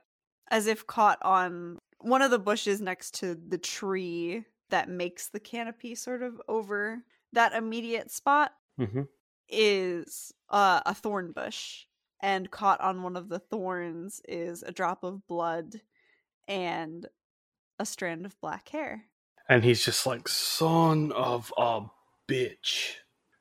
as 0.50 0.68
if 0.68 0.88
caught 0.88 1.20
on 1.22 1.80
one 2.02 2.22
of 2.22 2.32
the 2.32 2.40
bushes 2.40 2.82
next 2.82 3.16
to 3.20 3.36
the 3.36 3.58
tree 3.58 4.46
that 4.70 4.90
makes 4.90 5.30
the 5.30 5.40
canopy 5.40 5.96
sort 5.96 6.24
of 6.24 6.42
over 6.48 7.04
that 7.34 7.54
immediate 7.54 8.12
spot, 8.12 8.52
Mm-hmm. 8.80 9.02
is 9.50 10.34
uh, 10.50 10.82
a 10.86 10.94
thorn 10.96 11.32
bush, 11.34 11.86
and 12.22 12.50
caught 12.50 12.80
on 12.82 13.04
one 13.04 13.16
of 13.16 13.30
the 13.30 13.40
thorns 13.40 14.22
is 14.28 14.64
a 14.64 14.72
drop 14.72 15.04
of 15.04 15.28
blood 15.28 15.82
and 16.48 17.08
a 17.78 17.86
strand 17.86 18.26
of 18.26 18.40
black 18.42 18.70
hair. 18.70 19.04
And 19.50 19.64
he's 19.64 19.84
just 19.84 20.06
like, 20.08 20.28
son 20.28 21.12
of 21.12 21.54
a 21.58 21.82
bitch. 22.30 22.94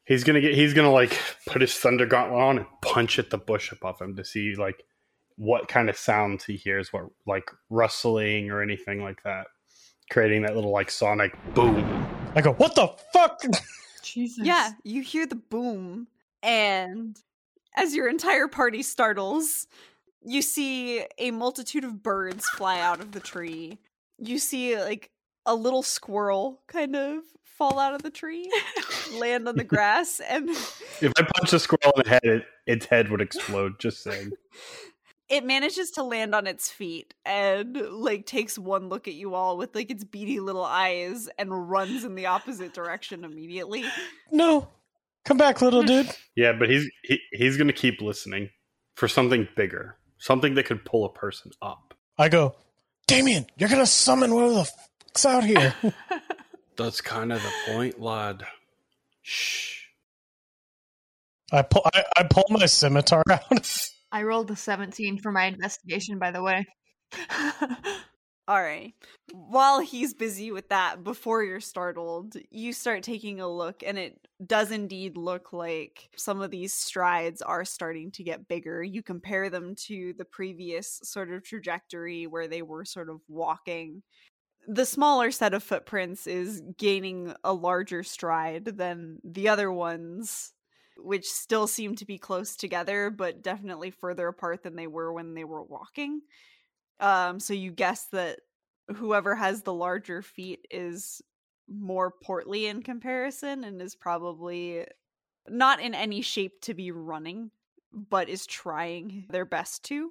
He's 0.05 0.25
gonna 0.25 0.41
get. 0.41 0.55
He's 0.55 0.75
gonna 0.75 0.91
like 0.91 1.17
put 1.47 1.61
his 1.61 1.75
thunder 1.75 2.05
gauntlet 2.07 2.41
on 2.41 2.59
and 2.59 2.67
punch 2.83 3.19
at 3.21 3.31
the 3.31 3.39
bush 3.39 3.71
above 3.71 4.01
him 4.01 4.17
to 4.17 4.25
see 4.25 4.57
like 4.57 4.83
what 5.41 5.69
kind 5.69 5.89
of 5.89 5.97
sounds 5.97 6.45
he 6.45 6.55
hears, 6.55 6.93
what 6.93 7.05
like 7.27 7.51
rustling 7.71 8.51
or 8.51 8.63
anything 8.63 9.03
like 9.03 9.23
that, 9.23 9.47
creating 10.11 10.43
that 10.43 10.55
little 10.55 10.71
like 10.71 10.91
sonic 10.91 11.35
boom. 11.55 12.07
I 12.35 12.43
go, 12.43 12.53
what 12.53 12.75
the 12.75 12.89
fuck? 13.11 13.41
Jesus. 14.03 14.45
Yeah, 14.45 14.73
you 14.85 15.01
hear 15.01 15.27
the 15.27 15.37
boom, 15.37 16.09
and 16.43 17.19
as 17.75 17.95
your 17.95 18.07
entire 18.07 18.49
party 18.49 18.83
startles, 18.83 19.67
you 20.23 20.43
see 20.43 21.07
a 21.17 21.31
multitude 21.31 21.85
of 21.85 22.03
birds 22.03 22.47
fly 22.51 22.79
out 22.79 23.01
of 23.01 23.13
the 23.13 23.21
tree. 23.21 23.79
You 24.19 24.39
see 24.39 24.79
like 24.79 25.11
a 25.47 25.55
little 25.55 25.83
squirrel 25.83 26.61
kind 26.67 26.95
of 26.95 27.23
fall 27.45 27.79
out 27.79 27.95
of 27.95 28.03
the 28.03 28.11
tree, 28.11 28.51
land 29.15 29.49
on 29.49 29.57
the 29.57 29.65
grass, 29.75 30.21
and 30.21 30.51
If 30.51 31.13
I 31.17 31.23
punch 31.35 31.55
a 31.55 31.59
squirrel 31.59 31.95
in 31.97 32.03
the 32.05 32.11
head, 32.11 32.25
it, 32.25 32.45
its 32.67 32.85
head 32.85 33.11
would 33.11 33.23
explode. 33.23 33.79
Just 33.79 34.03
saying. 34.03 34.33
it 35.31 35.45
manages 35.45 35.93
to 35.93 36.03
land 36.03 36.35
on 36.35 36.47
its 36.47 36.71
feet 36.71 37.15
and 37.25 37.77
like 37.77 38.27
takes 38.27 38.59
one 38.59 38.89
look 38.89 39.09
at 39.09 39.15
you 39.15 39.35
all 39.35 39.57
with 39.57 39.75
like 39.75 39.91
its 39.91 40.05
beady 40.05 40.41
little 40.41 40.65
eyes 40.65 41.29
and 41.39 41.71
runs 41.71 42.05
in 42.05 42.15
the 42.15 42.27
opposite 42.27 42.75
direction 42.75 43.25
immediately. 43.25 43.85
no. 44.31 44.69
Come 45.25 45.37
back, 45.37 45.61
little 45.63 45.83
dude. 45.83 46.09
Yeah, 46.35 46.53
but 46.53 46.71
he's 46.71 46.91
he, 47.05 47.21
he's 47.33 47.57
gonna 47.59 47.73
keep 47.73 48.01
listening 48.01 48.49
for 48.95 49.09
something 49.09 49.47
bigger, 49.57 49.97
something 50.19 50.55
that 50.55 50.65
could 50.65 50.85
pull 50.85 51.05
a 51.05 51.13
person 51.13 51.51
up. 51.61 51.95
I 52.17 52.29
go, 52.29 52.55
Damien, 53.07 53.47
you're 53.57 53.69
going 53.69 53.81
to 53.81 53.87
summon 53.87 54.33
one 54.33 54.45
of 54.45 54.55
the 54.55 54.71
fucks 55.13 55.27
out 55.27 55.43
here. 55.43 55.75
That's 56.77 57.01
kind 57.01 57.33
of 57.33 57.43
the 57.43 57.73
point, 57.73 58.01
lad. 58.01 58.45
Shh. 59.23 59.81
I 61.51 61.63
pull 61.63 61.83
I, 61.93 62.05
I 62.17 62.23
pull 62.23 62.45
my 62.51 62.67
scimitar 62.67 63.25
out. 63.31 63.89
I 64.13 64.23
rolled 64.23 64.51
a 64.51 64.57
17 64.57 65.19
for 65.19 65.33
my 65.33 65.45
investigation, 65.47 66.19
by 66.19 66.31
the 66.31 66.43
way. 66.43 66.67
All 68.49 68.61
right. 68.61 68.95
While 69.33 69.79
he's 69.81 70.13
busy 70.13 70.51
with 70.51 70.69
that, 70.71 71.05
before 71.05 71.45
you're 71.45 71.61
startled, 71.61 72.37
you 72.51 72.73
start 72.73 73.05
taking 73.05 73.41
a 73.41 73.49
look, 73.49 73.85
and 73.87 73.97
it 73.97 74.19
does 74.45 74.73
indeed 74.73 75.17
look 75.17 75.53
like 75.53 76.09
some 76.17 76.41
of 76.41 76.51
these 76.51 76.75
strides 76.75 77.43
are 77.43 77.65
starting 77.65 78.11
to 78.13 78.25
get 78.25 78.49
bigger. 78.49 78.83
You 78.83 79.05
compare 79.05 79.51
them 79.51 79.77
to 79.87 80.15
the 80.19 80.25
previous 80.25 80.99
sort 81.05 81.31
of 81.31 81.45
trajectory 81.45 82.27
where 82.27 82.49
they 82.49 82.63
were 82.63 82.85
sort 82.85 83.09
of 83.09 83.21
walking. 83.29 84.03
The 84.69 84.87
smaller 84.87 85.31
set 85.31 85.55
of 85.55 85.63
footprints 85.63 86.27
is 86.27 86.63
gaining 86.79 87.35
a 87.45 87.53
larger 87.53 88.03
stride 88.03 88.65
than 88.67 89.21
the 89.25 89.49
other 89.49 89.73
ones, 89.73 90.53
which 91.03 91.27
still 91.27 91.67
seem 91.67 91.95
to 91.97 92.05
be 92.05 92.19
close 92.19 92.57
together, 92.57 93.11
but 93.11 93.43
definitely 93.43 93.91
further 93.91 94.29
apart 94.29 94.63
than 94.63 94.77
they 94.77 94.87
were 94.87 95.13
when 95.13 95.35
they 95.35 95.45
were 95.45 95.63
walking. 95.63 96.21
Um, 97.01 97.41
so 97.41 97.55
you 97.55 97.71
guess 97.71 98.07
that 98.13 98.41
whoever 98.97 99.35
has 99.35 99.63
the 99.63 99.73
larger 99.73 100.23
feet 100.23 100.67
is 100.71 101.23
more 101.69 102.11
portly 102.11 102.67
in 102.67 102.83
comparison 102.83 103.65
and 103.65 103.81
is 103.81 103.95
probably 103.95 104.85
not 105.49 105.81
in 105.81 105.95
any 105.95 106.21
shape 106.21 106.61
to 106.63 106.75
be 106.75 106.91
running, 106.91 107.51
but 107.93 108.29
is 108.29 108.47
trying 108.47 109.27
their 109.31 109.45
best 109.45 109.85
to, 109.85 110.11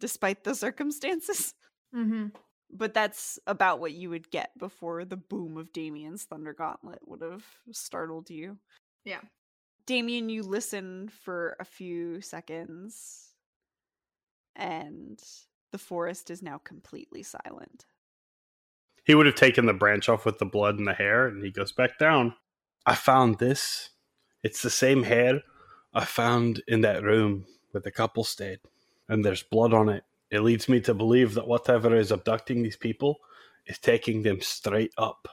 despite 0.00 0.44
the 0.44 0.54
circumstances. 0.54 1.54
mm-hmm. 1.94 2.28
But 2.70 2.94
that's 2.94 3.38
about 3.46 3.80
what 3.80 3.92
you 3.92 4.08
would 4.10 4.30
get 4.30 4.56
before 4.58 5.04
the 5.04 5.16
boom 5.16 5.58
of 5.58 5.72
Damien's 5.72 6.24
Thunder 6.24 6.54
Gauntlet 6.54 7.00
would 7.06 7.20
have 7.20 7.44
startled 7.70 8.30
you. 8.30 8.56
Yeah. 9.04 9.20
Damien, 9.86 10.28
you 10.28 10.42
listen 10.42 11.08
for 11.08 11.56
a 11.58 11.64
few 11.64 12.20
seconds, 12.20 13.32
and 14.54 15.20
the 15.72 15.78
forest 15.78 16.30
is 16.30 16.42
now 16.42 16.58
completely 16.58 17.22
silent. 17.22 17.86
He 19.04 19.14
would 19.14 19.26
have 19.26 19.34
taken 19.34 19.66
the 19.66 19.72
branch 19.72 20.08
off 20.08 20.24
with 20.24 20.38
the 20.38 20.44
blood 20.44 20.78
and 20.78 20.86
the 20.86 20.94
hair, 20.94 21.26
and 21.26 21.42
he 21.44 21.50
goes 21.50 21.72
back 21.72 21.98
down. 21.98 22.34
I 22.86 22.94
found 22.94 23.38
this. 23.38 23.90
It's 24.44 24.62
the 24.62 24.70
same 24.70 25.02
hair 25.02 25.42
I 25.92 26.04
found 26.04 26.62
in 26.68 26.82
that 26.82 27.02
room 27.02 27.46
where 27.72 27.80
the 27.80 27.90
couple 27.90 28.24
stayed, 28.24 28.60
and 29.08 29.24
there's 29.24 29.42
blood 29.42 29.74
on 29.74 29.88
it. 29.88 30.04
It 30.30 30.40
leads 30.40 30.68
me 30.68 30.80
to 30.82 30.94
believe 30.94 31.34
that 31.34 31.48
whatever 31.48 31.96
is 31.96 32.12
abducting 32.12 32.62
these 32.62 32.76
people 32.76 33.18
is 33.66 33.78
taking 33.78 34.22
them 34.22 34.40
straight 34.40 34.92
up. 34.96 35.28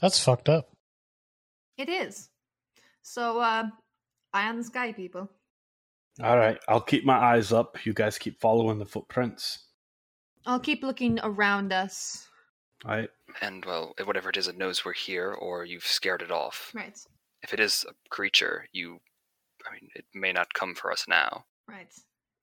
That's 0.00 0.22
fucked 0.22 0.48
up. 0.48 0.70
It 1.76 1.88
is. 1.88 2.30
So, 3.08 3.40
uh, 3.40 3.64
eye 4.34 4.48
on 4.50 4.58
the 4.58 4.64
sky, 4.64 4.92
people. 4.92 5.30
All 6.22 6.36
right, 6.36 6.58
I'll 6.68 6.82
keep 6.82 7.06
my 7.06 7.16
eyes 7.16 7.52
up. 7.52 7.86
You 7.86 7.94
guys 7.94 8.18
keep 8.18 8.38
following 8.38 8.78
the 8.78 8.84
footprints. 8.84 9.68
I'll 10.44 10.60
keep 10.60 10.82
looking 10.82 11.18
around 11.22 11.72
us. 11.72 12.28
All 12.84 12.90
right. 12.90 13.08
And 13.40 13.64
well, 13.64 13.94
whatever 14.04 14.28
it 14.28 14.36
is, 14.36 14.46
it 14.46 14.58
knows 14.58 14.84
we're 14.84 14.92
here, 14.92 15.32
or 15.32 15.64
you've 15.64 15.86
scared 15.86 16.20
it 16.20 16.30
off. 16.30 16.70
Right. 16.74 16.98
If 17.42 17.54
it 17.54 17.60
is 17.60 17.86
a 17.88 17.94
creature, 18.10 18.66
you, 18.72 18.98
I 19.66 19.72
mean, 19.72 19.88
it 19.94 20.04
may 20.12 20.32
not 20.32 20.52
come 20.52 20.74
for 20.74 20.92
us 20.92 21.06
now. 21.08 21.46
Right. 21.66 21.92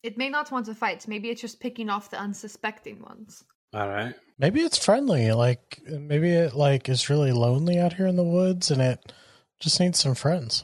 It 0.02 0.18
may 0.18 0.30
not 0.30 0.52
want 0.52 0.66
to 0.66 0.74
fight. 0.74 1.08
Maybe 1.08 1.30
it's 1.30 1.42
just 1.42 1.60
picking 1.60 1.92
off 1.92 2.10
the 2.10 2.20
unsuspecting 2.20 3.02
ones. 3.02 3.44
All 3.72 3.88
right. 3.88 4.16
Maybe 4.40 4.62
it's 4.62 4.84
friendly. 4.84 5.32
Like 5.32 5.80
maybe 5.88 6.32
it 6.32 6.56
like 6.56 6.90
is 6.90 7.10
really 7.10 7.34
lonely 7.34 7.78
out 7.78 7.94
here 7.94 8.08
in 8.08 8.16
the 8.16 8.24
woods 8.24 8.72
and 8.72 8.82
it 8.82 9.12
just 9.66 9.80
need 9.80 9.96
some 9.96 10.14
friends. 10.14 10.64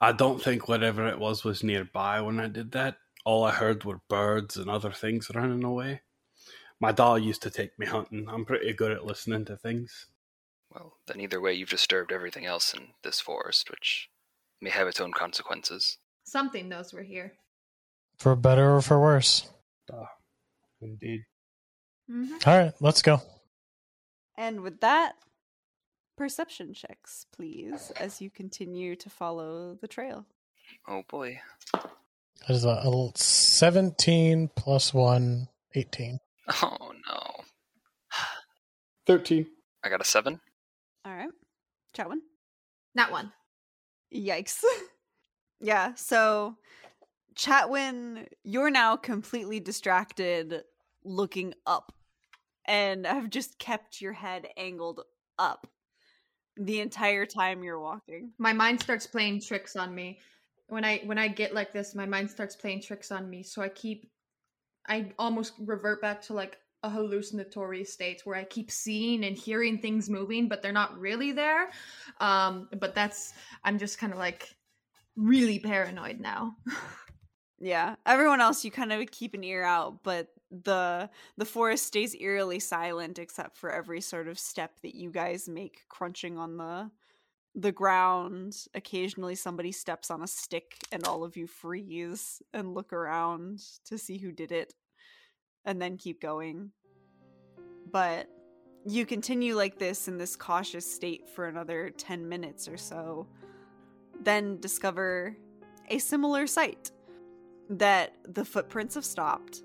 I 0.00 0.10
don't 0.10 0.42
think 0.42 0.66
whatever 0.66 1.06
it 1.06 1.20
was 1.20 1.44
was 1.44 1.62
nearby 1.62 2.20
when 2.20 2.40
I 2.40 2.48
did 2.48 2.72
that. 2.72 2.96
All 3.24 3.44
I 3.44 3.52
heard 3.52 3.84
were 3.84 4.00
birds 4.08 4.56
and 4.56 4.68
other 4.68 4.90
things 4.90 5.30
running 5.32 5.62
away. 5.62 6.02
My 6.80 6.90
doll 6.90 7.16
used 7.16 7.42
to 7.42 7.50
take 7.50 7.78
me 7.78 7.86
hunting. 7.86 8.26
I'm 8.28 8.44
pretty 8.44 8.72
good 8.72 8.90
at 8.90 9.04
listening 9.04 9.44
to 9.44 9.56
things. 9.56 10.06
Well, 10.68 10.96
then 11.06 11.20
either 11.20 11.40
way, 11.40 11.54
you've 11.54 11.68
disturbed 11.68 12.10
everything 12.10 12.44
else 12.44 12.74
in 12.74 12.88
this 13.04 13.20
forest, 13.20 13.70
which 13.70 14.10
may 14.60 14.70
have 14.70 14.88
its 14.88 15.00
own 15.00 15.12
consequences. 15.12 15.98
Something 16.24 16.68
knows 16.68 16.92
we're 16.92 17.04
here. 17.04 17.34
For 18.18 18.34
better 18.34 18.74
or 18.74 18.82
for 18.82 19.00
worse. 19.00 19.48
Ah, 19.92 20.10
indeed. 20.82 21.20
Mm-hmm. 22.10 22.48
All 22.50 22.58
right, 22.58 22.72
let's 22.80 23.00
go. 23.00 23.22
And 24.36 24.62
with 24.62 24.80
that, 24.80 25.12
perception 26.16 26.74
checks, 26.74 27.26
please, 27.34 27.92
as 27.96 28.20
you 28.20 28.30
continue 28.30 28.96
to 28.96 29.10
follow 29.10 29.76
the 29.80 29.88
trail. 29.88 30.26
Oh 30.88 31.02
boy. 31.08 31.40
That 31.72 32.50
is 32.50 32.64
a, 32.64 32.82
a 32.84 33.12
17 33.14 34.50
plus 34.56 34.92
1, 34.92 35.48
18. 35.74 36.18
Oh 36.62 36.92
no. 37.08 37.44
13. 39.06 39.46
I 39.82 39.88
got 39.88 40.00
a 40.00 40.04
seven. 40.04 40.40
All 41.04 41.14
right. 41.14 41.30
Chatwin? 41.96 42.20
That 42.94 43.10
one. 43.10 43.32
Yikes. 44.14 44.62
yeah, 45.60 45.94
so 45.94 46.56
Chatwin, 47.34 48.26
you're 48.42 48.70
now 48.70 48.96
completely 48.96 49.60
distracted 49.60 50.62
looking 51.04 51.54
up 51.66 51.92
and 52.66 53.06
have 53.06 53.28
just 53.30 53.58
kept 53.58 54.00
your 54.00 54.12
head 54.12 54.48
angled 54.56 55.02
up 55.38 55.66
the 56.56 56.80
entire 56.80 57.26
time 57.26 57.62
you're 57.62 57.80
walking. 57.80 58.32
My 58.38 58.52
mind 58.52 58.80
starts 58.80 59.06
playing 59.06 59.40
tricks 59.40 59.76
on 59.76 59.94
me. 59.94 60.18
When 60.68 60.84
I 60.84 60.98
when 61.04 61.18
I 61.18 61.28
get 61.28 61.54
like 61.54 61.72
this, 61.72 61.94
my 61.94 62.06
mind 62.06 62.30
starts 62.30 62.56
playing 62.56 62.82
tricks 62.82 63.10
on 63.10 63.28
me. 63.28 63.42
So 63.42 63.62
I 63.62 63.68
keep 63.68 64.10
I 64.86 65.12
almost 65.18 65.54
revert 65.58 66.00
back 66.00 66.22
to 66.22 66.34
like 66.34 66.58
a 66.82 66.90
hallucinatory 66.90 67.84
state 67.84 68.22
where 68.24 68.36
I 68.36 68.44
keep 68.44 68.70
seeing 68.70 69.24
and 69.24 69.36
hearing 69.36 69.78
things 69.78 70.10
moving, 70.10 70.48
but 70.48 70.60
they're 70.60 70.72
not 70.72 70.98
really 70.98 71.32
there. 71.32 71.70
Um, 72.20 72.68
but 72.78 72.94
that's 72.94 73.32
I'm 73.62 73.78
just 73.78 73.98
kind 73.98 74.12
of 74.12 74.18
like 74.18 74.54
really 75.16 75.58
paranoid 75.58 76.20
now. 76.20 76.56
Yeah. 77.60 77.94
Everyone 78.04 78.42
else 78.42 78.62
you 78.62 78.70
kind 78.70 78.92
of 78.92 79.10
keep 79.10 79.32
an 79.32 79.42
ear 79.42 79.62
out, 79.62 80.02
but 80.02 80.28
the 80.62 81.10
the 81.36 81.44
forest 81.44 81.86
stays 81.86 82.14
eerily 82.14 82.60
silent 82.60 83.18
except 83.18 83.56
for 83.56 83.70
every 83.70 84.00
sort 84.00 84.28
of 84.28 84.38
step 84.38 84.80
that 84.82 84.94
you 84.94 85.10
guys 85.10 85.48
make 85.48 85.82
crunching 85.88 86.38
on 86.38 86.56
the 86.56 86.90
the 87.54 87.72
ground. 87.72 88.56
Occasionally 88.74 89.34
somebody 89.34 89.72
steps 89.72 90.10
on 90.10 90.22
a 90.22 90.26
stick 90.26 90.78
and 90.92 91.04
all 91.06 91.24
of 91.24 91.36
you 91.36 91.46
freeze 91.46 92.42
and 92.52 92.74
look 92.74 92.92
around 92.92 93.60
to 93.86 93.98
see 93.98 94.18
who 94.18 94.32
did 94.32 94.52
it 94.52 94.74
and 95.64 95.80
then 95.80 95.96
keep 95.96 96.20
going. 96.20 96.70
But 97.90 98.28
you 98.86 99.06
continue 99.06 99.54
like 99.54 99.78
this 99.78 100.08
in 100.08 100.18
this 100.18 100.36
cautious 100.36 100.92
state 100.92 101.28
for 101.28 101.46
another 101.46 101.90
10 101.90 102.28
minutes 102.28 102.68
or 102.68 102.76
so. 102.76 103.26
Then 104.20 104.60
discover 104.60 105.36
a 105.88 105.98
similar 105.98 106.46
sight 106.46 106.90
that 107.70 108.14
the 108.28 108.44
footprints 108.44 108.94
have 108.94 109.04
stopped 109.04 109.62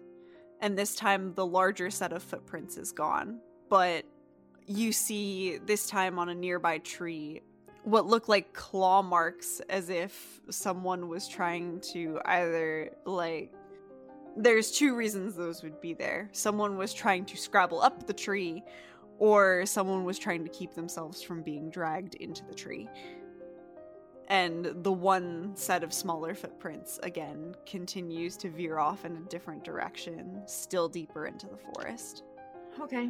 and 0.62 0.78
this 0.78 0.96
time 0.96 1.34
the 1.34 1.46
larger 1.46 1.90
set 1.90 2.14
of 2.14 2.24
footprints 2.24 2.78
is 2.78 2.92
gone. 2.92 3.40
But 3.70 4.06
you 4.66 4.92
see 4.92 5.58
this 5.58 5.88
time 5.88 6.20
on 6.20 6.30
a 6.30 6.36
nearby 6.36 6.78
tree 6.80 7.42
what 7.84 8.06
look 8.06 8.28
like 8.28 8.54
claw 8.54 9.02
marks 9.02 9.62
as 9.70 9.90
if 9.90 10.42
someone 10.50 11.08
was 11.08 11.28
trying 11.28 11.80
to 11.80 12.20
either 12.26 12.92
like 13.06 13.54
there's 14.36 14.72
two 14.72 14.96
reasons 14.96 15.36
those 15.36 15.64
would 15.64 15.82
be 15.82 15.94
there. 15.94 16.30
Someone 16.32 16.78
was 16.78 16.94
trying 16.94 17.26
to 17.26 17.38
scrabble 17.38 17.82
up 17.82 18.06
the 18.06 18.14
tree 18.14 18.64
or 19.18 19.66
someone 19.66 20.04
was 20.04 20.20
trying 20.20 20.44
to 20.44 20.50
keep 20.50 20.74
themselves 20.74 21.22
from 21.22 21.42
being 21.42 21.70
dragged 21.70 22.16
into 22.16 22.46
the 22.46 22.54
tree 22.54 22.88
and 24.30 24.66
the 24.84 24.92
one 24.92 25.56
set 25.56 25.84
of 25.84 25.92
smaller 25.94 26.34
footprints 26.36 27.00
again 27.04 27.56
continues 27.66 28.38
to 28.38 28.50
veer 28.50 28.78
off 28.80 29.06
in 29.06 29.16
a 29.18 29.30
different 29.30 29.64
direction, 29.64 30.42
still 30.46 30.88
deeper 30.88 31.26
into 31.26 31.48
the 31.48 31.58
forest. 31.58 32.24
okay. 32.82 33.10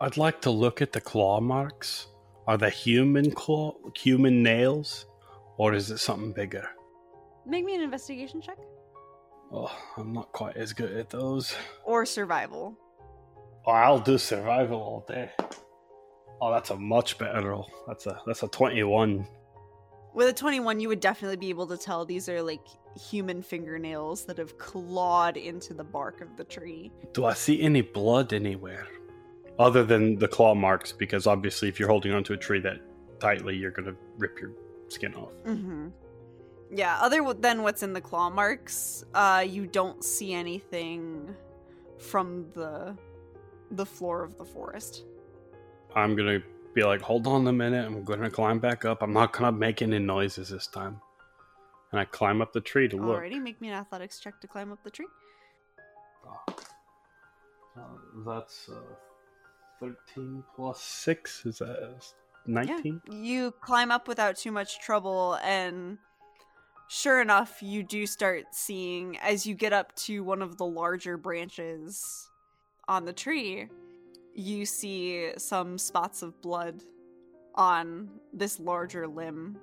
I'd 0.00 0.16
like 0.16 0.40
to 0.42 0.50
look 0.50 0.82
at 0.82 0.92
the 0.92 1.00
claw 1.00 1.40
marks. 1.40 2.08
Are 2.46 2.58
they 2.58 2.68
human 2.70 3.30
claw, 3.30 3.74
human 3.96 4.42
nails, 4.42 5.06
or 5.56 5.72
is 5.72 5.90
it 5.90 5.98
something 5.98 6.32
bigger? 6.32 6.68
Make 7.46 7.64
me 7.64 7.74
an 7.74 7.80
investigation 7.80 8.40
check 8.40 8.58
Oh, 9.52 9.70
I'm 9.96 10.12
not 10.12 10.32
quite 10.32 10.56
as 10.56 10.72
good 10.72 10.92
at 10.96 11.10
those. 11.10 11.54
or 11.84 12.04
survival. 12.04 12.76
Oh, 13.66 13.70
I'll 13.72 14.00
do 14.00 14.18
survival 14.18 14.78
all 14.80 15.04
day. 15.06 15.30
Oh, 16.40 16.50
that's 16.50 16.70
a 16.70 16.76
much 16.76 17.16
better 17.18 17.48
roll. 17.48 17.70
That's 17.86 18.06
a 18.06 18.20
that's 18.26 18.42
a 18.42 18.48
twenty-one. 18.48 19.26
With 20.14 20.28
a 20.28 20.32
21, 20.32 20.78
you 20.78 20.88
would 20.88 21.00
definitely 21.00 21.36
be 21.36 21.50
able 21.50 21.66
to 21.66 21.76
tell 21.76 22.04
these 22.04 22.28
are 22.28 22.40
like 22.40 22.66
human 22.96 23.42
fingernails 23.42 24.24
that 24.26 24.38
have 24.38 24.56
clawed 24.58 25.36
into 25.36 25.74
the 25.74 25.82
bark 25.82 26.20
of 26.20 26.36
the 26.36 26.44
tree. 26.44 26.92
Do 27.12 27.24
I 27.24 27.34
see 27.34 27.60
any 27.60 27.80
blood 27.80 28.32
anywhere? 28.32 28.86
Other 29.58 29.84
than 29.84 30.16
the 30.16 30.28
claw 30.28 30.54
marks, 30.54 30.92
because 30.92 31.26
obviously 31.26 31.68
if 31.68 31.80
you're 31.80 31.88
holding 31.88 32.12
onto 32.12 32.32
a 32.32 32.36
tree 32.36 32.60
that 32.60 32.80
tightly, 33.18 33.56
you're 33.56 33.72
gonna 33.72 33.96
rip 34.16 34.40
your 34.40 34.52
skin 34.88 35.14
off. 35.14 35.32
Mm-hmm. 35.44 35.88
Yeah, 36.72 36.98
other 37.00 37.32
than 37.34 37.62
what's 37.62 37.82
in 37.82 37.92
the 37.92 38.00
claw 38.00 38.30
marks, 38.30 39.04
uh, 39.14 39.44
you 39.46 39.66
don't 39.66 40.04
see 40.04 40.32
anything 40.32 41.34
from 41.98 42.46
the 42.54 42.96
the 43.70 43.86
floor 43.86 44.22
of 44.22 44.38
the 44.38 44.44
forest. 44.44 45.04
I'm 45.94 46.14
gonna 46.14 46.40
be 46.74 46.84
like, 46.84 47.00
hold 47.00 47.26
on 47.26 47.46
a 47.46 47.52
minute. 47.52 47.86
I'm 47.86 48.04
gonna 48.04 48.30
climb 48.30 48.58
back 48.58 48.84
up. 48.84 49.02
I'm 49.02 49.12
not 49.12 49.32
gonna 49.32 49.52
make 49.52 49.82
any 49.82 49.98
noises 49.98 50.48
this 50.48 50.66
time. 50.66 51.00
And 51.92 52.00
I 52.00 52.04
climb 52.04 52.42
up 52.42 52.52
the 52.52 52.60
tree 52.60 52.88
to 52.88 52.96
look. 52.96 53.16
Already, 53.16 53.38
make 53.38 53.60
me 53.60 53.68
an 53.68 53.74
athletics 53.74 54.18
check 54.18 54.40
to 54.40 54.48
climb 54.48 54.72
up 54.72 54.82
the 54.82 54.90
tree. 54.90 55.06
Uh, 57.76 57.80
that's 58.26 58.68
uh, 58.68 58.94
13 59.80 60.42
plus 60.54 60.80
6. 60.80 61.46
Is 61.46 61.58
that 61.58 62.00
19? 62.46 63.00
yeah. 63.06 63.14
You 63.14 63.54
climb 63.60 63.90
up 63.90 64.08
without 64.08 64.36
too 64.36 64.52
much 64.52 64.80
trouble, 64.80 65.38
and 65.44 65.98
sure 66.88 67.20
enough, 67.20 67.62
you 67.62 67.82
do 67.82 68.06
start 68.06 68.46
seeing 68.52 69.18
as 69.18 69.46
you 69.46 69.54
get 69.54 69.72
up 69.72 69.94
to 69.96 70.22
one 70.22 70.42
of 70.42 70.56
the 70.56 70.66
larger 70.66 71.16
branches 71.16 72.28
on 72.88 73.04
the 73.04 73.12
tree, 73.12 73.68
you 74.34 74.66
see 74.66 75.30
some 75.38 75.78
spots 75.78 76.22
of 76.22 76.40
blood 76.42 76.82
on 77.54 78.08
this 78.32 78.58
larger 78.58 79.06
limb. 79.06 79.56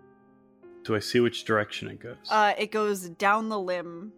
Do 0.83 0.95
I 0.95 0.99
see 0.99 1.19
which 1.19 1.43
direction 1.45 1.89
it 1.89 1.99
goes? 1.99 2.15
Uh, 2.29 2.53
it 2.57 2.71
goes 2.71 3.09
down 3.09 3.49
the 3.49 3.59
limb 3.59 4.13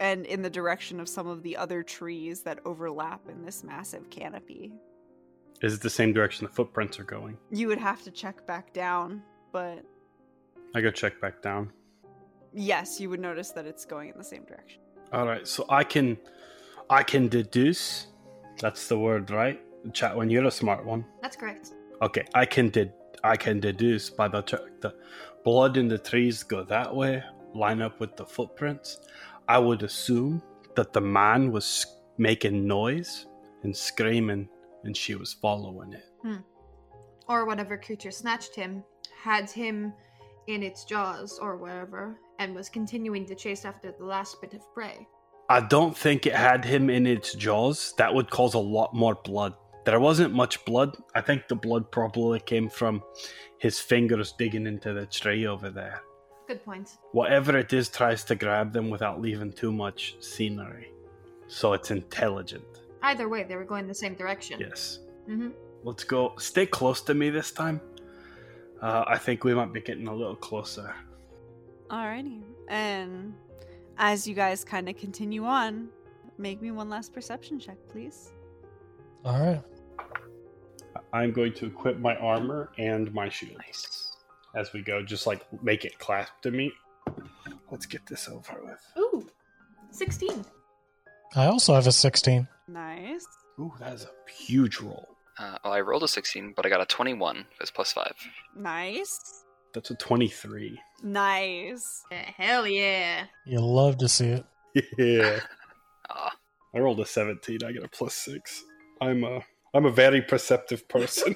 and 0.00 0.24
in 0.26 0.42
the 0.42 0.50
direction 0.50 0.98
of 0.98 1.08
some 1.08 1.26
of 1.26 1.42
the 1.42 1.56
other 1.56 1.82
trees 1.82 2.42
that 2.42 2.58
overlap 2.64 3.20
in 3.28 3.44
this 3.44 3.62
massive 3.62 4.08
canopy. 4.10 4.72
Is 5.60 5.74
it 5.74 5.82
the 5.82 5.90
same 5.90 6.14
direction 6.14 6.46
the 6.46 6.52
footprints 6.52 6.98
are 6.98 7.04
going? 7.04 7.36
You 7.50 7.68
would 7.68 7.78
have 7.78 8.02
to 8.04 8.10
check 8.10 8.46
back 8.46 8.72
down, 8.72 9.22
but 9.52 9.84
I 10.74 10.80
go 10.80 10.90
check 10.90 11.20
back 11.20 11.42
down. 11.42 11.70
yes, 12.54 12.98
you 12.98 13.10
would 13.10 13.20
notice 13.20 13.50
that 13.50 13.66
it's 13.66 13.84
going 13.84 14.08
in 14.08 14.16
the 14.16 14.24
same 14.24 14.44
direction. 14.44 14.80
All 15.12 15.26
right, 15.26 15.46
so 15.46 15.66
I 15.68 15.84
can, 15.84 16.16
I 16.88 17.02
can 17.02 17.28
deduce. 17.28 18.06
That's 18.58 18.88
the 18.88 18.98
word, 18.98 19.30
right? 19.30 19.60
Chatwin, 19.88 20.30
you're 20.30 20.46
a 20.46 20.50
smart 20.50 20.84
one. 20.84 21.04
That's 21.22 21.36
correct. 21.36 21.70
Okay, 22.02 22.24
I 22.34 22.46
can 22.46 22.68
ded 22.68 22.92
I 23.22 23.36
can 23.36 23.60
deduce 23.60 24.08
by 24.08 24.28
the 24.28 24.42
tr- 24.42 24.68
the 24.80 24.94
blood 25.44 25.76
in 25.76 25.88
the 25.88 25.98
trees 25.98 26.42
go 26.42 26.64
that 26.64 26.94
way, 26.94 27.22
line 27.54 27.82
up 27.82 28.00
with 28.00 28.16
the 28.16 28.24
footprints. 28.24 29.00
I 29.48 29.58
would 29.58 29.82
assume 29.82 30.42
that 30.76 30.92
the 30.92 31.00
man 31.00 31.52
was 31.52 31.86
making 32.16 32.66
noise 32.66 33.26
and 33.62 33.76
screaming, 33.76 34.48
and 34.84 34.96
she 34.96 35.14
was 35.16 35.34
following 35.34 35.92
it. 35.92 36.04
Hmm. 36.22 36.36
Or 37.28 37.44
whatever 37.44 37.76
creature 37.76 38.10
snatched 38.10 38.54
him 38.54 38.84
had 39.22 39.50
him 39.50 39.92
in 40.46 40.62
its 40.62 40.84
jaws 40.84 41.38
or 41.40 41.56
wherever 41.56 42.18
and 42.38 42.54
was 42.54 42.68
continuing 42.68 43.26
to 43.26 43.34
chase 43.34 43.64
after 43.64 43.92
the 43.92 44.04
last 44.04 44.40
bit 44.40 44.54
of 44.54 44.62
prey. 44.72 45.06
I 45.48 45.60
don't 45.60 45.96
think 45.96 46.26
it 46.26 46.34
had 46.34 46.64
him 46.64 46.88
in 46.88 47.06
its 47.06 47.34
jaws. 47.34 47.92
That 47.98 48.14
would 48.14 48.30
cause 48.30 48.54
a 48.54 48.58
lot 48.58 48.94
more 48.94 49.16
blood. 49.16 49.54
There 49.84 50.00
wasn't 50.00 50.34
much 50.34 50.64
blood. 50.64 50.96
I 51.14 51.20
think 51.20 51.48
the 51.48 51.54
blood 51.54 51.90
probably 51.90 52.40
came 52.40 52.68
from 52.68 53.02
his 53.58 53.80
fingers 53.80 54.32
digging 54.32 54.66
into 54.66 54.92
the 54.92 55.06
tree 55.06 55.46
over 55.46 55.70
there. 55.70 56.02
Good 56.46 56.64
point. 56.64 56.98
Whatever 57.12 57.56
it 57.56 57.72
is 57.72 57.88
tries 57.88 58.24
to 58.24 58.34
grab 58.34 58.72
them 58.72 58.90
without 58.90 59.20
leaving 59.20 59.52
too 59.52 59.72
much 59.72 60.16
scenery. 60.20 60.92
So 61.46 61.72
it's 61.72 61.90
intelligent. 61.90 62.64
Either 63.02 63.28
way, 63.28 63.44
they 63.44 63.56
were 63.56 63.64
going 63.64 63.86
the 63.86 63.94
same 63.94 64.14
direction. 64.14 64.60
Yes. 64.60 64.98
Mm-hmm. 65.28 65.50
Let's 65.84 66.04
go. 66.04 66.34
Stay 66.38 66.66
close 66.66 67.00
to 67.02 67.14
me 67.14 67.30
this 67.30 67.50
time. 67.50 67.80
Uh, 68.82 69.04
I 69.06 69.18
think 69.18 69.44
we 69.44 69.54
might 69.54 69.72
be 69.72 69.80
getting 69.80 70.08
a 70.08 70.14
little 70.14 70.36
closer. 70.36 70.94
Alrighty. 71.88 72.42
And 72.68 73.34
as 73.98 74.26
you 74.26 74.34
guys 74.34 74.64
kind 74.64 74.88
of 74.88 74.96
continue 74.96 75.44
on, 75.44 75.88
make 76.38 76.60
me 76.62 76.70
one 76.70 76.88
last 76.88 77.12
perception 77.12 77.58
check, 77.58 77.76
please. 77.88 78.32
All 79.24 79.40
right. 79.40 79.62
I'm 81.12 81.32
going 81.32 81.52
to 81.54 81.66
equip 81.66 81.98
my 81.98 82.16
armor 82.16 82.70
and 82.78 83.12
my 83.12 83.28
shield 83.28 83.58
Nice. 83.58 84.16
as 84.54 84.72
we 84.72 84.82
go. 84.82 85.02
Just 85.02 85.26
like 85.26 85.44
make 85.62 85.84
it 85.84 85.98
clasp 85.98 86.32
to 86.42 86.50
me. 86.50 86.72
Let's 87.70 87.86
get 87.86 88.06
this 88.06 88.28
over 88.28 88.60
with. 88.64 88.80
Ooh, 88.98 89.28
16. 89.90 90.44
I 91.36 91.46
also 91.46 91.74
have 91.74 91.86
a 91.86 91.92
16. 91.92 92.46
Nice. 92.68 93.26
Ooh, 93.58 93.72
that 93.80 93.92
is 93.94 94.04
a 94.04 94.30
huge 94.30 94.80
roll. 94.80 95.08
Uh, 95.38 95.56
well, 95.64 95.72
I 95.72 95.80
rolled 95.80 96.02
a 96.02 96.08
16, 96.08 96.52
but 96.56 96.66
I 96.66 96.68
got 96.68 96.80
a 96.80 96.86
21. 96.86 97.44
It's 97.60 97.70
plus 97.70 97.92
5. 97.92 98.12
Nice. 98.56 99.44
That's 99.72 99.90
a 99.90 99.94
23. 99.94 100.78
Nice. 101.02 102.02
Yeah, 102.10 102.30
hell 102.36 102.66
yeah. 102.66 103.24
You 103.46 103.60
love 103.60 103.98
to 103.98 104.08
see 104.08 104.28
it. 104.28 104.44
Yeah. 104.98 105.40
Ah, 106.12 106.32
I 106.74 106.78
rolled 106.80 106.98
a 106.98 107.06
17. 107.06 107.60
I 107.64 107.70
get 107.70 107.84
a 107.84 107.88
plus 107.88 108.14
6. 108.14 108.64
I'm 109.00 109.24
a 109.24 109.40
I'm 109.72 109.86
a 109.86 109.90
very 109.90 110.20
perceptive 110.22 110.88
person. 110.88 111.34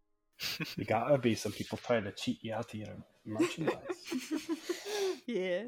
you 0.76 0.84
gotta 0.84 1.18
be 1.18 1.34
some 1.34 1.52
people 1.52 1.78
trying 1.78 2.04
to 2.04 2.12
cheat 2.12 2.42
you 2.42 2.54
out 2.54 2.72
of 2.72 2.74
your 2.74 2.96
merchandise. 3.24 3.76
yeah. 5.26 5.64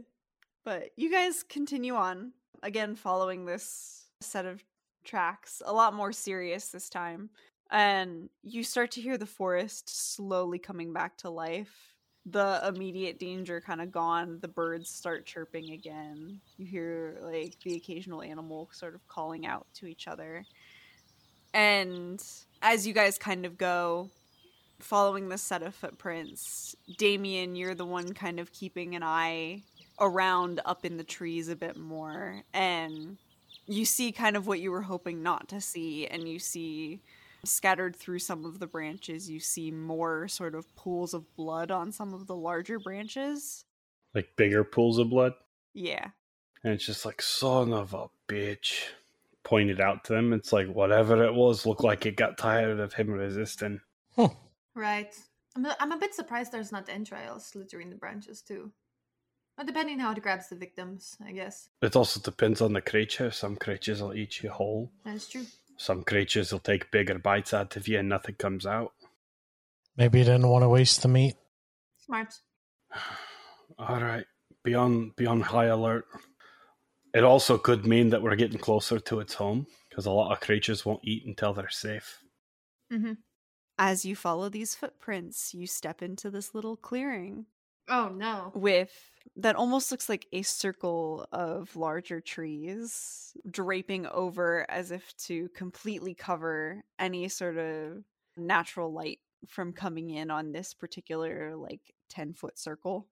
But 0.65 0.91
you 0.97 1.11
guys 1.11 1.43
continue 1.43 1.95
on, 1.95 2.33
again, 2.63 2.95
following 2.95 3.45
this 3.45 4.07
set 4.21 4.47
of 4.47 4.63
tracks, 5.05 5.63
a 5.65 5.73
lot 5.73 5.95
more 5.95 6.13
serious 6.13 6.69
this 6.69 6.89
time. 6.89 7.31
And 7.71 8.29
you 8.43 8.63
start 8.65 8.91
to 8.93 9.01
hear 9.01 9.17
the 9.17 9.27
forest 9.27 9.89
slowly 9.89 10.59
coming 10.59 10.93
back 10.93 11.17
to 11.19 11.31
life. 11.31 11.95
The 12.27 12.61
immediate 12.67 13.19
danger 13.19 13.61
kind 13.61 13.81
of 13.81 13.93
gone. 13.93 14.39
The 14.41 14.49
birds 14.49 14.91
start 14.91 15.25
chirping 15.25 15.71
again. 15.71 16.41
You 16.59 16.67
hear 16.67 17.17
like 17.23 17.57
the 17.65 17.77
occasional 17.77 18.23
animal 18.23 18.69
sort 18.73 18.95
of 18.95 19.07
calling 19.09 19.47
out 19.47 19.67
to 19.75 19.87
each 19.87 20.07
other. 20.07 20.45
And 21.53 22.23
as 22.63 22.87
you 22.87 22.93
guys 22.93 23.19
kind 23.19 23.45
of 23.45 23.59
go, 23.59 24.11
following 24.79 25.29
this 25.29 25.43
set 25.43 25.63
of 25.63 25.75
footprints, 25.75 26.75
Damien, 26.99 27.57
you're 27.57 27.75
the 27.75 27.85
one 27.85 28.15
kind 28.15 28.41
of 28.41 28.53
keeping 28.53 28.95
an 28.95 29.03
eye 29.03 29.63
around 30.01 30.61
up 30.65 30.85
in 30.85 30.97
the 30.97 31.05
trees 31.05 31.49
a 31.49 31.57
bit 31.57 31.77
more. 31.77 32.43
And 32.55 33.19
you 33.67 33.85
see 33.85 34.13
kind 34.13 34.37
of 34.37 34.47
what 34.47 34.61
you 34.61 34.71
were 34.71 34.83
hoping 34.83 35.23
not 35.23 35.49
to 35.49 35.61
see. 35.61 36.07
And 36.07 36.29
you 36.29 36.39
see 36.39 37.01
scattered 37.45 37.97
through 37.97 38.19
some 38.19 38.45
of 38.45 38.59
the 38.59 38.67
branches, 38.67 39.31
you 39.31 39.41
see 39.41 39.71
more 39.71 40.29
sort 40.29 40.55
of 40.55 40.75
pools 40.77 41.15
of 41.15 41.25
blood 41.37 41.71
on 41.71 41.93
some 41.93 42.13
of 42.13 42.27
the 42.27 42.37
larger 42.37 42.79
branches. 42.79 43.65
like 44.15 44.37
bigger 44.37 44.65
pools 44.65 44.99
of 44.99 45.11
blood. 45.11 45.33
Yeah. 45.75 46.09
And 46.63 46.75
it's 46.75 46.85
just 46.85 47.07
like, 47.07 47.23
son 47.23 47.73
of 47.73 47.95
a 47.95 48.09
bitch. 48.29 48.83
Pointed 49.45 49.81
out 49.81 50.05
to 50.05 50.13
them. 50.13 50.33
It's 50.33 50.53
like, 50.53 50.69
whatever 50.69 51.25
it 51.25 51.35
was, 51.35 51.67
looked 51.67 51.85
like 51.85 52.07
it 52.07 52.17
got 52.17 52.39
tired 52.39 52.79
of 52.79 52.93
him 52.93 53.11
resisting. 53.11 53.81
Right. 54.75 55.15
I'm 55.57 55.65
a, 55.65 55.77
I'm 55.81 55.93
a 55.93 55.99
bit 55.99 56.15
surprised 56.15 56.53
there's 56.53 56.73
not 56.73 56.89
entrails 56.89 57.55
littering 57.55 57.91
the 57.91 57.97
branches, 57.97 58.43
too. 58.43 58.71
But 59.57 59.67
depending 59.67 59.99
how 59.99 60.13
it 60.13 60.23
grabs 60.23 60.49
the 60.49 60.57
victims, 60.57 61.17
I 61.27 61.33
guess. 61.33 61.69
It 61.83 61.97
also 61.97 62.21
depends 62.21 62.61
on 62.61 62.73
the 62.73 62.81
creature. 62.81 63.31
Some 63.31 63.57
creatures 63.57 64.01
will 64.01 64.15
eat 64.15 64.43
you 64.43 64.51
whole. 64.51 64.91
That's 65.05 65.29
true. 65.29 65.45
Some 65.77 66.03
creatures 66.03 66.53
will 66.53 66.61
take 66.61 66.91
bigger 66.91 67.19
bites 67.19 67.53
out 67.53 67.77
of 67.77 67.89
you 67.89 67.99
and 67.99 68.09
nothing 68.09 68.37
comes 68.37 68.67
out. 68.67 68.93
Maybe 69.97 70.19
you 70.19 70.25
didn't 70.25 70.49
want 70.49 70.63
to 70.63 70.69
waste 70.69 71.03
the 71.03 71.09
meat. 71.09 71.35
Smart. 72.05 72.35
All 73.79 74.01
right, 74.01 74.25
be 74.63 74.75
on 74.75 75.13
be 75.17 75.27
on 75.27 75.41
high 75.41 75.67
alert. 75.67 76.05
It 77.15 77.23
also 77.23 77.57
could 77.57 77.87
mean 77.87 78.09
that 78.11 78.21
we're 78.23 78.35
getting 78.35 78.59
closer 78.59 78.99
to 78.99 79.21
its 79.21 79.35
home 79.35 79.69
because 79.89 80.07
a 80.07 80.11
lot 80.11 80.33
of 80.33 80.41
creatures 80.41 80.85
won't 80.85 81.05
eat 81.05 81.25
until 81.25 81.55
they're 81.55 81.69
safe. 81.71 82.23
Mm-hmm. 82.93 83.13
As 83.79 84.05
you 84.05 84.17
follow 84.17 84.49
these 84.49 84.75
footprints, 84.75 85.55
you 85.55 85.67
step 85.67 86.03
into 86.03 86.31
this 86.31 86.55
little 86.55 86.77
clearing 86.77 87.47
Oh, 87.89 88.09
no. 88.09 88.55
with 88.55 89.11
that 89.37 89.57
almost 89.57 89.91
looks 89.91 90.09
like 90.09 90.27
a 90.33 90.43
circle 90.43 91.27
of 91.33 91.77
larger 91.77 92.21
trees 92.21 93.37
draping 93.51 94.07
over 94.07 94.67
as 94.71 94.91
if 94.91 95.17
to 95.19 95.49
completely 95.51 96.15
cover 96.15 96.83
any 96.99 97.29
sort 97.29 97.57
of 97.59 98.05
natural 98.37 98.93
light 98.93 99.21
from 99.47 99.73
coming 99.73 100.11
in 100.11 100.31
on 100.31 100.53
this 100.53 100.75
particular 100.75 101.57
like 101.57 101.95
10 102.09 102.33
foot 102.35 102.59
circle 102.59 103.09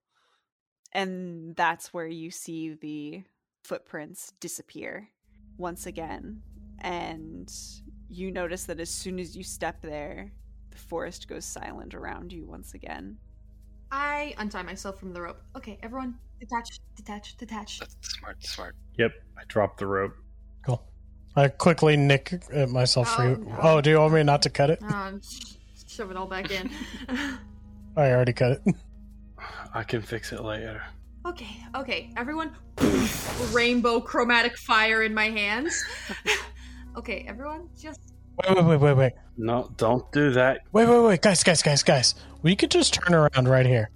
and 0.92 1.54
that's 1.56 1.92
where 1.92 2.06
you 2.06 2.30
see 2.30 2.74
the 2.74 3.24
footprints 3.68 4.32
disappear 4.40 5.08
once 5.58 5.86
again 5.86 6.40
and 6.80 7.52
you 8.08 8.30
notice 8.30 8.64
that 8.64 8.80
as 8.80 8.88
soon 8.88 9.18
as 9.18 9.36
you 9.36 9.42
step 9.42 9.82
there 9.82 10.32
the 10.70 10.78
forest 10.78 11.28
goes 11.28 11.44
silent 11.44 11.94
around 11.94 12.32
you 12.32 12.46
once 12.46 12.72
again 12.74 13.18
I 13.90 14.34
untie 14.38 14.62
myself 14.62 14.98
from 14.98 15.12
the 15.12 15.22
rope. 15.22 15.40
Okay, 15.56 15.78
everyone, 15.82 16.18
detach, 16.40 16.80
detach, 16.94 17.36
detach. 17.36 17.78
that's 17.78 17.96
smart, 18.02 18.44
smart. 18.44 18.76
Yep, 18.98 19.12
I 19.38 19.42
dropped 19.48 19.78
the 19.78 19.86
rope. 19.86 20.12
Cool. 20.66 20.82
I 21.36 21.48
quickly 21.48 21.96
nick 21.96 22.42
uh, 22.54 22.66
myself 22.66 23.08
free. 23.16 23.28
Oh, 23.28 23.34
no. 23.34 23.58
Oh, 23.62 23.80
do 23.80 23.90
you 23.90 23.98
want 23.98 24.12
me 24.12 24.22
not 24.24 24.42
to 24.42 24.50
cut 24.50 24.70
it? 24.70 24.82
Um, 24.82 25.20
shove 25.86 26.10
it 26.10 26.16
all 26.16 26.26
back 26.26 26.50
in. 26.50 26.70
I 27.96 28.10
already 28.10 28.32
cut 28.32 28.60
it. 28.66 28.74
I 29.74 29.84
can 29.84 30.02
fix 30.02 30.32
it 30.32 30.42
later. 30.42 30.82
Okay, 31.28 31.62
okay, 31.74 32.10
everyone. 32.16 32.56
Rainbow 33.52 34.00
chromatic 34.00 34.56
fire 34.56 35.02
in 35.02 35.12
my 35.12 35.28
hands. 35.28 35.84
okay, 36.96 37.26
everyone, 37.28 37.68
just. 37.78 38.00
Wait, 38.42 38.56
wait, 38.56 38.64
wait, 38.64 38.80
wait, 38.80 38.96
wait, 38.96 39.12
No, 39.36 39.70
don't 39.76 40.10
do 40.10 40.30
that. 40.30 40.62
wait, 40.72 40.88
wait, 40.88 41.00
wait, 41.02 41.20
guys, 41.20 41.44
guys, 41.44 41.62
guys, 41.62 41.82
guys. 41.82 42.14
We 42.40 42.56
could 42.56 42.70
just 42.70 42.94
turn 42.94 43.14
around 43.14 43.46
right 43.46 43.66
here. 43.66 43.90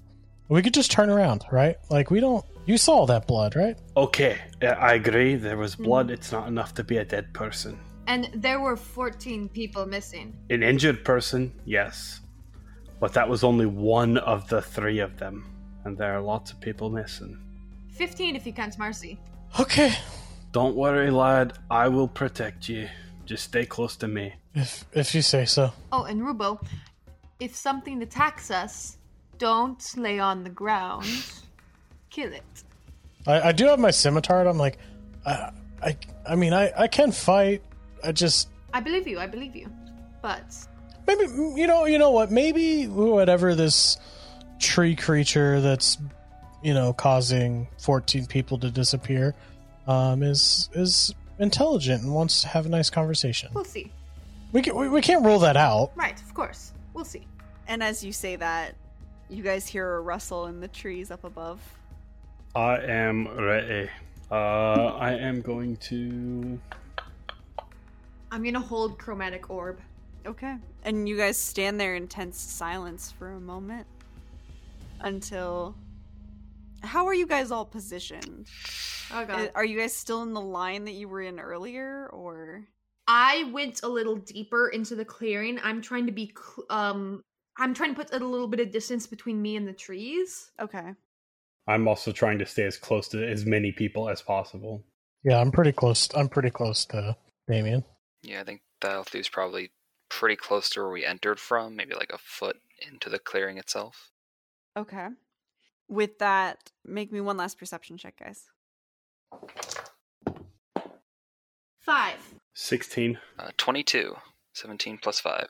We 0.50 0.60
could 0.60 0.74
just 0.74 0.90
turn 0.90 1.08
around, 1.08 1.46
right? 1.50 1.76
Like 1.88 2.10
we 2.10 2.20
don't. 2.20 2.44
You 2.66 2.76
saw 2.76 3.06
that 3.06 3.26
blood, 3.26 3.56
right? 3.56 3.78
Okay, 3.96 4.38
uh, 4.60 4.66
I 4.66 4.92
agree. 4.92 5.36
There 5.36 5.56
was 5.56 5.72
hmm. 5.72 5.84
blood. 5.84 6.10
It's 6.10 6.32
not 6.32 6.48
enough 6.48 6.74
to 6.74 6.84
be 6.84 6.98
a 6.98 7.04
dead 7.04 7.32
person. 7.32 7.80
And 8.08 8.28
there 8.34 8.60
were 8.60 8.76
14 8.76 9.48
people 9.48 9.86
missing. 9.86 10.36
An 10.50 10.62
injured 10.62 11.02
person, 11.02 11.54
yes. 11.64 12.20
But 13.00 13.14
that 13.14 13.26
was 13.26 13.42
only 13.42 13.64
one 13.64 14.18
of 14.18 14.48
the 14.48 14.60
three 14.60 14.98
of 14.98 15.16
them. 15.18 15.51
And 15.84 15.96
there 15.98 16.14
are 16.14 16.20
lots 16.20 16.52
of 16.52 16.60
people 16.60 16.90
missing. 16.90 17.36
15 17.94 18.36
if 18.36 18.46
you 18.46 18.52
count 18.52 18.78
Marcy. 18.78 19.18
Okay. 19.58 19.94
Don't 20.52 20.76
worry, 20.76 21.10
lad. 21.10 21.54
I 21.70 21.88
will 21.88 22.08
protect 22.08 22.68
you. 22.68 22.88
Just 23.24 23.44
stay 23.44 23.64
close 23.64 23.96
to 23.96 24.08
me. 24.08 24.34
If 24.54 24.84
if 24.92 25.14
you 25.14 25.22
say 25.22 25.44
so. 25.46 25.72
Oh, 25.92 26.04
and 26.04 26.20
Rubo, 26.20 26.62
if 27.40 27.54
something 27.54 28.02
attacks 28.02 28.50
us, 28.50 28.98
don't 29.38 29.82
lay 29.96 30.18
on 30.18 30.44
the 30.44 30.50
ground. 30.50 31.06
Kill 32.10 32.32
it. 32.32 32.64
I, 33.26 33.48
I 33.48 33.52
do 33.52 33.66
have 33.66 33.78
my 33.78 33.90
scimitar. 33.90 34.40
And 34.40 34.48
I'm 34.48 34.58
like, 34.58 34.78
I, 35.24 35.50
I, 35.82 35.96
I 36.28 36.36
mean, 36.36 36.52
I, 36.52 36.72
I 36.76 36.86
can 36.88 37.12
fight. 37.12 37.62
I 38.04 38.12
just 38.12 38.48
I 38.74 38.80
believe 38.80 39.06
you, 39.06 39.18
I 39.18 39.26
believe 39.26 39.56
you. 39.56 39.68
But 40.20 40.44
maybe 41.06 41.24
you 41.58 41.66
know, 41.66 41.86
you 41.86 41.98
know 41.98 42.10
what? 42.10 42.30
Maybe 42.30 42.86
whatever 42.86 43.54
this 43.54 43.96
tree 44.62 44.96
creature 44.96 45.60
that's 45.60 45.98
you 46.62 46.72
know 46.72 46.92
causing 46.92 47.66
14 47.78 48.26
people 48.26 48.58
to 48.58 48.70
disappear 48.70 49.34
um, 49.86 50.22
is 50.22 50.70
is 50.72 51.14
intelligent 51.38 52.02
and 52.02 52.14
wants 52.14 52.42
to 52.42 52.48
have 52.48 52.66
a 52.66 52.68
nice 52.68 52.88
conversation. 52.88 53.50
we'll 53.52 53.64
see. 53.64 53.90
We 54.52 54.60
can, 54.60 54.76
we, 54.76 54.88
we 54.88 55.00
can't 55.00 55.24
rule 55.24 55.40
that 55.40 55.56
out. 55.56 55.92
Right, 55.96 56.20
of 56.20 56.34
course. 56.34 56.72
We'll 56.92 57.06
see. 57.06 57.26
And 57.66 57.82
as 57.82 58.04
you 58.04 58.12
say 58.12 58.36
that, 58.36 58.74
you 59.30 59.42
guys 59.42 59.66
hear 59.66 59.94
a 59.94 60.00
rustle 60.00 60.46
in 60.46 60.60
the 60.60 60.68
trees 60.68 61.10
up 61.10 61.24
above. 61.24 61.58
I 62.54 62.76
am 62.76 63.26
ready. 63.28 63.88
Uh, 64.30 64.34
I 64.34 65.12
am 65.14 65.40
going 65.40 65.78
to. 65.78 66.60
I'm 68.30 68.44
gonna 68.44 68.60
hold 68.60 68.98
chromatic 68.98 69.50
orb. 69.50 69.80
Okay. 70.26 70.56
And 70.84 71.08
you 71.08 71.16
guys 71.16 71.38
stand 71.38 71.80
there 71.80 71.96
in 71.96 72.08
tense 72.08 72.38
silence 72.38 73.12
for 73.18 73.32
a 73.32 73.40
moment 73.40 73.86
until. 75.02 75.76
How 76.82 77.06
are 77.06 77.14
you 77.14 77.26
guys 77.26 77.50
all 77.52 77.64
positioned? 77.64 78.48
Oh 79.12 79.24
god. 79.24 79.52
Are 79.54 79.64
you 79.64 79.78
guys 79.78 79.94
still 79.94 80.22
in 80.22 80.32
the 80.32 80.40
line 80.40 80.84
that 80.86 80.92
you 80.92 81.08
were 81.08 81.22
in 81.22 81.38
earlier, 81.38 82.08
or 82.12 82.64
I 83.06 83.50
went 83.52 83.82
a 83.82 83.88
little 83.88 84.16
deeper 84.16 84.68
into 84.68 84.94
the 84.94 85.04
clearing. 85.04 85.60
I'm 85.62 85.80
trying 85.80 86.06
to 86.06 86.12
be 86.12 86.34
cl- 86.36 86.66
um 86.70 87.22
I'm 87.58 87.74
trying 87.74 87.94
to 87.94 87.96
put 87.96 88.12
a 88.12 88.24
little 88.24 88.48
bit 88.48 88.60
of 88.60 88.70
distance 88.70 89.06
between 89.06 89.40
me 89.42 89.56
and 89.56 89.68
the 89.68 89.72
trees. 89.72 90.50
okay? 90.58 90.94
I'm 91.68 91.86
also 91.86 92.10
trying 92.10 92.38
to 92.38 92.46
stay 92.46 92.64
as 92.64 92.76
close 92.76 93.08
to 93.08 93.24
as 93.28 93.44
many 93.46 93.70
people 93.70 94.08
as 94.08 94.20
possible. 94.22 94.82
Yeah, 95.22 95.38
I'm 95.38 95.52
pretty 95.52 95.72
close. 95.72 96.08
I'm 96.16 96.28
pretty 96.28 96.50
close 96.50 96.84
to 96.86 97.16
Damien. 97.48 97.84
Yeah, 98.22 98.40
I 98.40 98.44
think 98.44 98.62
Thelthu's 98.80 99.28
probably 99.28 99.70
pretty 100.08 100.36
close 100.36 100.70
to 100.70 100.80
where 100.80 100.90
we 100.90 101.04
entered 101.04 101.38
from, 101.38 101.76
maybe 101.76 101.94
like 101.94 102.12
a 102.12 102.18
foot 102.18 102.56
into 102.90 103.08
the 103.08 103.18
clearing 103.18 103.58
itself. 103.58 104.10
Okay. 104.76 105.08
With 105.88 106.18
that, 106.20 106.70
make 106.84 107.12
me 107.12 107.20
one 107.20 107.36
last 107.36 107.58
perception 107.58 107.98
check, 107.98 108.18
guys. 108.18 108.44
Five. 111.80 112.18
16. 112.54 113.18
Uh, 113.38 113.50
22. 113.56 114.14
17 114.54 114.98
plus 115.02 115.20
5. 115.20 115.48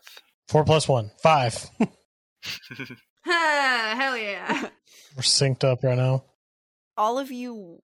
Four 0.49 0.65
plus 0.65 0.89
one, 0.89 1.11
five. 1.23 1.71
Ha, 3.27 3.95
hell 3.99 4.17
yeah. 4.17 4.69
We're 5.17 5.23
synced 5.23 5.65
up 5.65 5.83
right 5.83 5.97
now. 5.97 6.25
all 6.97 7.19
of 7.19 7.31
you 7.31 7.81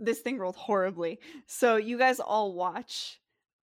this 0.00 0.20
thing 0.20 0.38
rolled 0.38 0.56
horribly 0.56 1.18
so 1.46 1.76
you 1.76 1.98
guys 1.98 2.18
all 2.20 2.52
watch 2.54 3.20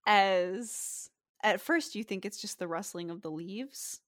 as 0.07 1.09
at 1.43 1.61
first 1.61 1.95
you 1.95 2.03
think 2.03 2.25
it's 2.25 2.41
just 2.41 2.57
the 2.59 2.67
rustling 2.67 3.09
of 3.11 3.21
the 3.21 3.29
leaves 3.31 3.99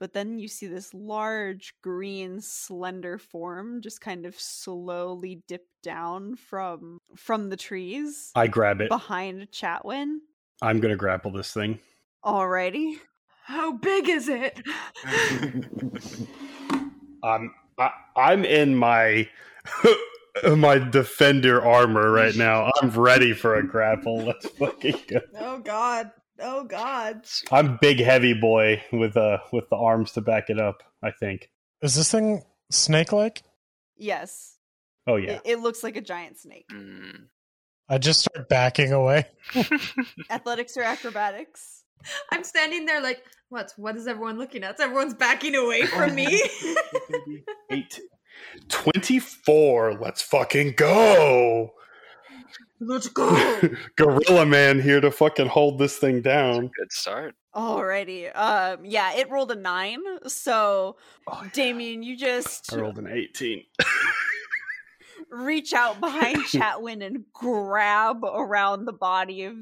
but 0.00 0.12
then 0.12 0.38
you 0.38 0.48
see 0.48 0.66
this 0.66 0.92
large 0.92 1.74
green 1.82 2.40
slender 2.40 3.18
form 3.18 3.80
just 3.80 4.00
kind 4.00 4.26
of 4.26 4.38
slowly 4.38 5.42
dip 5.48 5.66
down 5.82 6.34
from 6.36 6.98
from 7.16 7.50
the 7.50 7.56
trees 7.56 8.30
I 8.34 8.46
grab 8.46 8.80
it. 8.80 8.88
behind 8.88 9.50
chatwin 9.50 10.18
I'm 10.62 10.80
going 10.80 10.92
to 10.92 10.96
grapple 10.96 11.30
this 11.30 11.52
thing. 11.52 11.78
alrighty 12.24 12.96
How 13.44 13.72
big 13.72 14.08
is 14.08 14.28
it? 14.28 14.60
I'm 17.22 17.54
I, 17.78 17.90
I'm 18.16 18.44
in 18.44 18.74
my 18.74 19.28
my 20.56 20.78
defender 20.78 21.62
armor 21.62 22.10
right 22.10 22.34
now. 22.36 22.70
I'm 22.80 22.90
ready 22.90 23.32
for 23.32 23.56
a 23.56 23.66
grapple. 23.66 24.18
Let's 24.18 24.48
fucking 24.48 24.96
go. 25.08 25.20
oh 25.38 25.58
god 25.58 26.10
oh 26.44 26.64
god 26.64 27.26
I'm 27.50 27.78
big 27.80 27.98
heavy 27.98 28.34
boy 28.34 28.82
with 28.92 29.16
uh 29.16 29.38
with 29.52 29.68
the 29.70 29.76
arms 29.76 30.12
to 30.12 30.20
back 30.20 30.50
it 30.50 30.60
up, 30.60 30.82
I 31.02 31.10
think. 31.10 31.50
Is 31.82 31.96
this 31.96 32.10
thing 32.10 32.42
snake 32.70 33.12
like? 33.12 33.42
yes 33.96 34.56
Oh 35.06 35.16
yeah. 35.16 35.32
it, 35.32 35.42
it 35.44 35.60
looks 35.60 35.82
like 35.82 35.96
a 35.96 36.00
giant 36.00 36.38
snake 36.38 36.66
Mm. 36.72 37.26
I 37.88 37.98
just 37.98 38.20
start 38.20 38.48
backing 38.48 38.92
away. 38.92 39.26
athletics 40.30 40.76
or 40.76 40.82
acrobatics 40.82 41.84
I'm 42.30 42.44
standing 42.44 42.86
there 42.86 43.02
like, 43.02 43.24
what? 43.48 43.72
What 43.76 43.96
is 43.96 44.06
everyone 44.06 44.38
looking 44.38 44.64
at? 44.64 44.80
Everyone's 44.80 45.14
backing 45.14 45.54
away 45.54 45.82
from 45.86 46.14
me. 46.14 46.42
Eight. 47.70 48.00
24. 48.68 49.98
Let's 50.00 50.22
fucking 50.22 50.74
go. 50.76 51.70
Let's 52.86 53.08
go. 53.08 53.60
Gorilla 53.96 54.46
man 54.46 54.80
here 54.80 55.00
to 55.00 55.10
fucking 55.10 55.48
hold 55.48 55.78
this 55.78 55.96
thing 55.96 56.22
down. 56.22 56.70
Good 56.78 56.92
start. 56.92 57.34
Alrighty. 57.54 58.34
Um 58.36 58.84
yeah, 58.84 59.14
it 59.14 59.30
rolled 59.30 59.52
a 59.52 59.56
9. 59.56 60.00
So 60.26 60.96
Oh, 61.26 61.40
yeah. 61.42 61.50
Damien, 61.52 62.02
you 62.02 62.16
just 62.16 62.72
I 62.72 62.76
rolled 62.76 62.98
an 62.98 63.08
18. 63.08 63.62
reach 65.30 65.72
out 65.72 66.00
behind 66.00 66.38
Chatwin 66.44 67.04
and 67.04 67.24
grab 67.32 68.24
around 68.24 68.84
the 68.84 68.92
body 68.92 69.44
of 69.44 69.56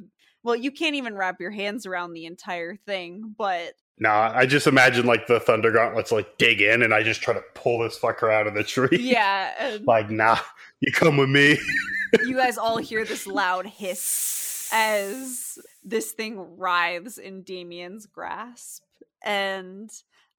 well, 0.44 0.56
you 0.56 0.72
can't 0.72 0.96
even 0.96 1.14
wrap 1.14 1.40
your 1.40 1.52
hands 1.52 1.86
around 1.86 2.14
the 2.14 2.26
entire 2.26 2.74
thing, 2.74 3.32
but 3.38 3.74
Nah, 3.99 4.32
I 4.34 4.47
just 4.47 4.66
imagine 4.66 5.07
like 5.07 5.26
the 5.26 5.38
thunder 5.38 5.70
gauntlets 5.70 6.11
like 6.11 6.38
dig 6.38 6.61
in 6.61 6.82
and 6.82 6.93
I 6.93 7.03
just 7.03 7.22
try 7.22 7.34
to 7.34 7.43
pull 7.55 7.80
this 7.80 7.99
fucker 7.99 8.32
out 8.32 8.47
of 8.47 8.55
the 8.55 8.64
tree. 8.64 8.99
yeah, 8.99 9.74
um, 9.78 9.84
like, 9.84 10.11
nah, 10.11 10.38
you 10.80 10.93
come 10.93 11.16
with 11.16 11.28
me. 11.28 11.59
you 12.26 12.36
guys 12.36 12.59
all 12.59 12.78
hear 12.78 13.05
this 13.05 13.26
loud 13.26 13.66
hiss 13.66 14.68
as 14.72 15.59
this 15.84 16.12
thing 16.12 16.57
writhes 16.57 17.18
in 17.18 17.43
Damien's 17.43 18.07
grasp. 18.07 18.82
And 19.24 19.90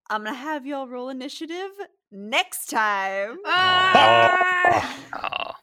I'm 0.10 0.24
gonna 0.24 0.36
have 0.36 0.66
y'all 0.66 0.88
roll 0.88 1.10
initiative 1.10 1.72
next 2.12 2.70
time. 2.70 3.38
Ah! 3.45 4.99
Aw. 5.14 5.56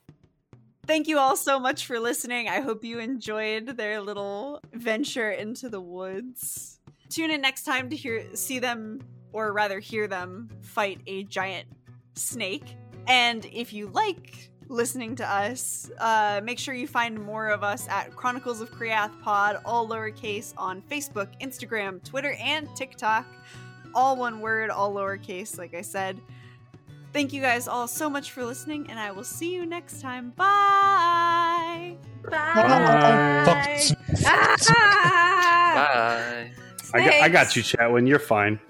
Thank 0.87 1.07
you 1.07 1.19
all 1.19 1.37
so 1.37 1.61
much 1.61 1.87
for 1.87 2.01
listening. 2.01 2.49
I 2.49 2.61
hope 2.61 2.83
you 2.83 2.99
enjoyed 2.99 3.77
their 3.77 4.01
little 4.01 4.61
venture 4.73 5.31
into 5.31 5.69
the 5.69 5.81
woods. 5.81 6.80
Tune 7.11 7.31
in 7.31 7.41
next 7.41 7.65
time 7.65 7.91
to 7.91 7.97
hear 7.97 8.25
see 8.35 8.59
them 8.59 9.01
or 9.33 9.53
rather 9.53 9.79
hear 9.79 10.07
them 10.07 10.49
fight 10.63 11.01
a 11.07 11.25
giant 11.25 11.67
snake. 12.15 12.77
And 13.07 13.45
if 13.53 13.73
you 13.73 13.89
like 13.89 14.51
listening 14.69 15.17
to 15.17 15.29
us, 15.29 15.91
uh, 15.99 16.41
make 16.45 16.59
sure 16.59 16.75
you 16.75 16.87
find 16.87 17.19
more 17.21 17.49
of 17.49 17.65
us 17.65 17.89
at 17.89 18.15
Chronicles 18.15 18.61
of 18.61 18.71
Chreathe 18.71 19.11
Pod, 19.23 19.61
all 19.65 19.89
lowercase 19.89 20.55
on 20.57 20.83
Facebook, 20.83 21.29
Instagram, 21.41 22.03
Twitter, 22.05 22.37
and 22.41 22.69
TikTok. 22.77 23.27
All 23.95 24.17
one 24.17 24.41
word, 24.41 24.71
all 24.71 24.95
lowercase, 24.95 25.59
like 25.59 25.75
I 25.75 25.81
said. 25.81 26.21
Thank 27.13 27.33
you 27.33 27.43
guys 27.43 27.67
all 27.67 27.89
so 27.89 28.09
much 28.09 28.31
for 28.31 28.45
listening, 28.45 28.89
and 28.89 29.01
I 29.01 29.11
will 29.11 29.25
see 29.25 29.53
you 29.53 29.67
next 29.67 30.01
time. 30.01 30.31
Bye. 30.37 31.97
Bye. 32.23 33.43
Fuck. 33.45 33.99
Ah! 34.25 35.75
Bye. 35.75 36.53
I 36.93 36.99
got, 36.99 37.15
I 37.15 37.29
got 37.29 37.57
you, 37.57 37.63
Chatwin. 37.63 38.09
You're 38.09 38.19
fine. 38.19 38.61